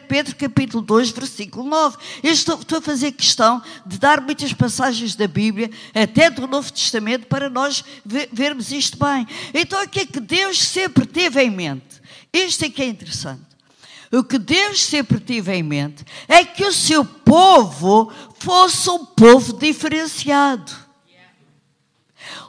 Pedro, 0.08 0.36
capítulo 0.36 0.82
2, 0.82 1.10
versículo 1.10 1.68
9. 1.68 1.96
Eu 2.22 2.32
estou, 2.32 2.58
estou 2.58 2.78
a 2.78 2.82
fazer 2.82 3.12
questão 3.12 3.62
de 3.84 3.98
dar 3.98 4.20
muitas 4.20 4.52
passagens 4.52 5.14
da 5.14 5.26
Bíblia, 5.26 5.70
até 5.94 6.28
do 6.28 6.46
Novo 6.46 6.72
Testamento, 6.72 7.26
para 7.26 7.48
nós 7.48 7.84
ver, 8.04 8.28
vermos 8.32 8.72
isto 8.72 8.98
bem. 8.98 9.26
Então, 9.54 9.82
o 9.82 9.88
que 9.88 10.00
é 10.00 10.06
que 10.06 10.20
Deus 10.20 10.58
sempre 10.58 11.06
teve 11.06 11.42
em 11.42 11.50
mente? 11.50 12.02
Isto 12.32 12.64
é 12.64 12.70
que 12.70 12.82
é 12.82 12.86
interessante. 12.86 13.46
O 14.12 14.22
que 14.22 14.38
Deus 14.38 14.84
sempre 14.84 15.18
teve 15.18 15.52
em 15.52 15.62
mente 15.62 16.04
é 16.28 16.44
que 16.44 16.64
o 16.64 16.72
seu 16.72 17.04
povo 17.04 18.12
fosse 18.38 18.88
um 18.90 19.04
povo 19.04 19.52
diferenciado. 19.52 20.85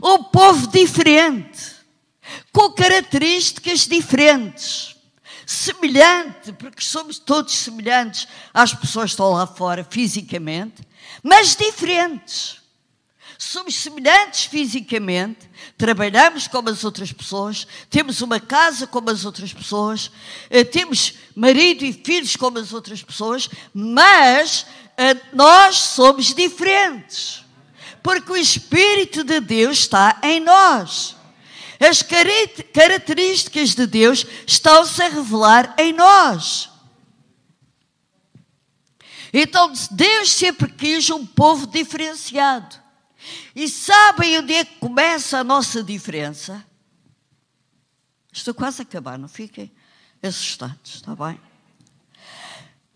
Um 0.01 0.23
povo 0.23 0.67
diferente, 0.67 1.75
com 2.51 2.71
características 2.71 3.88
diferentes, 3.88 4.95
semelhante, 5.45 6.51
porque 6.53 6.83
somos 6.83 7.17
todos 7.17 7.53
semelhantes 7.55 8.27
às 8.53 8.73
pessoas 8.73 9.05
que 9.05 9.13
estão 9.13 9.31
lá 9.31 9.47
fora 9.47 9.86
fisicamente, 9.89 10.81
mas 11.23 11.55
diferentes. 11.55 12.57
Somos 13.38 13.75
semelhantes 13.75 14.45
fisicamente, 14.45 15.47
trabalhamos 15.77 16.47
como 16.47 16.69
as 16.69 16.83
outras 16.83 17.13
pessoas, 17.13 17.67
temos 17.89 18.21
uma 18.21 18.39
casa 18.39 18.88
como 18.88 19.12
as 19.12 19.25
outras 19.25 19.53
pessoas, 19.53 20.12
eh, 20.49 20.63
temos 20.63 21.13
marido 21.36 21.86
e 21.86 21.93
filhos 21.93 22.36
como 22.36 22.57
as 22.57 22.73
outras 22.73 23.03
pessoas, 23.03 23.47
mas 23.73 24.65
eh, 24.97 25.15
nós 25.33 25.77
somos 25.77 26.33
diferentes, 26.33 27.43
porque 28.07 28.31
o 28.31 28.37
Espírito 28.37 29.21
de 29.21 29.41
Deus 29.41 29.79
está 29.79 30.21
em 30.23 30.39
nós. 30.39 31.17
As 31.77 32.01
características 32.01 33.75
de 33.75 33.85
Deus 33.85 34.25
estão-se 34.47 35.03
a 35.03 35.09
revelar 35.09 35.75
em 35.77 35.91
nós. 35.91 36.69
Então, 39.33 39.73
Deus 39.91 40.31
sempre 40.31 40.71
quis 40.71 41.09
um 41.09 41.25
povo 41.25 41.67
diferenciado. 41.67 42.77
E 43.53 43.67
sabem 43.67 44.39
onde 44.39 44.53
é 44.53 44.63
que 44.63 44.75
começa 44.75 45.39
a 45.39 45.43
nossa 45.43 45.83
diferença? 45.83 46.65
Estou 48.31 48.53
quase 48.53 48.83
a 48.83 48.83
acabar, 48.83 49.19
não 49.19 49.27
fiquem 49.27 49.69
assustados, 50.23 50.95
está 50.95 51.13
bem? 51.13 51.37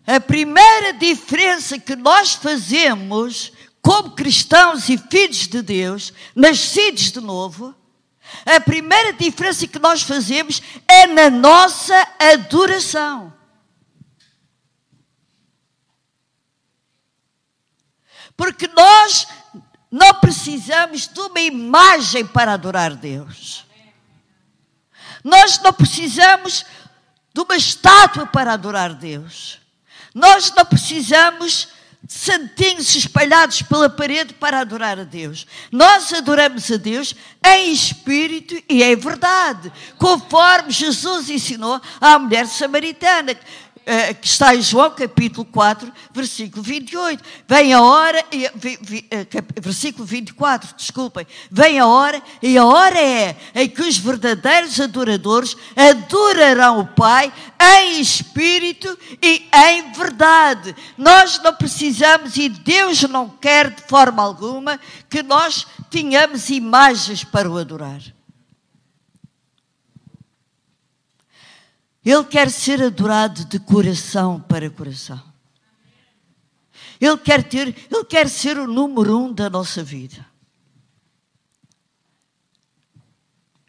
A 0.06 0.18
primeira 0.18 0.94
diferença 0.94 1.78
que 1.78 1.94
nós 1.94 2.32
fazemos 2.32 3.52
como 3.82 4.12
cristãos 4.12 4.88
e 4.88 4.96
filhos 4.96 5.48
de 5.48 5.60
Deus, 5.60 6.12
nascidos 6.36 7.10
de 7.10 7.20
novo, 7.20 7.74
a 8.46 8.60
primeira 8.60 9.12
diferença 9.12 9.66
que 9.66 9.78
nós 9.80 10.02
fazemos 10.02 10.62
é 10.86 11.06
na 11.08 11.28
nossa 11.28 11.94
adoração. 12.18 13.34
Porque 18.36 18.68
nós 18.68 19.26
não 19.90 20.14
precisamos 20.14 21.08
de 21.08 21.20
uma 21.20 21.40
imagem 21.40 22.24
para 22.24 22.54
adorar 22.54 22.94
Deus. 22.94 23.66
Nós 25.24 25.58
não 25.58 25.72
precisamos 25.72 26.64
de 27.34 27.40
uma 27.40 27.56
estátua 27.56 28.26
para 28.26 28.52
adorar 28.52 28.94
Deus. 28.94 29.60
Nós 30.14 30.52
não 30.54 30.64
precisamos 30.64 31.68
santinhos 32.08 32.94
espalhados 32.96 33.62
pela 33.62 33.88
parede 33.88 34.34
para 34.34 34.60
adorar 34.60 34.98
a 34.98 35.04
Deus. 35.04 35.46
Nós 35.70 36.12
adoramos 36.12 36.70
a 36.70 36.76
Deus 36.76 37.14
em 37.44 37.72
espírito 37.72 38.54
e 38.68 38.82
em 38.82 38.96
verdade, 38.96 39.72
conforme 39.98 40.70
Jesus 40.70 41.30
ensinou 41.30 41.80
à 42.00 42.18
mulher 42.18 42.46
samaritana. 42.46 43.36
Eh, 43.84 44.14
que 44.14 44.26
está 44.26 44.54
em 44.54 44.62
João 44.62 44.90
capítulo 44.90 45.44
4, 45.44 45.92
versículo 46.12 46.62
28. 46.62 47.22
Vem 47.48 47.72
a 47.72 47.82
hora, 47.82 48.24
e, 48.30 48.46
eh, 48.46 48.52
versículo 49.60 50.04
24, 50.04 50.74
desculpem. 50.76 51.26
Vem 51.50 51.78
a 51.80 51.86
hora, 51.86 52.22
e 52.40 52.56
a 52.56 52.64
hora 52.64 52.98
é 52.98 53.36
em 53.54 53.68
que 53.68 53.82
os 53.82 53.98
verdadeiros 53.98 54.80
adoradores 54.80 55.56
adorarão 55.76 56.80
o 56.80 56.86
Pai 56.86 57.32
em 57.60 58.00
espírito 58.00 58.98
e 59.20 59.48
em 59.52 59.92
verdade. 59.92 60.74
Nós 60.96 61.40
não 61.42 61.54
precisamos 61.54 62.36
e 62.36 62.48
Deus 62.48 63.02
não 63.02 63.28
quer 63.28 63.70
de 63.70 63.82
forma 63.82 64.22
alguma 64.22 64.78
que 65.08 65.22
nós 65.22 65.66
tenhamos 65.90 66.50
imagens 66.50 67.24
para 67.24 67.50
o 67.50 67.58
adorar. 67.58 68.00
Ele 72.04 72.24
quer 72.24 72.50
ser 72.50 72.82
adorado 72.82 73.44
de 73.44 73.60
coração 73.60 74.40
para 74.40 74.68
coração. 74.68 75.22
Ele 77.00 77.16
quer 77.18 77.42
ter, 77.42 77.68
ele 77.68 78.04
quer 78.04 78.28
ser 78.28 78.58
o 78.58 78.66
número 78.66 79.18
um 79.18 79.32
da 79.32 79.48
nossa 79.48 79.82
vida. 79.82 80.26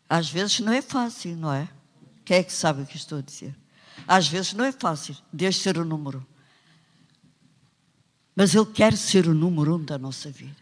Às 0.09 0.29
vezes 0.29 0.59
não 0.59 0.73
é 0.73 0.81
fácil, 0.81 1.35
não 1.35 1.51
é? 1.51 1.67
Quem 2.25 2.37
é 2.37 2.43
que 2.43 2.53
sabe 2.53 2.83
o 2.83 2.85
que 2.85 2.95
estou 2.95 3.19
a 3.19 3.21
dizer? 3.21 3.55
Às 4.07 4.27
vezes 4.27 4.53
não 4.53 4.65
é 4.65 4.71
fácil 4.71 5.15
Deus 5.31 5.55
ser 5.55 5.77
o 5.77 5.85
número 5.85 6.19
um. 6.19 6.33
Mas 8.35 8.53
Ele 8.55 8.65
quer 8.65 8.95
ser 8.95 9.27
o 9.27 9.33
número 9.33 9.75
um 9.75 9.83
da 9.83 9.97
nossa 9.97 10.29
vida. 10.29 10.61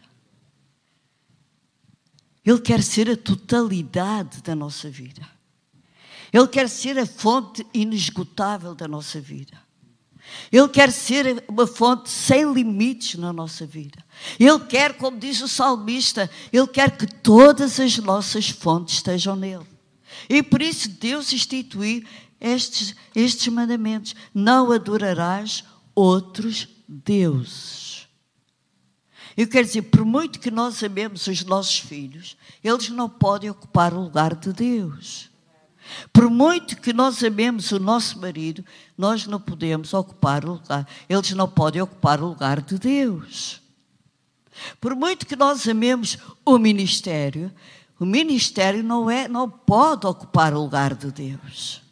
Ele 2.44 2.60
quer 2.60 2.82
ser 2.82 3.08
a 3.08 3.16
totalidade 3.16 4.42
da 4.42 4.54
nossa 4.54 4.90
vida. 4.90 5.26
Ele 6.32 6.48
quer 6.48 6.68
ser 6.68 6.98
a 6.98 7.06
fonte 7.06 7.66
inesgotável 7.74 8.74
da 8.74 8.88
nossa 8.88 9.20
vida. 9.20 9.60
Ele 10.50 10.68
quer 10.68 10.90
ser 10.90 11.44
uma 11.48 11.66
fonte 11.66 12.08
sem 12.08 12.50
limites 12.52 13.18
na 13.18 13.32
nossa 13.32 13.66
vida. 13.66 14.02
Ele 14.38 14.60
quer, 14.60 14.96
como 14.96 15.18
diz 15.18 15.40
o 15.42 15.48
salmista, 15.48 16.30
Ele 16.52 16.66
quer 16.66 16.96
que 16.96 17.06
todas 17.06 17.78
as 17.78 17.98
nossas 17.98 18.48
fontes 18.48 18.94
estejam 18.94 19.36
nele. 19.36 19.66
E 20.28 20.42
por 20.42 20.62
isso 20.62 20.88
Deus 20.88 21.32
instituiu 21.32 22.04
estes, 22.40 22.94
estes 23.14 23.48
mandamentos: 23.48 24.14
não 24.34 24.72
adorarás 24.72 25.64
outros 25.94 26.68
deuses. 26.88 28.06
Eu 29.36 29.48
quero 29.48 29.66
dizer, 29.66 29.82
por 29.82 30.04
muito 30.04 30.38
que 30.38 30.50
nós 30.50 30.82
amemos 30.82 31.26
os 31.26 31.42
nossos 31.44 31.78
filhos, 31.78 32.36
eles 32.62 32.90
não 32.90 33.08
podem 33.08 33.48
ocupar 33.48 33.94
o 33.94 34.02
lugar 34.02 34.34
de 34.34 34.52
Deus. 34.52 35.31
Por 36.12 36.30
muito 36.30 36.76
que 36.80 36.92
nós 36.92 37.22
amemos 37.22 37.72
o 37.72 37.78
nosso 37.78 38.18
marido, 38.18 38.64
nós 38.96 39.26
não 39.26 39.40
podemos 39.40 39.94
ocupar 39.94 40.44
o 40.44 40.52
lugar, 40.52 40.86
eles 41.08 41.30
não 41.32 41.48
podem 41.48 41.82
ocupar 41.82 42.20
o 42.20 42.26
lugar 42.26 42.60
de 42.60 42.78
Deus. 42.78 43.60
Por 44.80 44.94
muito 44.94 45.26
que 45.26 45.36
nós 45.36 45.66
amemos 45.66 46.18
o 46.44 46.58
ministério, 46.58 47.50
o 47.98 48.04
ministério 48.04 48.82
não 48.82 49.10
é, 49.10 49.28
não 49.28 49.48
pode 49.48 50.06
ocupar 50.06 50.52
o 50.54 50.62
lugar 50.62 50.94
de 50.94 51.10
Deus. 51.10 51.82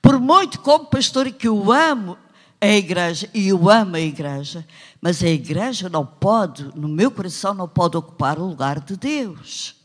Por 0.00 0.18
muito 0.18 0.60
como 0.60 0.86
pastor 0.86 1.30
que 1.30 1.48
eu 1.48 1.72
amo 1.72 2.16
a 2.60 2.68
igreja 2.68 3.28
e 3.34 3.48
eu 3.48 3.68
amo 3.68 3.96
a 3.96 4.00
igreja, 4.00 4.66
mas 5.00 5.22
a 5.22 5.28
igreja 5.28 5.88
não 5.88 6.06
pode, 6.06 6.64
no 6.76 6.86
meu 6.86 7.10
coração 7.10 7.52
não 7.52 7.68
pode 7.68 7.96
ocupar 7.96 8.38
o 8.38 8.46
lugar 8.46 8.78
de 8.78 8.96
Deus. 8.96 9.81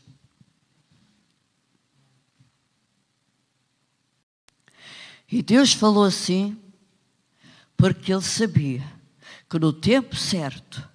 E 5.30 5.42
Deus 5.42 5.72
falou 5.72 6.04
assim, 6.04 6.58
porque 7.76 8.12
Ele 8.12 8.22
sabia 8.22 8.84
que 9.48 9.58
no 9.58 9.72
tempo 9.72 10.16
certo 10.16 10.86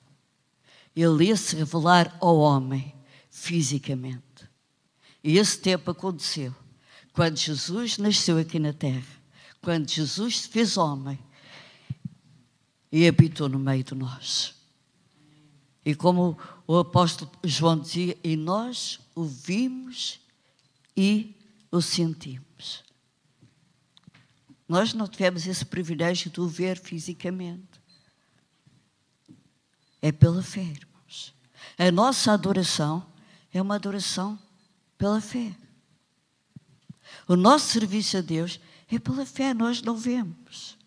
Ele 0.96 1.26
ia 1.26 1.36
se 1.36 1.56
revelar 1.56 2.16
ao 2.20 2.38
homem 2.38 2.94
fisicamente. 3.30 4.24
E 5.24 5.38
esse 5.38 5.60
tempo 5.60 5.92
aconteceu 5.92 6.54
quando 7.14 7.38
Jesus 7.38 7.98
nasceu 8.00 8.40
aqui 8.40 8.58
na 8.58 8.74
terra, 8.74 9.06
quando 9.62 9.90
Jesus 9.90 10.42
se 10.42 10.50
fez 10.50 10.78
homem 10.78 11.18
e 12.92 13.08
habitou 13.08 13.48
no 13.48 13.60
meio 13.60 13.84
de 13.84 13.94
nós. 13.94 14.56
E 15.86 15.94
como 15.94 16.38
o 16.66 16.78
apóstolo 16.78 17.32
João 17.44 17.80
dizia, 17.80 18.18
e 18.24 18.36
nós 18.36 19.00
o 19.16 19.24
vimos 19.24 20.20
e 20.96 21.36
o 21.72 21.82
sentimos. 21.82 22.84
Nós 24.68 24.94
não 24.94 25.08
tivemos 25.08 25.46
esse 25.46 25.66
privilégio 25.66 26.32
de 26.32 26.40
o 26.40 26.48
ver 26.48 26.80
fisicamente. 26.80 27.82
É 30.02 30.12
pela 30.12 30.42
fé, 30.42 30.62
irmãos. 30.62 31.34
A 31.78 31.92
nossa 31.92 32.32
adoração 32.32 33.06
é 33.54 33.62
uma 33.62 33.76
adoração 33.76 34.40
pela 34.98 35.22
fé. 35.22 35.56
O 37.28 37.36
nosso 37.36 37.68
serviço 37.68 38.18
a 38.18 38.22
Deus 38.22 38.60
é 38.90 39.00
pela 39.00 39.26
fé, 39.26 39.54
nós 39.54 39.82
não 39.82 39.96
vemos. 39.96 40.78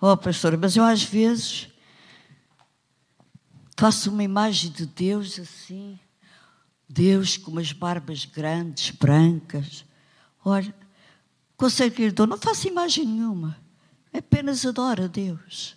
Oh, 0.00 0.16
pastor, 0.16 0.56
mas 0.56 0.76
eu 0.76 0.84
às 0.84 1.02
vezes 1.02 1.68
faço 3.76 4.10
uma 4.10 4.22
imagem 4.22 4.70
de 4.70 4.86
Deus 4.86 5.38
assim, 5.38 5.98
Deus 6.88 7.36
com 7.36 7.50
umas 7.50 7.72
barbas 7.72 8.24
grandes, 8.24 8.90
brancas. 8.90 9.84
Olha, 10.44 10.74
Consegue 11.58 12.12
dor? 12.12 12.28
Não 12.28 12.38
faço 12.38 12.68
imagem 12.68 13.04
nenhuma. 13.04 13.58
Apenas 14.14 14.64
adora 14.64 15.04
a 15.04 15.08
Deus. 15.08 15.76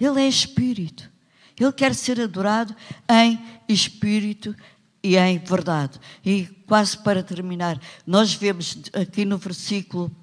Ele 0.00 0.22
é 0.22 0.28
Espírito. 0.28 1.10
Ele 1.58 1.72
quer 1.72 1.94
ser 1.96 2.20
adorado 2.20 2.74
em 3.10 3.44
Espírito 3.68 4.54
e 5.02 5.16
em 5.16 5.36
verdade. 5.38 6.00
E 6.24 6.46
quase 6.66 6.96
para 6.96 7.24
terminar, 7.24 7.78
nós 8.06 8.34
vemos 8.34 8.78
aqui 8.92 9.24
no 9.24 9.36
versículo, 9.36 10.14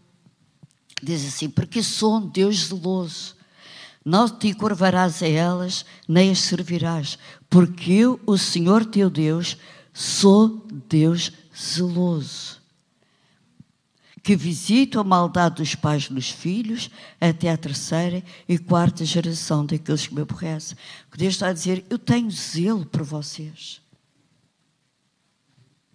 diz 1.04 1.28
assim: 1.28 1.50
Porque 1.50 1.84
sou 1.84 2.18
um 2.18 2.28
Deus 2.28 2.68
zeloso. 2.68 3.36
Não 4.04 4.28
te 4.28 4.54
curvarás 4.54 5.22
a 5.22 5.28
elas, 5.28 5.86
nem 6.08 6.32
as 6.32 6.40
servirás, 6.40 7.20
porque 7.50 7.92
eu, 7.92 8.20
o 8.26 8.38
Senhor 8.38 8.86
teu 8.86 9.10
Deus, 9.10 9.58
sou 9.94 10.66
Deus 10.88 11.32
zeloso 11.56 12.51
que 14.24 14.36
visito 14.36 15.00
a 15.00 15.04
maldade 15.04 15.56
dos 15.56 15.74
pais 15.74 16.10
nos 16.10 16.30
filhos 16.30 16.90
até 17.20 17.50
a 17.50 17.58
terceira 17.58 18.24
e 18.48 18.58
quarta 18.58 19.04
geração 19.04 19.66
daqueles 19.66 20.08
que 20.08 20.14
me 20.14 20.22
aborrecem. 20.22 20.78
Que 21.12 21.18
Deus 21.18 21.34
está 21.34 21.48
a 21.48 21.54
dizer: 21.54 21.86
Eu 21.90 21.98
tenho 21.98 22.30
zelo 22.30 22.86
por 22.86 23.04
vocês. 23.04 23.82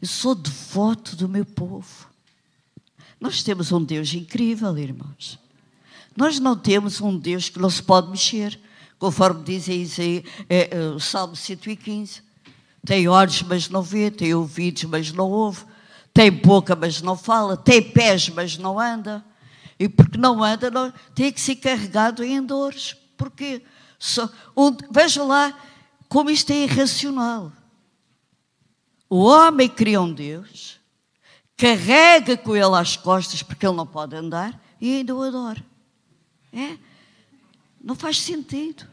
Eu 0.00 0.08
sou 0.08 0.34
devoto 0.34 1.16
do 1.16 1.28
meu 1.28 1.44
povo. 1.44 2.08
Nós 3.20 3.42
temos 3.42 3.72
um 3.72 3.82
Deus 3.82 4.12
incrível, 4.12 4.76
irmãos. 4.76 5.38
Nós 6.16 6.38
não 6.38 6.56
temos 6.56 7.00
um 7.00 7.16
Deus 7.16 7.48
que 7.48 7.58
não 7.58 7.70
se 7.70 7.82
pode 7.82 8.10
mexer, 8.10 8.58
conforme 8.98 9.42
diz 9.44 9.68
aí, 9.98 10.24
é, 10.48 10.76
é, 10.76 10.80
o 10.88 11.00
Salmo 11.00 11.36
115. 11.36 12.22
Tem 12.84 13.08
olhos, 13.08 13.42
mas 13.42 13.68
não 13.68 13.82
vê, 13.82 14.10
tem 14.10 14.34
ouvidos, 14.34 14.84
mas 14.84 15.12
não 15.12 15.30
ouve 15.30 15.64
tem 16.16 16.32
boca, 16.32 16.74
mas 16.74 17.02
não 17.02 17.14
fala. 17.14 17.58
Tem 17.58 17.82
pés, 17.82 18.30
mas 18.30 18.56
não 18.56 18.80
anda. 18.80 19.22
E 19.78 19.86
porque 19.86 20.16
não 20.16 20.42
anda, 20.42 20.70
não, 20.70 20.90
tem 21.14 21.30
que 21.30 21.38
ser 21.38 21.56
carregado 21.56 22.24
em 22.24 22.42
dores. 22.42 22.96
Porque 23.18 23.62
só, 23.98 24.26
um, 24.56 24.74
veja 24.90 25.22
lá 25.22 25.54
como 26.08 26.30
isto 26.30 26.50
é 26.52 26.62
irracional. 26.62 27.52
O 29.10 29.24
homem 29.24 29.68
cria 29.68 30.00
um 30.00 30.10
Deus, 30.10 30.80
carrega 31.54 32.34
com 32.34 32.56
ele 32.56 32.74
às 32.74 32.96
costas 32.96 33.42
porque 33.42 33.66
ele 33.66 33.76
não 33.76 33.86
pode 33.86 34.16
andar 34.16 34.58
e 34.80 34.96
ainda 34.96 35.14
o 35.14 35.22
adora. 35.22 35.62
É? 36.50 36.78
Não 37.78 37.94
faz 37.94 38.18
sentido. 38.22 38.88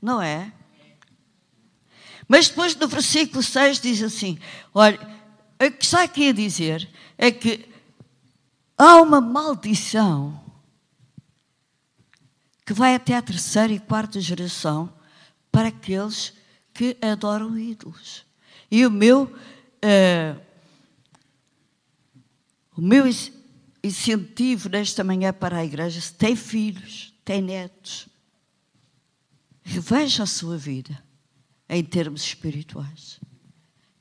Não 0.00 0.22
é? 0.22 0.50
Mas 2.26 2.48
depois 2.48 2.74
no 2.74 2.88
versículo 2.88 3.42
6 3.42 3.78
diz 3.78 4.02
assim: 4.02 4.38
olha 4.72 5.15
o 5.58 5.70
que 5.70 5.84
está 5.84 6.02
aqui 6.02 6.28
a 6.28 6.32
dizer 6.32 6.88
é 7.16 7.30
que 7.30 7.66
há 8.76 9.00
uma 9.00 9.20
maldição 9.20 10.44
que 12.64 12.74
vai 12.74 12.94
até 12.94 13.16
a 13.16 13.22
terceira 13.22 13.72
e 13.72 13.78
quarta 13.78 14.20
geração 14.20 14.92
para 15.50 15.68
aqueles 15.68 16.34
que 16.74 16.96
adoram 17.00 17.58
ídolos. 17.58 18.26
E 18.70 18.84
o 18.84 18.90
meu, 18.90 19.22
uh, 19.24 20.40
o 22.76 22.82
meu 22.82 23.04
incentivo 23.82 24.68
nesta 24.68 25.02
manhã 25.02 25.32
para 25.32 25.58
a 25.58 25.64
igreja, 25.64 26.00
se 26.00 26.12
tem 26.12 26.36
filhos, 26.36 27.14
tem 27.24 27.40
netos, 27.40 28.08
reveja 29.62 30.24
a 30.24 30.26
sua 30.26 30.58
vida 30.58 31.02
em 31.68 31.82
termos 31.82 32.22
espirituais 32.22 33.20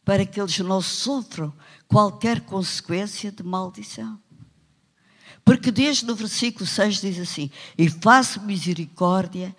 para 0.06 0.26
que 0.26 0.40
eles 0.40 0.60
não 0.60 0.82
sofram 0.82 1.52
qualquer 1.88 2.42
consequência 2.42 3.32
de 3.32 3.42
maldição. 3.42 4.22
Porque 5.44 5.72
desde 5.72 6.06
no 6.06 6.16
versículo 6.16 6.66
6 6.66 7.02
diz 7.02 7.20
assim: 7.20 7.52
E 7.78 7.90
faço 7.90 8.42
misericórdia 8.42 9.56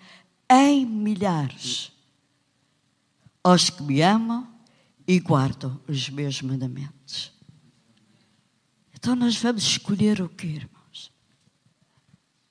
em 0.49 0.85
milhares 0.85 1.91
aos 3.43 3.69
que 3.69 3.83
me 3.83 4.01
amam 4.01 4.47
e 5.05 5.19
guardam 5.19 5.79
os 5.87 6.09
meus 6.09 6.41
mandamentos. 6.41 7.31
Então 8.93 9.15
nós 9.15 9.37
vamos 9.37 9.63
escolher 9.63 10.21
o 10.21 10.29
que, 10.29 10.47
irmãos? 10.47 11.11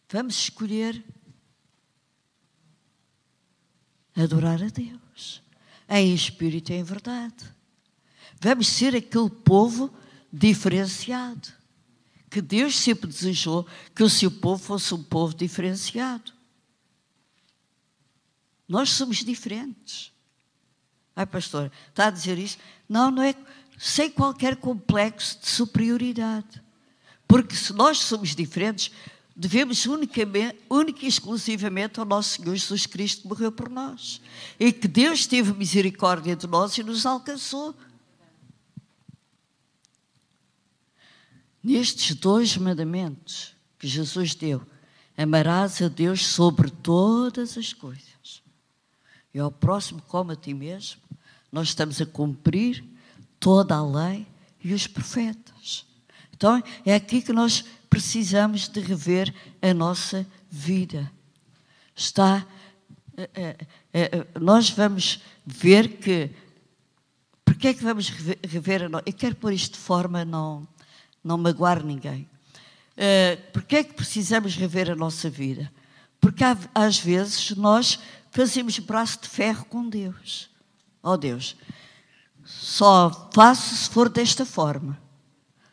Vamos 0.09 0.37
escolher 0.37 1.05
adorar 4.15 4.63
a 4.63 4.69
Deus 4.69 5.43
em 5.89 6.15
espírito 6.15 6.73
e 6.73 6.77
em 6.77 6.83
verdade. 6.83 7.56
Vamos 8.41 8.69
ser 8.69 8.95
aquele 8.95 9.31
povo 9.31 9.93
diferenciado. 10.33 11.49
Que 12.31 12.41
Deus 12.41 12.77
sempre 12.77 13.09
desejou 13.09 13.67
que 13.95 14.03
o 14.03 14.11
seu 14.11 14.31
povo 14.31 14.63
fosse 14.63 14.95
um 14.95 15.03
povo 15.03 15.35
diferenciado. 15.35 16.33
Nós 18.69 18.91
somos 18.91 19.25
diferentes. 19.25 20.13
Ai, 21.15 21.25
pastor, 21.25 21.73
está 21.89 22.09
a 22.09 22.11
dizer 22.11 22.39
isso? 22.39 22.59
Não, 22.89 23.11
não 23.11 23.23
é 23.23 23.35
sem 23.79 24.11
qualquer 24.11 24.57
complexo 24.57 25.41
de 25.41 25.49
superioridade. 25.49 26.63
Porque 27.27 27.55
se 27.55 27.73
nós 27.73 27.99
somos 27.99 28.35
diferentes, 28.35 28.91
devemos 29.35 29.87
unicamente, 29.87 30.59
única 30.69 31.05
e 31.05 31.09
exclusivamente 31.09 31.99
ao 31.99 32.07
nosso 32.07 32.37
Senhor 32.37 32.55
Jesus 32.55 32.87
Cristo 32.87 33.23
que 33.23 33.29
morreu 33.29 33.53
por 33.53 33.69
nós. 33.69 34.21
E 34.59 34.73
que 34.73 34.89
Deus 34.89 35.27
teve 35.27 35.53
misericórdia 35.53 36.37
de 36.37 36.47
nós 36.47 36.77
e 36.79 36.83
nos 36.83 37.05
alcançou. 37.07 37.75
Nestes 41.67 42.15
dois 42.15 42.57
mandamentos 42.57 43.57
que 43.77 43.89
Jesus 43.89 44.37
deu, 44.37 44.63
amarás 45.19 45.83
a 45.83 45.89
Deus 45.89 46.25
sobre 46.25 46.71
todas 46.71 47.59
as 47.59 47.73
coisas 47.73 48.41
e 49.35 49.41
ao 49.41 49.51
próximo 49.51 50.01
como 50.03 50.31
a 50.31 50.37
ti 50.37 50.55
mesmo, 50.55 51.03
nós 51.51 51.67
estamos 51.67 52.01
a 52.01 52.07
cumprir 52.07 52.85
toda 53.41 53.75
a 53.75 53.85
lei 53.85 54.29
e 54.63 54.73
os 54.73 54.87
profetas. 54.87 55.85
Então 56.33 56.63
é 56.85 56.95
aqui 56.95 57.21
que 57.21 57.33
nós 57.33 57.65
precisamos 57.91 58.69
de 58.69 58.79
rever 58.79 59.35
a 59.61 59.75
nossa 59.75 60.25
vida. 60.49 61.11
Está, 61.97 62.47
eh, 63.17 63.57
eh, 63.93 64.27
nós 64.41 64.71
vamos 64.71 65.21
ver 65.45 65.99
que, 65.99 66.31
porque 67.45 67.67
é 67.67 67.75
que 67.75 67.83
vamos 67.83 68.09
rever 68.09 68.85
a 68.85 68.89
nossa, 68.89 69.05
eu 69.05 69.13
quero 69.13 69.35
pôr 69.35 69.53
isto 69.53 69.73
de 69.73 69.81
forma 69.81 70.25
não 70.25 70.76
não 71.27 71.37
magoar 71.37 71.85
ninguém. 71.85 72.29
Uh, 72.97 73.53
Porquê 73.53 73.77
é 73.77 73.85
que 73.85 73.95
precisamos 73.95 74.57
rever 74.57 74.91
a 74.91 74.95
nossa 74.95 75.29
vida? 75.29 75.71
Porque 76.21 76.43
há, 76.43 76.57
às 76.75 76.99
vezes 76.99 77.51
nós 77.57 77.99
fazemos 78.31 78.79
braço 78.79 79.21
de 79.21 79.29
ferro 79.29 79.65
com 79.67 79.89
Deus. 79.89 80.49
Oh 81.03 81.17
Deus, 81.17 81.57
só 82.45 83.31
faço 83.35 83.75
se 83.75 83.91
for 83.91 84.09
desta 84.09 84.47
forma. 84.47 84.99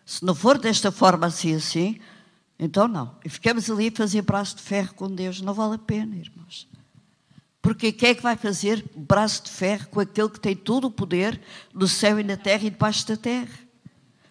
Se 0.05 0.25
não 0.25 0.35
for 0.35 0.57
desta 0.57 0.91
forma 0.91 1.27
assim, 1.27 1.55
assim, 1.55 1.99
então 2.59 2.87
não. 2.87 3.15
E 3.23 3.29
ficamos 3.29 3.69
ali 3.69 3.87
a 3.87 3.91
fazer 3.91 4.21
braço 4.21 4.57
de 4.57 4.61
ferro 4.61 4.93
com 4.93 5.07
Deus. 5.07 5.41
Não 5.41 5.53
vale 5.53 5.75
a 5.75 5.79
pena, 5.79 6.15
irmãos. 6.15 6.67
Porque 7.61 7.91
quem 7.91 8.09
é 8.09 8.15
que 8.15 8.21
vai 8.21 8.35
fazer 8.35 8.83
braço 8.95 9.43
de 9.43 9.49
ferro 9.49 9.87
com 9.87 9.99
aquele 9.99 10.29
que 10.29 10.39
tem 10.39 10.55
todo 10.55 10.85
o 10.85 10.91
poder 10.91 11.41
no 11.73 11.87
céu 11.87 12.19
e 12.19 12.23
na 12.23 12.35
terra 12.35 12.67
e 12.67 12.69
debaixo 12.69 13.07
da 13.07 13.15
terra? 13.15 13.57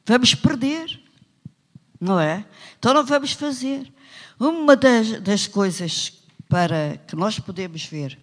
Vamos 0.04 0.34
perder 0.34 1.01
não 2.02 2.18
é? 2.18 2.44
Então 2.76 2.92
não 2.92 3.06
vamos 3.06 3.30
fazer. 3.30 3.92
Uma 4.36 4.74
das, 4.74 5.20
das 5.20 5.46
coisas 5.46 6.12
para 6.48 6.96
que 7.06 7.14
nós 7.14 7.38
podemos 7.38 7.84
ver 7.84 8.18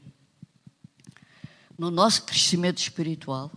no 1.78 1.90
nosso 1.90 2.24
crescimento 2.24 2.80
espiritual 2.80 3.50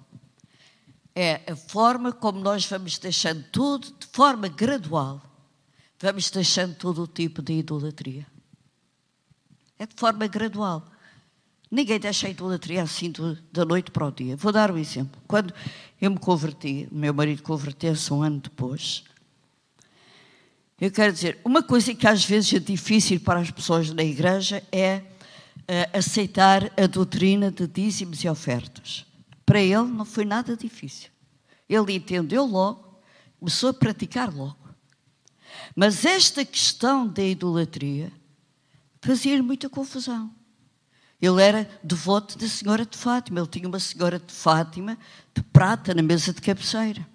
é 1.12 1.42
a 1.50 1.56
forma 1.56 2.12
como 2.12 2.38
nós 2.38 2.64
vamos 2.66 2.98
deixando 2.98 3.42
tudo 3.50 3.88
de 3.98 4.06
forma 4.12 4.46
gradual, 4.46 5.20
vamos 5.98 6.30
deixando 6.30 6.76
todo 6.76 7.02
o 7.02 7.06
tipo 7.08 7.42
de 7.42 7.54
idolatria. 7.54 8.24
É 9.76 9.86
de 9.86 9.94
forma 9.96 10.28
gradual. 10.28 10.86
Ninguém 11.68 11.98
deixa 11.98 12.28
a 12.28 12.30
idolatria 12.30 12.84
assim 12.84 13.10
do, 13.10 13.34
da 13.50 13.64
noite 13.64 13.90
para 13.90 14.06
o 14.06 14.12
dia. 14.12 14.36
Vou 14.36 14.52
dar 14.52 14.70
um 14.70 14.78
exemplo. 14.78 15.20
Quando 15.26 15.52
eu 16.00 16.12
me 16.12 16.18
converti, 16.18 16.86
o 16.92 16.94
meu 16.94 17.12
marido 17.12 17.42
converteu-se 17.42 18.12
um 18.12 18.22
ano 18.22 18.38
depois, 18.38 19.02
eu 20.82 20.90
quero 20.90 21.12
dizer, 21.12 21.38
uma 21.44 21.62
coisa 21.62 21.94
que 21.94 22.08
às 22.08 22.24
vezes 22.24 22.54
é 22.54 22.58
difícil 22.58 23.20
para 23.20 23.38
as 23.38 23.52
pessoas 23.52 23.88
na 23.90 24.02
igreja 24.02 24.66
é 24.72 24.96
uh, 25.58 25.96
aceitar 25.96 26.72
a 26.76 26.88
doutrina 26.88 27.52
de 27.52 27.68
dízimos 27.68 28.24
e 28.24 28.28
ofertas. 28.28 29.06
Para 29.46 29.60
ele 29.60 29.84
não 29.84 30.04
foi 30.04 30.24
nada 30.24 30.56
difícil. 30.56 31.08
Ele 31.68 31.92
entendeu 31.92 32.44
logo, 32.44 33.00
começou 33.38 33.70
a 33.70 33.72
praticar 33.72 34.34
logo. 34.34 34.58
Mas 35.76 36.04
esta 36.04 36.44
questão 36.44 37.06
da 37.06 37.22
idolatria 37.22 38.10
fazia-lhe 39.00 39.40
muita 39.40 39.68
confusão. 39.70 40.34
Ele 41.20 41.40
era 41.40 41.70
devoto 41.80 42.36
da 42.36 42.48
Senhora 42.48 42.84
de 42.84 42.98
Fátima. 42.98 43.38
Ele 43.38 43.46
tinha 43.46 43.68
uma 43.68 43.78
Senhora 43.78 44.18
de 44.18 44.32
Fátima 44.32 44.98
de 45.32 45.44
prata 45.44 45.94
na 45.94 46.02
mesa 46.02 46.32
de 46.32 46.40
cabeceira. 46.40 47.06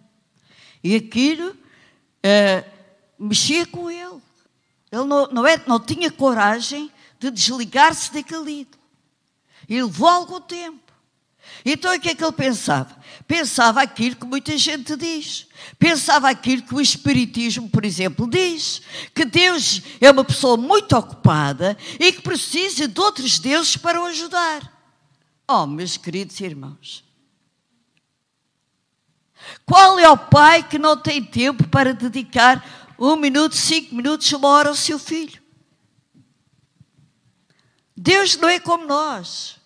E 0.82 0.96
aquilo. 0.96 1.50
Uh, 1.50 2.77
mexia 3.18 3.66
com 3.66 3.90
ele. 3.90 4.22
Ele 4.92 5.04
não, 5.04 5.28
não, 5.28 5.48
é, 5.48 5.62
não 5.68 5.80
tinha 5.80 6.12
coragem 6.12 6.92
de 7.20 7.32
desligar-se 7.32 8.14
daquele 8.14 8.62
ídolo. 8.62 8.84
E 9.68 9.82
levou 9.82 10.08
algum 10.08 10.40
tempo. 10.40 10.88
Então 11.66 11.94
o 11.94 12.00
que 12.00 12.10
é 12.10 12.16
que 12.16 12.24
ele 12.24 12.32
pensava? 12.32 12.96
Pensava 13.28 13.82
aquilo 13.82 14.16
que 14.16 14.26
muita 14.26 14.58
gente 14.58 14.96
diz. 14.96 15.48
Pensava 15.78 16.30
aquilo 16.30 16.62
que 16.62 16.74
o 16.74 16.80
Espiritismo, 16.80 17.70
por 17.70 17.84
exemplo, 17.84 18.30
diz: 18.30 18.82
que 19.14 19.26
Deus 19.26 19.82
é 20.00 20.10
uma 20.10 20.24
pessoa 20.24 20.56
muito 20.56 20.96
ocupada 20.96 21.78
e 22.00 22.14
que 22.14 22.22
precisa 22.22 22.88
de 22.88 23.00
outros 23.00 23.40
deuses 23.40 23.76
para 23.76 24.02
o 24.02 24.06
ajudar. 24.06 24.72
Oh, 25.48 25.66
meus 25.66 25.98
queridos 25.98 26.40
irmãos, 26.40 27.04
qual 29.66 29.98
é 29.98 30.10
o 30.10 30.18
pai 30.18 30.64
que 30.64 30.78
não 30.78 30.98
tem 30.98 31.24
tempo 31.24 31.68
para 31.68 31.94
dedicar 31.94 32.87
um 33.00 33.16
minuto, 33.16 33.56
cinco 33.56 33.96
minutos, 33.96 34.32
uma 34.32 34.50
hora 34.50 34.70
ao 34.70 34.76
seu 34.76 34.98
filho. 34.98 35.42
Deus 37.96 38.38
não 38.38 38.48
é 38.48 38.60
como 38.60 38.86
nós. 38.86 39.58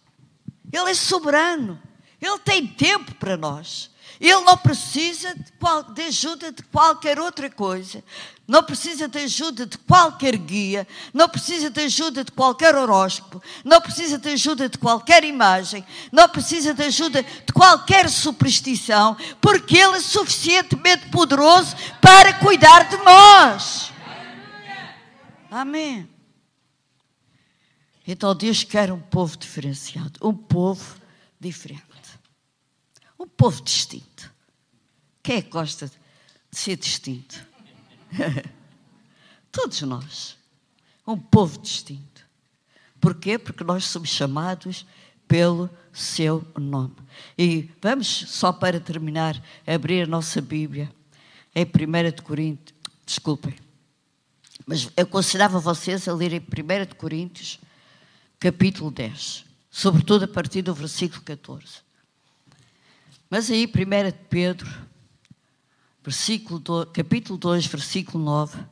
Ele 0.71 0.89
é 0.89 0.93
soberano. 0.93 1.81
Ele 2.21 2.39
tem 2.39 2.65
tempo 2.65 3.13
para 3.15 3.35
nós. 3.35 3.91
Ele 4.19 4.39
não 4.41 4.57
precisa 4.57 5.33
de, 5.33 5.51
qual, 5.53 5.83
de, 5.83 6.03
ajuda 6.03 6.51
de 6.51 6.61
qualquer 6.63 7.19
outra 7.19 7.49
coisa. 7.49 8.03
Não 8.51 8.61
precisa 8.61 9.07
de 9.07 9.17
ajuda 9.17 9.65
de 9.65 9.77
qualquer 9.77 10.35
guia. 10.35 10.85
Não 11.13 11.29
precisa 11.29 11.69
de 11.69 11.79
ajuda 11.83 12.21
de 12.21 12.33
qualquer 12.33 12.75
horóscopo. 12.75 13.41
Não 13.63 13.79
precisa 13.79 14.17
de 14.17 14.27
ajuda 14.27 14.67
de 14.67 14.77
qualquer 14.77 15.23
imagem. 15.23 15.85
Não 16.11 16.27
precisa 16.27 16.73
de 16.73 16.83
ajuda 16.83 17.23
de 17.23 17.53
qualquer 17.53 18.09
superstição. 18.09 19.15
Porque 19.39 19.77
Ele 19.77 19.95
é 19.95 20.01
suficientemente 20.01 21.07
poderoso 21.07 21.73
para 22.01 22.33
cuidar 22.39 22.89
de 22.89 22.97
nós. 22.97 23.93
Amém. 25.49 26.09
Então 28.05 28.35
Deus 28.35 28.65
quer 28.65 28.91
um 28.91 28.99
povo 28.99 29.37
diferenciado. 29.37 30.19
Um 30.21 30.35
povo 30.35 30.97
diferente. 31.39 31.85
Um 33.17 33.29
povo 33.29 33.63
distinto. 33.63 34.29
Quem 35.23 35.37
é 35.37 35.41
que 35.41 35.49
gosta 35.49 35.87
de 35.87 36.57
ser 36.59 36.75
distinto? 36.75 37.50
Todos 39.51 39.81
nós. 39.81 40.37
Um 41.05 41.17
povo 41.17 41.59
distinto. 41.59 42.25
Porquê? 42.99 43.37
Porque 43.37 43.63
nós 43.63 43.85
somos 43.85 44.09
chamados 44.09 44.85
pelo 45.27 45.69
seu 45.91 46.45
nome. 46.57 46.95
E 47.37 47.69
vamos, 47.81 48.07
só 48.07 48.53
para 48.53 48.79
terminar, 48.79 49.41
abrir 49.65 50.03
a 50.03 50.07
nossa 50.07 50.41
Bíblia 50.41 50.91
em 51.55 51.65
1 51.65 52.11
de 52.15 52.21
Coríntios. 52.21 52.77
Desculpem. 53.05 53.55
Mas 54.65 54.89
eu 54.95 55.03
aconselhava 55.03 55.59
vocês 55.59 56.07
a 56.07 56.13
lerem 56.13 56.39
1 56.39 56.85
de 56.85 56.95
Coríntios, 56.95 57.59
capítulo 58.39 58.91
10. 58.91 59.45
Sobretudo 59.69 60.25
a 60.25 60.27
partir 60.27 60.61
do 60.61 60.73
versículo 60.73 61.21
14. 61.23 61.81
Mas 63.29 63.49
aí, 63.49 63.65
1 63.65 63.69
Pedro, 64.29 64.69
versículo 66.03 66.59
2, 66.59 66.89
capítulo 66.91 67.37
2, 67.37 67.65
versículo 67.65 68.23
9, 68.23 68.63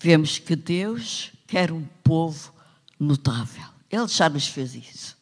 vemos 0.00 0.38
que 0.38 0.54
Deus 0.54 1.32
quer 1.46 1.72
um 1.72 1.84
povo 2.02 2.52
notável. 2.98 3.64
Ele 3.90 4.08
já 4.08 4.28
nos 4.28 4.46
fez 4.46 4.74
isso. 4.74 5.16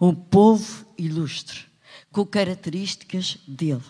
Um 0.00 0.14
povo 0.14 0.86
ilustre, 0.98 1.64
com 2.12 2.24
características 2.26 3.38
dele. 3.46 3.82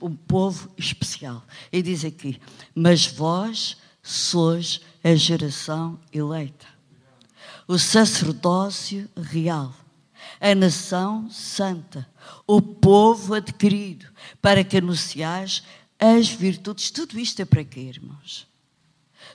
um 0.00 0.14
povo 0.14 0.70
especial. 0.76 1.42
E 1.72 1.80
diz 1.80 2.04
aqui: 2.04 2.38
Mas 2.74 3.06
vós 3.06 3.76
sois 4.02 4.80
a 5.02 5.14
geração 5.14 5.98
eleita, 6.12 6.66
o 7.66 7.78
sacerdócio 7.78 9.08
real, 9.16 9.74
a 10.44 10.54
nação 10.54 11.30
santa, 11.30 12.06
o 12.46 12.60
povo 12.60 13.32
adquirido, 13.32 14.06
para 14.42 14.62
que 14.62 14.76
anunciais 14.76 15.62
as 15.98 16.28
virtudes. 16.28 16.90
Tudo 16.90 17.18
isto 17.18 17.40
é 17.40 17.46
para 17.46 17.64
quê, 17.64 17.80
irmãos? 17.80 18.46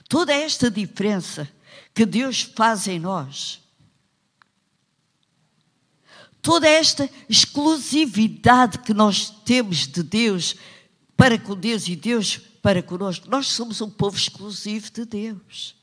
Toda 0.07 0.31
esta 0.31 0.69
diferença 0.69 1.49
que 1.95 2.05
Deus 2.05 2.43
faz 2.43 2.87
em 2.87 2.99
nós, 2.99 3.59
toda 6.43 6.69
esta 6.69 7.09
exclusividade 7.27 8.77
que 8.77 8.93
nós 8.93 9.31
temos 9.43 9.87
de 9.87 10.03
Deus 10.03 10.55
para 11.17 11.39
com 11.39 11.55
Deus 11.55 11.87
e 11.87 11.95
Deus 11.95 12.37
para 12.61 12.83
conosco, 12.83 13.27
nós 13.27 13.47
somos 13.47 13.81
um 13.81 13.89
povo 13.89 14.15
exclusivo 14.15 14.91
de 14.91 15.05
Deus. 15.05 15.78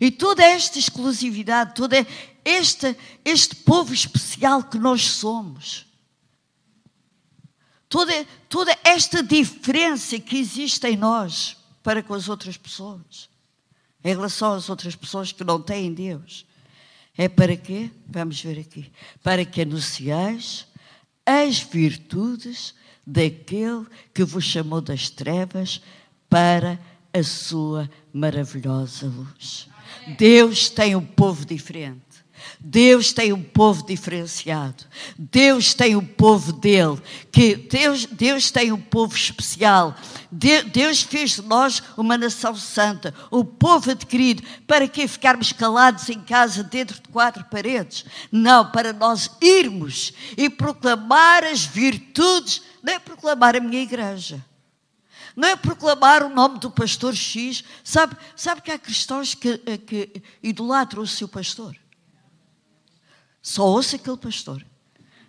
E 0.00 0.10
toda 0.10 0.44
esta 0.44 0.78
exclusividade, 0.78 1.74
todo 1.74 1.94
este, 2.44 2.96
este 3.24 3.56
povo 3.56 3.92
especial 3.92 4.62
que 4.62 4.78
nós 4.78 5.02
somos, 5.02 5.86
toda, 7.88 8.26
toda 8.48 8.76
esta 8.84 9.22
diferença 9.22 10.18
que 10.18 10.36
existe 10.36 10.86
em 10.86 10.96
nós 10.96 11.56
para 11.82 12.02
com 12.02 12.14
as 12.14 12.28
outras 12.28 12.56
pessoas, 12.56 13.28
em 14.04 14.14
relação 14.14 14.52
às 14.52 14.68
outras 14.68 14.94
pessoas 14.94 15.32
que 15.32 15.44
não 15.44 15.60
têm 15.60 15.92
Deus, 15.92 16.46
é 17.16 17.28
para 17.28 17.56
quê? 17.56 17.90
Vamos 18.06 18.40
ver 18.40 18.58
aqui. 18.58 18.92
Para 19.22 19.44
que 19.44 19.62
anunciais 19.62 20.66
as 21.24 21.58
virtudes 21.58 22.74
daquele 23.06 23.86
que 24.12 24.22
vos 24.22 24.44
chamou 24.44 24.80
das 24.80 25.08
trevas 25.08 25.80
para 26.28 26.78
a 27.12 27.22
sua 27.22 27.90
maravilhosa 28.12 29.06
luz. 29.06 29.68
Deus 30.16 30.68
tem 30.68 30.94
um 30.94 31.04
povo 31.04 31.44
diferente. 31.44 32.06
Deus 32.60 33.12
tem 33.12 33.32
um 33.32 33.42
povo 33.42 33.84
diferenciado. 33.84 34.84
Deus 35.18 35.74
tem 35.74 35.94
um 35.94 36.04
povo 36.04 36.52
dele. 36.52 37.00
Que 37.30 37.54
Deus, 37.54 38.06
Deus 38.06 38.50
tem 38.50 38.72
um 38.72 38.80
povo 38.80 39.14
especial. 39.14 39.94
Deus 40.30 41.02
fez 41.02 41.36
de 41.36 41.42
nós 41.42 41.82
uma 41.96 42.18
nação 42.18 42.54
santa, 42.56 43.14
um 43.30 43.44
povo 43.44 43.90
adquirido. 43.90 44.42
Para 44.66 44.88
que 44.88 45.06
ficarmos 45.06 45.52
calados 45.52 46.08
em 46.08 46.20
casa 46.20 46.62
dentro 46.62 46.96
de 46.96 47.08
quatro 47.08 47.44
paredes? 47.44 48.04
Não, 48.32 48.70
para 48.70 48.92
nós 48.92 49.30
irmos 49.40 50.12
e 50.36 50.48
proclamar 50.48 51.44
as 51.44 51.64
virtudes, 51.64 52.62
é 52.86 52.98
proclamar 52.98 53.56
a 53.56 53.60
minha 53.60 53.82
igreja 53.82 54.42
não 55.36 55.48
é 55.48 55.54
proclamar 55.54 56.22
o 56.22 56.30
nome 56.30 56.58
do 56.58 56.70
pastor 56.70 57.14
X. 57.14 57.62
Sabe, 57.84 58.16
sabe 58.34 58.62
que 58.62 58.72
há 58.72 58.78
cristãos 58.78 59.34
que, 59.34 59.60
eh, 59.66 59.76
que 59.76 60.22
idolatram 60.42 61.02
o 61.02 61.06
seu 61.06 61.28
pastor? 61.28 61.76
Só 63.42 63.66
ouça 63.66 63.96
aquele 63.96 64.16
pastor. 64.16 64.64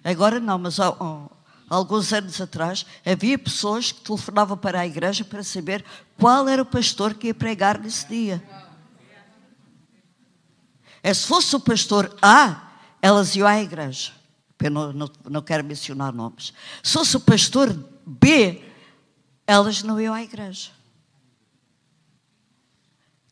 Agora 0.01 0.39
não, 0.39 0.57
mas 0.57 0.79
há, 0.79 0.87
há, 0.87 1.27
alguns 1.69 2.13
anos 2.13 2.39
atrás 2.39 2.85
havia 3.05 3.37
pessoas 3.37 3.91
que 3.91 3.99
telefonavam 3.99 4.57
para 4.57 4.79
a 4.79 4.87
igreja 4.87 5.25
para 5.25 5.43
saber 5.43 5.83
qual 6.17 6.47
era 6.47 6.61
o 6.61 6.65
pastor 6.65 7.13
que 7.13 7.27
ia 7.27 7.33
pregar 7.33 7.77
nesse 7.77 8.07
dia. 8.07 8.41
É 11.03 11.13
se 11.13 11.27
fosse 11.27 11.53
o 11.53 11.59
pastor 11.59 12.17
A, 12.21 12.71
elas 13.01 13.35
iam 13.35 13.45
à 13.47 13.61
igreja. 13.61 14.13
Eu 14.59 14.71
não, 14.71 14.93
não, 14.93 15.11
não 15.29 15.41
quero 15.41 15.63
mencionar 15.63 16.13
nomes. 16.13 16.53
Se 16.81 16.93
fosse 16.93 17.15
o 17.17 17.19
pastor 17.19 17.77
B, 18.05 18.66
elas 19.47 19.81
não 19.81 19.99
iam 19.99 20.13
à 20.13 20.21
igreja. 20.21 20.71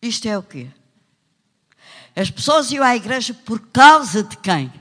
Isto 0.02 0.28
é 0.28 0.38
o 0.38 0.42
quê? 0.42 0.70
As 2.16 2.32
pessoas 2.32 2.72
iam 2.72 2.84
à 2.84 2.96
igreja 2.96 3.34
por 3.34 3.60
causa 3.68 4.24
de 4.24 4.38
quem? 4.38 4.72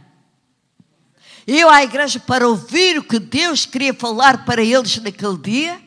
Iam 1.47 1.69
à 1.69 1.83
igreja 1.83 2.21
para 2.21 2.49
ouvir 2.49 2.99
o 2.99 3.05
que 3.05 3.19
Deus 3.19 3.67
queria 3.67 3.93
falar 3.93 4.45
para 4.45 4.63
eles 4.63 4.97
naquele 4.99 5.37
dia? 5.39 5.83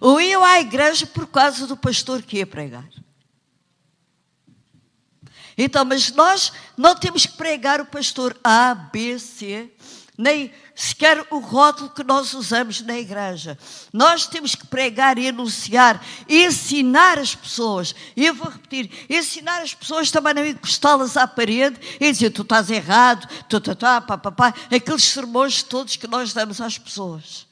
Ou 0.00 0.20
iam 0.20 0.42
à 0.42 0.58
igreja 0.58 1.06
por 1.06 1.26
causa 1.26 1.66
do 1.66 1.76
pastor 1.76 2.22
que 2.22 2.38
ia 2.38 2.46
pregar? 2.46 2.88
Então, 5.58 5.84
mas 5.84 6.12
nós 6.12 6.52
não 6.76 6.94
temos 6.94 7.26
que 7.26 7.36
pregar 7.36 7.80
o 7.80 7.86
pastor 7.86 8.36
A, 8.42 8.74
B, 8.74 9.18
C 9.18 9.70
nem 10.18 10.50
sequer 10.74 11.26
o 11.30 11.38
rótulo 11.38 11.90
que 11.90 12.02
nós 12.02 12.32
usamos 12.32 12.80
na 12.80 12.98
igreja. 12.98 13.58
Nós 13.92 14.26
temos 14.26 14.54
que 14.54 14.66
pregar 14.66 15.18
e 15.18 15.28
anunciar, 15.28 16.02
ensinar 16.28 17.18
as 17.18 17.34
pessoas. 17.34 17.94
E 18.16 18.24
eu 18.24 18.34
vou 18.34 18.48
repetir: 18.48 18.90
ensinar 19.10 19.60
as 19.62 19.74
pessoas 19.74 20.10
também 20.10 20.34
não 20.34 20.46
encostá-las 20.46 21.16
à 21.16 21.26
parede 21.26 21.78
e 22.00 22.10
dizer 22.10 22.30
tu 22.30 22.42
estás 22.42 22.70
errado, 22.70 23.28
tu, 23.48 23.60
tu, 23.60 23.74
tu, 23.74 23.80
pá, 23.84 24.00
pá, 24.00 24.32
pá, 24.32 24.54
aqueles 24.74 25.04
sermões 25.04 25.62
todos 25.62 25.96
que 25.96 26.06
nós 26.06 26.32
damos 26.32 26.60
às 26.60 26.78
pessoas. 26.78 27.46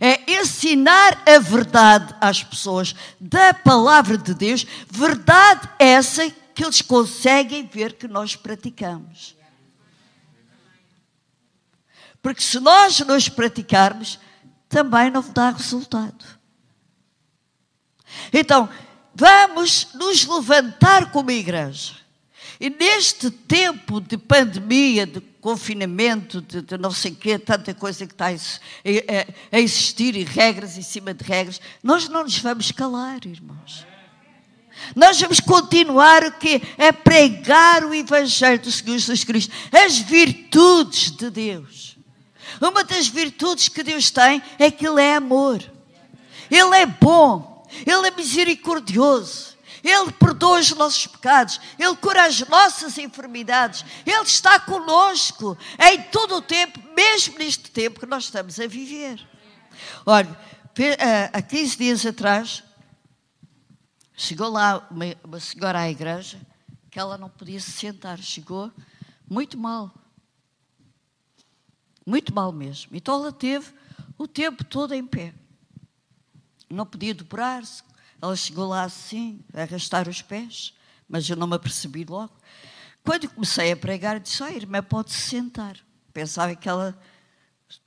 É 0.00 0.40
ensinar 0.40 1.22
a 1.26 1.38
verdade 1.38 2.14
às 2.20 2.42
pessoas 2.42 2.94
da 3.20 3.52
palavra 3.52 4.16
de 4.16 4.32
Deus, 4.32 4.64
verdade 4.88 5.68
essa 5.78 6.30
que 6.54 6.64
eles 6.64 6.82
conseguem 6.82 7.66
ver 7.66 7.94
que 7.94 8.06
nós 8.06 8.36
praticamos. 8.36 9.41
Porque 12.22 12.40
se 12.40 12.60
nós 12.60 13.00
nos 13.00 13.28
praticarmos, 13.28 14.18
também 14.68 15.10
não 15.10 15.22
dá 15.32 15.50
resultado. 15.50 16.24
Então, 18.32 18.68
vamos 19.14 19.88
nos 19.94 20.24
levantar 20.24 21.10
como 21.10 21.30
igreja. 21.30 21.96
E 22.60 22.70
neste 22.70 23.28
tempo 23.28 24.00
de 24.00 24.16
pandemia, 24.16 25.04
de 25.04 25.20
confinamento, 25.40 26.40
de, 26.40 26.62
de 26.62 26.78
não 26.78 26.92
sei 26.92 27.10
o 27.10 27.16
quê, 27.16 27.36
tanta 27.36 27.74
coisa 27.74 28.06
que 28.06 28.12
está 28.12 28.28
a, 28.28 28.30
a, 28.30 29.56
a 29.56 29.60
existir 29.60 30.14
e 30.14 30.22
regras 30.22 30.78
em 30.78 30.82
cima 30.82 31.12
de 31.12 31.24
regras, 31.24 31.60
nós 31.82 32.08
não 32.08 32.22
nos 32.22 32.38
vamos 32.38 32.70
calar, 32.70 33.26
irmãos. 33.26 33.84
Nós 34.94 35.20
vamos 35.20 35.40
continuar 35.40 36.24
o 36.24 36.32
quê? 36.32 36.62
A 36.78 36.92
pregar 36.92 37.84
o 37.84 37.92
Evangelho 37.92 38.60
do 38.60 38.70
Senhor 38.70 38.96
Jesus 38.96 39.24
Cristo, 39.24 39.52
as 39.72 39.98
virtudes 39.98 41.10
de 41.10 41.30
Deus. 41.30 41.91
Uma 42.60 42.84
das 42.84 43.08
virtudes 43.08 43.68
que 43.68 43.82
Deus 43.82 44.10
tem 44.10 44.42
é 44.58 44.70
que 44.70 44.86
Ele 44.86 45.02
é 45.02 45.16
amor. 45.16 45.62
Ele 46.50 46.76
é 46.76 46.86
bom. 46.86 47.66
Ele 47.86 48.08
é 48.08 48.10
misericordioso. 48.10 49.52
Ele 49.82 50.12
perdoa 50.12 50.60
os 50.60 50.70
nossos 50.72 51.06
pecados. 51.06 51.60
Ele 51.78 51.96
cura 51.96 52.24
as 52.24 52.40
nossas 52.48 52.98
enfermidades. 52.98 53.84
Ele 54.06 54.22
está 54.22 54.60
conosco 54.60 55.58
em 55.78 56.02
todo 56.02 56.36
o 56.36 56.42
tempo, 56.42 56.80
mesmo 56.94 57.38
neste 57.38 57.70
tempo 57.70 58.00
que 58.00 58.06
nós 58.06 58.24
estamos 58.24 58.60
a 58.60 58.66
viver. 58.66 59.26
Olha, 60.06 60.38
eh, 60.78 61.30
há 61.32 61.42
15 61.42 61.76
dias 61.76 62.06
atrás, 62.06 62.62
chegou 64.14 64.48
lá 64.48 64.86
uma, 64.90 65.04
uma 65.24 65.40
senhora 65.40 65.80
à 65.80 65.90
igreja 65.90 66.40
que 66.90 66.98
ela 66.98 67.18
não 67.18 67.28
podia 67.28 67.58
se 67.58 67.72
sentar. 67.72 68.18
Chegou 68.18 68.70
muito 69.28 69.58
mal. 69.58 69.92
Muito 72.06 72.34
mal 72.34 72.52
mesmo. 72.52 72.96
Então 72.96 73.14
ela 73.14 73.32
teve 73.32 73.72
o 74.18 74.26
tempo 74.26 74.64
todo 74.64 74.94
em 74.94 75.06
pé. 75.06 75.34
Não 76.68 76.86
podia 76.86 77.14
dobrar-se. 77.14 77.82
Ela 78.20 78.36
chegou 78.36 78.68
lá 78.68 78.84
assim, 78.84 79.40
a 79.52 79.62
arrastar 79.62 80.08
os 80.08 80.22
pés, 80.22 80.74
mas 81.08 81.28
eu 81.28 81.36
não 81.36 81.46
me 81.46 81.56
apercebi 81.56 82.04
logo. 82.04 82.32
Quando 83.04 83.28
comecei 83.28 83.72
a 83.72 83.76
pregar, 83.76 84.20
disse: 84.20 84.42
oh, 84.42 84.46
irmã, 84.46 84.82
pode-se 84.82 85.20
sentar. 85.20 85.76
Pensava 86.12 86.54
que 86.54 86.68
ela, 86.68 86.96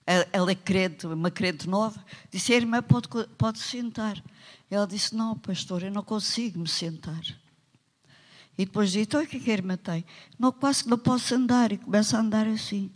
ela 0.05 0.51
é 0.51 0.55
crente, 0.55 1.07
uma 1.07 1.31
crente 1.31 1.69
nova. 1.69 2.03
Disse: 2.29 2.53
irmã, 2.53 2.83
pode, 2.83 3.07
pode 3.37 3.59
sentar. 3.59 4.21
Ela 4.69 4.85
disse: 4.85 5.15
Não, 5.15 5.37
pastor, 5.37 5.83
eu 5.83 5.91
não 5.91 6.03
consigo 6.03 6.59
me 6.59 6.67
sentar. 6.67 7.23
E 8.57 8.65
depois 8.65 8.91
disse: 8.91 9.03
Então 9.03 9.23
o 9.23 9.27
que, 9.27 9.37
é 9.37 9.39
que 9.39 9.49
a 9.49 9.53
irmã 9.53 9.77
tem? 9.77 10.05
Não, 10.37 10.51
quase 10.51 10.83
que 10.83 10.89
não 10.89 10.97
posso 10.97 11.33
andar. 11.33 11.71
E 11.71 11.77
começa 11.77 12.17
a 12.17 12.19
andar 12.19 12.47
assim. 12.47 12.91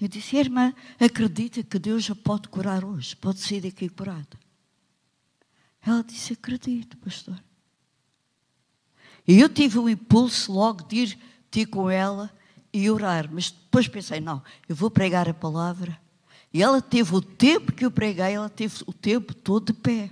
Eu 0.00 0.08
disse, 0.08 0.36
irmã, 0.36 0.74
acredita 1.00 1.62
que 1.62 1.78
Deus 1.78 2.04
já 2.04 2.14
pode 2.14 2.48
curar 2.48 2.84
hoje, 2.84 3.16
pode 3.16 3.40
sair 3.40 3.62
daqui 3.62 3.88
curada. 3.88 4.38
Ela 5.80 6.02
disse, 6.02 6.34
acredito, 6.34 6.96
pastor. 6.98 7.42
E 9.26 9.40
eu 9.40 9.48
tive 9.48 9.78
o 9.78 9.88
impulso 9.88 10.52
logo 10.52 10.82
de 10.84 10.96
ir 10.96 11.18
ter 11.50 11.66
com 11.66 11.88
ela 11.88 12.30
e 12.72 12.90
orar, 12.90 13.28
mas 13.32 13.50
depois 13.50 13.88
pensei, 13.88 14.20
não, 14.20 14.42
eu 14.68 14.76
vou 14.76 14.90
pregar 14.90 15.28
a 15.28 15.34
palavra. 15.34 15.98
E 16.52 16.62
ela 16.62 16.82
teve 16.82 17.14
o 17.14 17.22
tempo 17.22 17.72
que 17.72 17.84
eu 17.84 17.90
preguei, 17.90 18.32
ela 18.32 18.50
teve 18.50 18.82
o 18.86 18.92
tempo 18.92 19.34
todo 19.34 19.72
de 19.72 19.78
pé, 19.78 20.10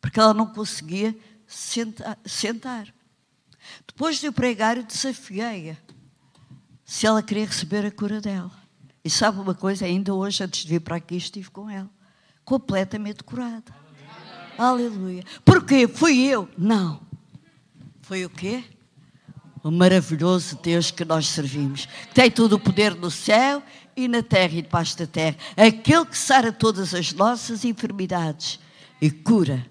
porque 0.00 0.18
ela 0.18 0.32
não 0.32 0.46
conseguia 0.46 1.16
sentar. 1.46 2.94
Depois 3.86 4.18
de 4.18 4.26
eu 4.26 4.32
pregar, 4.32 4.76
eu 4.76 4.82
desafiei-a 4.82 5.76
se 6.84 7.06
ela 7.06 7.22
queria 7.22 7.46
receber 7.46 7.84
a 7.84 7.90
cura 7.90 8.20
dela. 8.20 8.65
E 9.06 9.10
sabe 9.10 9.38
uma 9.38 9.54
coisa? 9.54 9.84
Ainda 9.84 10.12
hoje, 10.12 10.42
antes 10.42 10.64
de 10.64 10.68
vir 10.68 10.80
para 10.80 10.96
aqui, 10.96 11.14
estive 11.14 11.48
com 11.48 11.70
ela. 11.70 11.88
Completamente 12.44 13.22
curada. 13.22 13.72
Aleluia. 14.58 15.22
Porquê? 15.44 15.86
Fui 15.86 16.24
eu? 16.24 16.48
Não. 16.58 17.00
Foi 18.02 18.24
o 18.24 18.28
quê? 18.28 18.64
O 19.62 19.70
maravilhoso 19.70 20.58
Deus 20.60 20.90
que 20.90 21.04
nós 21.04 21.28
servimos. 21.28 21.86
Que 21.86 22.14
tem 22.16 22.28
todo 22.32 22.54
o 22.54 22.58
poder 22.58 22.96
no 22.96 23.08
céu 23.08 23.62
e 23.96 24.08
na 24.08 24.24
terra 24.24 24.54
e 24.54 24.62
debaixo 24.62 24.98
da 24.98 25.06
terra. 25.06 25.36
Aquele 25.56 26.06
que 26.06 26.18
sara 26.18 26.52
todas 26.52 26.92
as 26.92 27.12
nossas 27.12 27.64
enfermidades 27.64 28.58
e 29.00 29.08
cura 29.08 29.64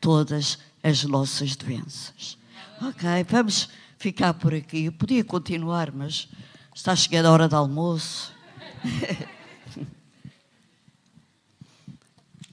todas 0.00 0.58
as 0.82 1.04
nossas 1.04 1.54
doenças. 1.56 2.38
Ok, 2.80 3.06
vamos 3.28 3.68
ficar 3.98 4.32
por 4.32 4.54
aqui. 4.54 4.86
Eu 4.86 4.92
podia 4.92 5.22
continuar, 5.22 5.92
mas 5.92 6.26
está 6.74 6.96
chegando 6.96 7.26
a 7.26 7.32
hora 7.32 7.46
do 7.46 7.56
almoço. 7.56 8.32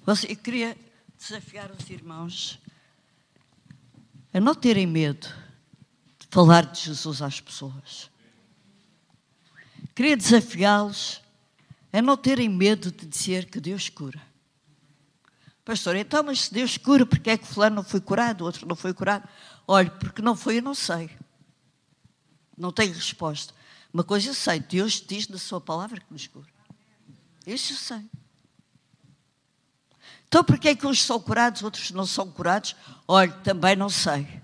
Eu 0.05 0.15
queria 0.37 0.75
desafiar 1.17 1.71
os 1.71 1.89
irmãos 1.89 2.59
a 4.33 4.39
não 4.39 4.55
terem 4.55 4.87
medo 4.87 5.27
de 6.19 6.27
falar 6.31 6.65
de 6.65 6.81
Jesus 6.81 7.21
às 7.21 7.39
pessoas. 7.39 8.09
Queria 9.93 10.15
desafiá-los 10.15 11.21
a 11.91 12.01
não 12.01 12.15
terem 12.15 12.47
medo 12.47 12.91
de 12.91 13.05
dizer 13.05 13.45
que 13.45 13.59
Deus 13.59 13.89
cura. 13.89 14.21
Pastor, 15.65 15.95
então, 15.95 16.23
mas 16.23 16.41
se 16.41 16.53
Deus 16.53 16.77
cura, 16.77 17.05
porque 17.05 17.29
é 17.29 17.37
que 17.37 17.45
fulano 17.45 17.75
não 17.77 17.83
foi 17.83 18.01
curado, 18.01 18.41
o 18.41 18.45
outro 18.45 18.67
não 18.67 18.75
foi 18.75 18.93
curado? 18.93 19.27
Olha, 19.67 19.91
porque 19.91 20.21
não 20.21 20.35
foi, 20.35 20.57
eu 20.57 20.63
não 20.63 20.73
sei. 20.73 21.09
Não 22.57 22.71
tenho 22.71 22.93
resposta. 22.93 23.53
Uma 23.93 24.03
coisa 24.03 24.29
eu 24.29 24.33
sei, 24.33 24.59
Deus 24.59 25.03
diz 25.05 25.27
na 25.27 25.37
sua 25.37 25.59
palavra 25.59 25.99
que 25.99 26.11
nos 26.11 26.27
cura. 26.27 26.47
Isso 27.45 27.73
eu 27.73 27.77
sei. 27.77 28.09
Então, 30.27 30.43
porquê 30.43 30.69
é 30.69 30.75
que 30.75 30.85
uns 30.85 31.01
são 31.01 31.19
curados, 31.19 31.63
outros 31.63 31.89
não 31.89 32.05
são 32.05 32.31
curados? 32.31 32.75
Olha, 33.07 33.31
também 33.31 33.75
não 33.75 33.89
sei. 33.89 34.41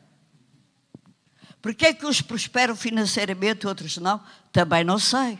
Porquê 1.62 1.88
é 1.88 1.94
que 1.94 2.06
uns 2.06 2.22
prosperam 2.22 2.76
financeiramente, 2.76 3.68
outros 3.68 3.98
não? 3.98 4.24
Também 4.52 4.84
não 4.84 4.98
sei. 4.98 5.40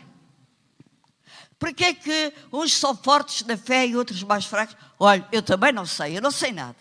Porquê 1.58 1.84
é 1.84 1.94
que 1.94 2.32
uns 2.52 2.76
são 2.76 2.94
fortes 2.96 3.44
na 3.46 3.56
fé 3.56 3.86
e 3.86 3.96
outros 3.96 4.22
mais 4.22 4.44
fracos? 4.44 4.76
Olha, 4.98 5.26
eu 5.32 5.42
também 5.42 5.72
não 5.72 5.86
sei, 5.86 6.16
eu 6.16 6.22
não 6.22 6.30
sei 6.30 6.52
nada. 6.52 6.76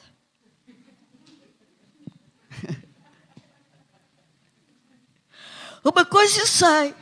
Uma 5.83 6.05
coisa 6.05 6.41
eu 6.41 6.47
sei, 6.47 6.93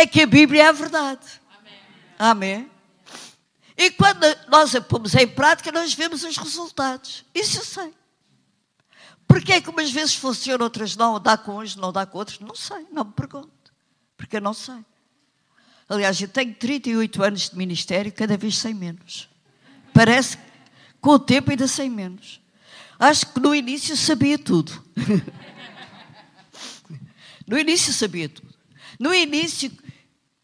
é 0.00 0.06
que 0.06 0.22
a 0.22 0.26
Bíblia 0.26 0.64
é 0.64 0.68
a 0.68 0.72
verdade. 0.72 1.26
Amém. 2.18 2.18
Amém. 2.18 2.70
E 3.76 3.90
quando 3.90 4.24
nós 4.48 4.74
a 4.74 4.80
pomos 4.80 5.14
em 5.14 5.26
prática, 5.26 5.72
nós 5.72 5.94
vemos 5.94 6.24
os 6.24 6.36
resultados. 6.36 7.24
Isso 7.34 7.58
eu 7.58 7.64
sei. 7.64 7.94
Porquê 9.26 9.54
é 9.54 9.60
que 9.60 9.70
umas 9.70 9.90
vezes 9.90 10.14
funciona, 10.14 10.64
outras 10.64 10.96
não, 10.96 11.20
dá 11.20 11.36
com 11.36 11.58
uns, 11.58 11.76
não 11.76 11.92
dá 11.92 12.04
com 12.04 12.18
outros? 12.18 12.40
Não 12.40 12.54
sei, 12.54 12.86
não 12.90 13.04
me 13.04 13.12
pergunto. 13.12 13.72
Porque 14.16 14.36
eu 14.36 14.40
não 14.40 14.52
sei. 14.52 14.84
Aliás, 15.88 16.20
eu 16.20 16.28
tenho 16.28 16.54
38 16.54 17.22
anos 17.22 17.50
de 17.50 17.56
ministério, 17.56 18.12
cada 18.12 18.36
vez 18.36 18.58
sei 18.58 18.74
menos. 18.74 19.28
Parece 19.92 20.36
que 20.36 20.42
com 21.00 21.10
o 21.10 21.18
tempo 21.18 21.50
ainda 21.50 21.66
sei 21.66 21.88
menos. 21.88 22.40
Acho 22.98 23.32
que 23.32 23.40
no 23.40 23.54
início 23.54 23.96
sabia 23.96 24.38
tudo. 24.38 24.84
no 27.46 27.58
início 27.58 27.92
sabia 27.92 28.28
tudo. 28.28 28.52
No 28.98 29.14
início, 29.14 29.72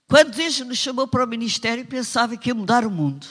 quando 0.09 0.34
Deus 0.34 0.61
nos 0.61 0.78
chamou 0.78 1.09
para 1.09 1.24
o 1.24 1.26
ministério, 1.26 1.84
pensava 1.84 2.36
que 2.36 2.50
ia 2.50 2.54
mudar 2.54 2.84
o 2.84 2.90
mundo. 2.90 3.26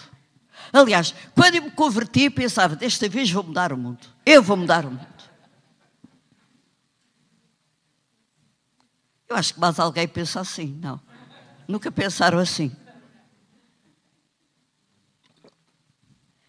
Aliás, 0.73 1.13
quando 1.33 1.55
eu 1.55 1.63
me 1.63 1.71
converti, 1.71 2.29
pensava, 2.29 2.75
desta 2.75 3.07
vez 3.07 3.31
vou 3.31 3.43
mudar 3.43 3.71
o 3.71 3.77
mundo. 3.77 4.07
Eu 4.25 4.43
vou 4.43 4.57
mudar 4.57 4.85
o 4.85 4.91
mundo. 4.91 5.15
Eu 9.27 9.35
acho 9.35 9.53
que 9.53 9.59
mais 9.59 9.79
alguém 9.79 10.07
pensa 10.07 10.39
assim, 10.39 10.77
não. 10.81 10.99
Nunca 11.67 11.91
pensaram 11.91 12.37
assim. 12.37 12.75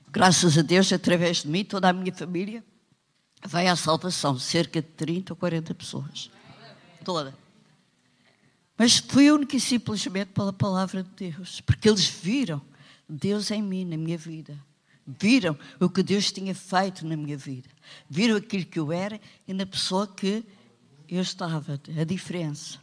Graças 0.08 0.58
a 0.58 0.62
Deus, 0.62 0.92
através 0.92 1.42
de 1.42 1.48
mim, 1.48 1.64
toda 1.64 1.88
a 1.88 1.92
minha 1.92 2.12
família 2.12 2.64
vai 3.44 3.68
à 3.68 3.76
salvação. 3.76 4.38
Cerca 4.38 4.82
de 4.82 4.88
30 4.88 5.32
ou 5.32 5.36
40 5.36 5.74
pessoas. 5.74 6.30
Toda. 7.04 7.45
Mas 8.76 8.98
fui 8.98 9.30
única 9.30 9.56
e 9.56 9.60
simplesmente 9.60 10.28
pela 10.32 10.52
palavra 10.52 11.02
de 11.02 11.30
Deus. 11.30 11.60
Porque 11.60 11.88
eles 11.88 12.06
viram 12.06 12.60
Deus 13.08 13.50
em 13.50 13.62
mim, 13.62 13.84
na 13.84 13.96
minha 13.96 14.18
vida. 14.18 14.58
Viram 15.06 15.56
o 15.80 15.88
que 15.88 16.02
Deus 16.02 16.30
tinha 16.32 16.54
feito 16.54 17.06
na 17.06 17.16
minha 17.16 17.36
vida. 17.36 17.68
Viram 18.10 18.36
aquilo 18.36 18.66
que 18.66 18.78
eu 18.78 18.92
era 18.92 19.20
e 19.46 19.54
na 19.54 19.64
pessoa 19.64 20.06
que 20.06 20.44
eu 21.08 21.22
estava. 21.22 21.80
A 21.98 22.04
diferença. 22.04 22.78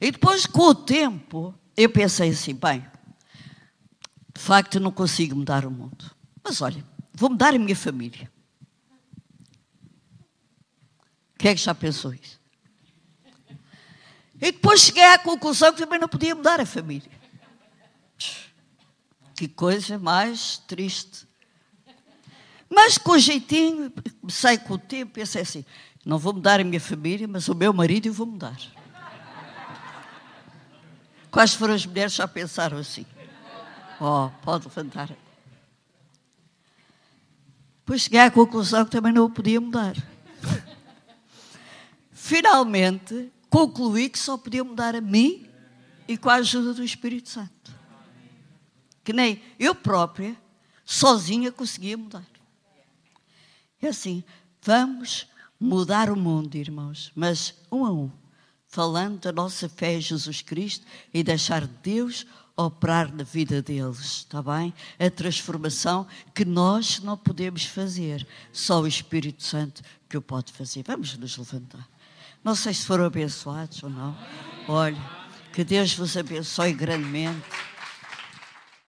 E 0.00 0.10
depois, 0.12 0.46
com 0.46 0.68
o 0.68 0.74
tempo, 0.74 1.54
eu 1.76 1.90
pensei 1.90 2.30
assim: 2.30 2.54
bem, 2.54 2.86
de 4.32 4.40
facto, 4.40 4.78
não 4.78 4.92
consigo 4.92 5.34
mudar 5.34 5.64
o 5.64 5.70
mundo. 5.70 6.10
Mas 6.44 6.60
olha, 6.60 6.84
vou 7.12 7.30
mudar 7.30 7.54
a 7.54 7.58
minha 7.58 7.74
família. 7.74 8.30
Quem 11.38 11.50
é 11.50 11.54
que 11.54 11.60
já 11.60 11.74
pensou 11.74 12.14
isso? 12.14 12.40
E 14.40 14.52
depois 14.52 14.82
cheguei 14.82 15.04
à 15.04 15.18
conclusão 15.18 15.72
que 15.72 15.78
também 15.78 15.98
não 15.98 16.08
podia 16.08 16.34
mudar 16.34 16.60
a 16.60 16.66
família. 16.66 17.10
Que 19.34 19.48
coisa 19.48 19.98
mais 19.98 20.58
triste. 20.58 21.26
Mas 22.68 22.98
com 22.98 23.18
jeitinho, 23.18 23.92
comecei 24.20 24.58
com 24.58 24.74
o 24.74 24.78
tempo, 24.78 25.12
pensei 25.12 25.42
assim: 25.42 25.64
não 26.04 26.18
vou 26.18 26.32
mudar 26.32 26.60
a 26.60 26.64
minha 26.64 26.80
família, 26.80 27.28
mas 27.28 27.48
o 27.48 27.54
meu 27.54 27.72
marido 27.72 28.06
eu 28.06 28.12
vou 28.12 28.26
mudar. 28.26 28.56
Quais 31.30 31.54
foram 31.54 31.74
as 31.74 31.84
mulheres 31.84 32.12
que 32.12 32.18
já 32.18 32.28
pensaram 32.28 32.78
assim? 32.78 33.04
Oh, 34.00 34.30
pode 34.42 34.66
levantar. 34.66 35.10
Depois 37.80 38.02
cheguei 38.02 38.20
à 38.20 38.30
conclusão 38.30 38.84
que 38.84 38.90
também 38.90 39.12
não 39.12 39.26
o 39.26 39.30
podia 39.30 39.60
mudar. 39.60 39.94
Finalmente, 42.12 43.30
concluí 43.56 44.10
que 44.10 44.18
só 44.18 44.36
podia 44.36 44.62
mudar 44.62 44.94
a 44.94 45.00
mim 45.00 45.48
e 46.06 46.18
com 46.18 46.28
a 46.28 46.34
ajuda 46.34 46.74
do 46.74 46.84
Espírito 46.84 47.30
Santo. 47.30 47.74
Que 49.02 49.14
nem 49.14 49.40
eu 49.58 49.74
própria, 49.74 50.36
sozinha, 50.84 51.50
conseguia 51.50 51.96
mudar. 51.96 52.26
É 53.80 53.88
assim, 53.88 54.22
vamos 54.60 55.26
mudar 55.58 56.10
o 56.10 56.16
mundo, 56.16 56.54
irmãos, 56.56 57.10
mas 57.14 57.54
um 57.72 57.86
a 57.86 57.90
um 57.90 58.10
falando 58.68 59.20
da 59.20 59.32
nossa 59.32 59.70
fé 59.70 59.94
em 59.94 60.00
Jesus 60.02 60.42
Cristo 60.42 60.84
e 61.14 61.22
deixar 61.22 61.66
Deus 61.66 62.26
operar 62.54 63.10
na 63.14 63.24
vida 63.24 63.62
deles, 63.62 64.00
está 64.00 64.42
bem? 64.42 64.74
A 64.98 65.08
transformação 65.08 66.06
que 66.34 66.44
nós 66.44 67.00
não 67.00 67.16
podemos 67.16 67.64
fazer, 67.64 68.26
só 68.52 68.82
o 68.82 68.86
Espírito 68.86 69.42
Santo 69.42 69.82
que 70.10 70.16
o 70.18 70.20
pode 70.20 70.52
fazer. 70.52 70.82
Vamos 70.82 71.16
nos 71.16 71.38
levantar. 71.38 71.95
Não 72.46 72.54
sei 72.54 72.72
se 72.72 72.86
foram 72.86 73.06
abençoados 73.06 73.82
ou 73.82 73.90
não. 73.90 74.16
Olha, 74.68 74.96
que 75.52 75.64
Deus 75.64 75.92
vos 75.94 76.16
abençoe 76.16 76.72
grandemente. 76.72 77.42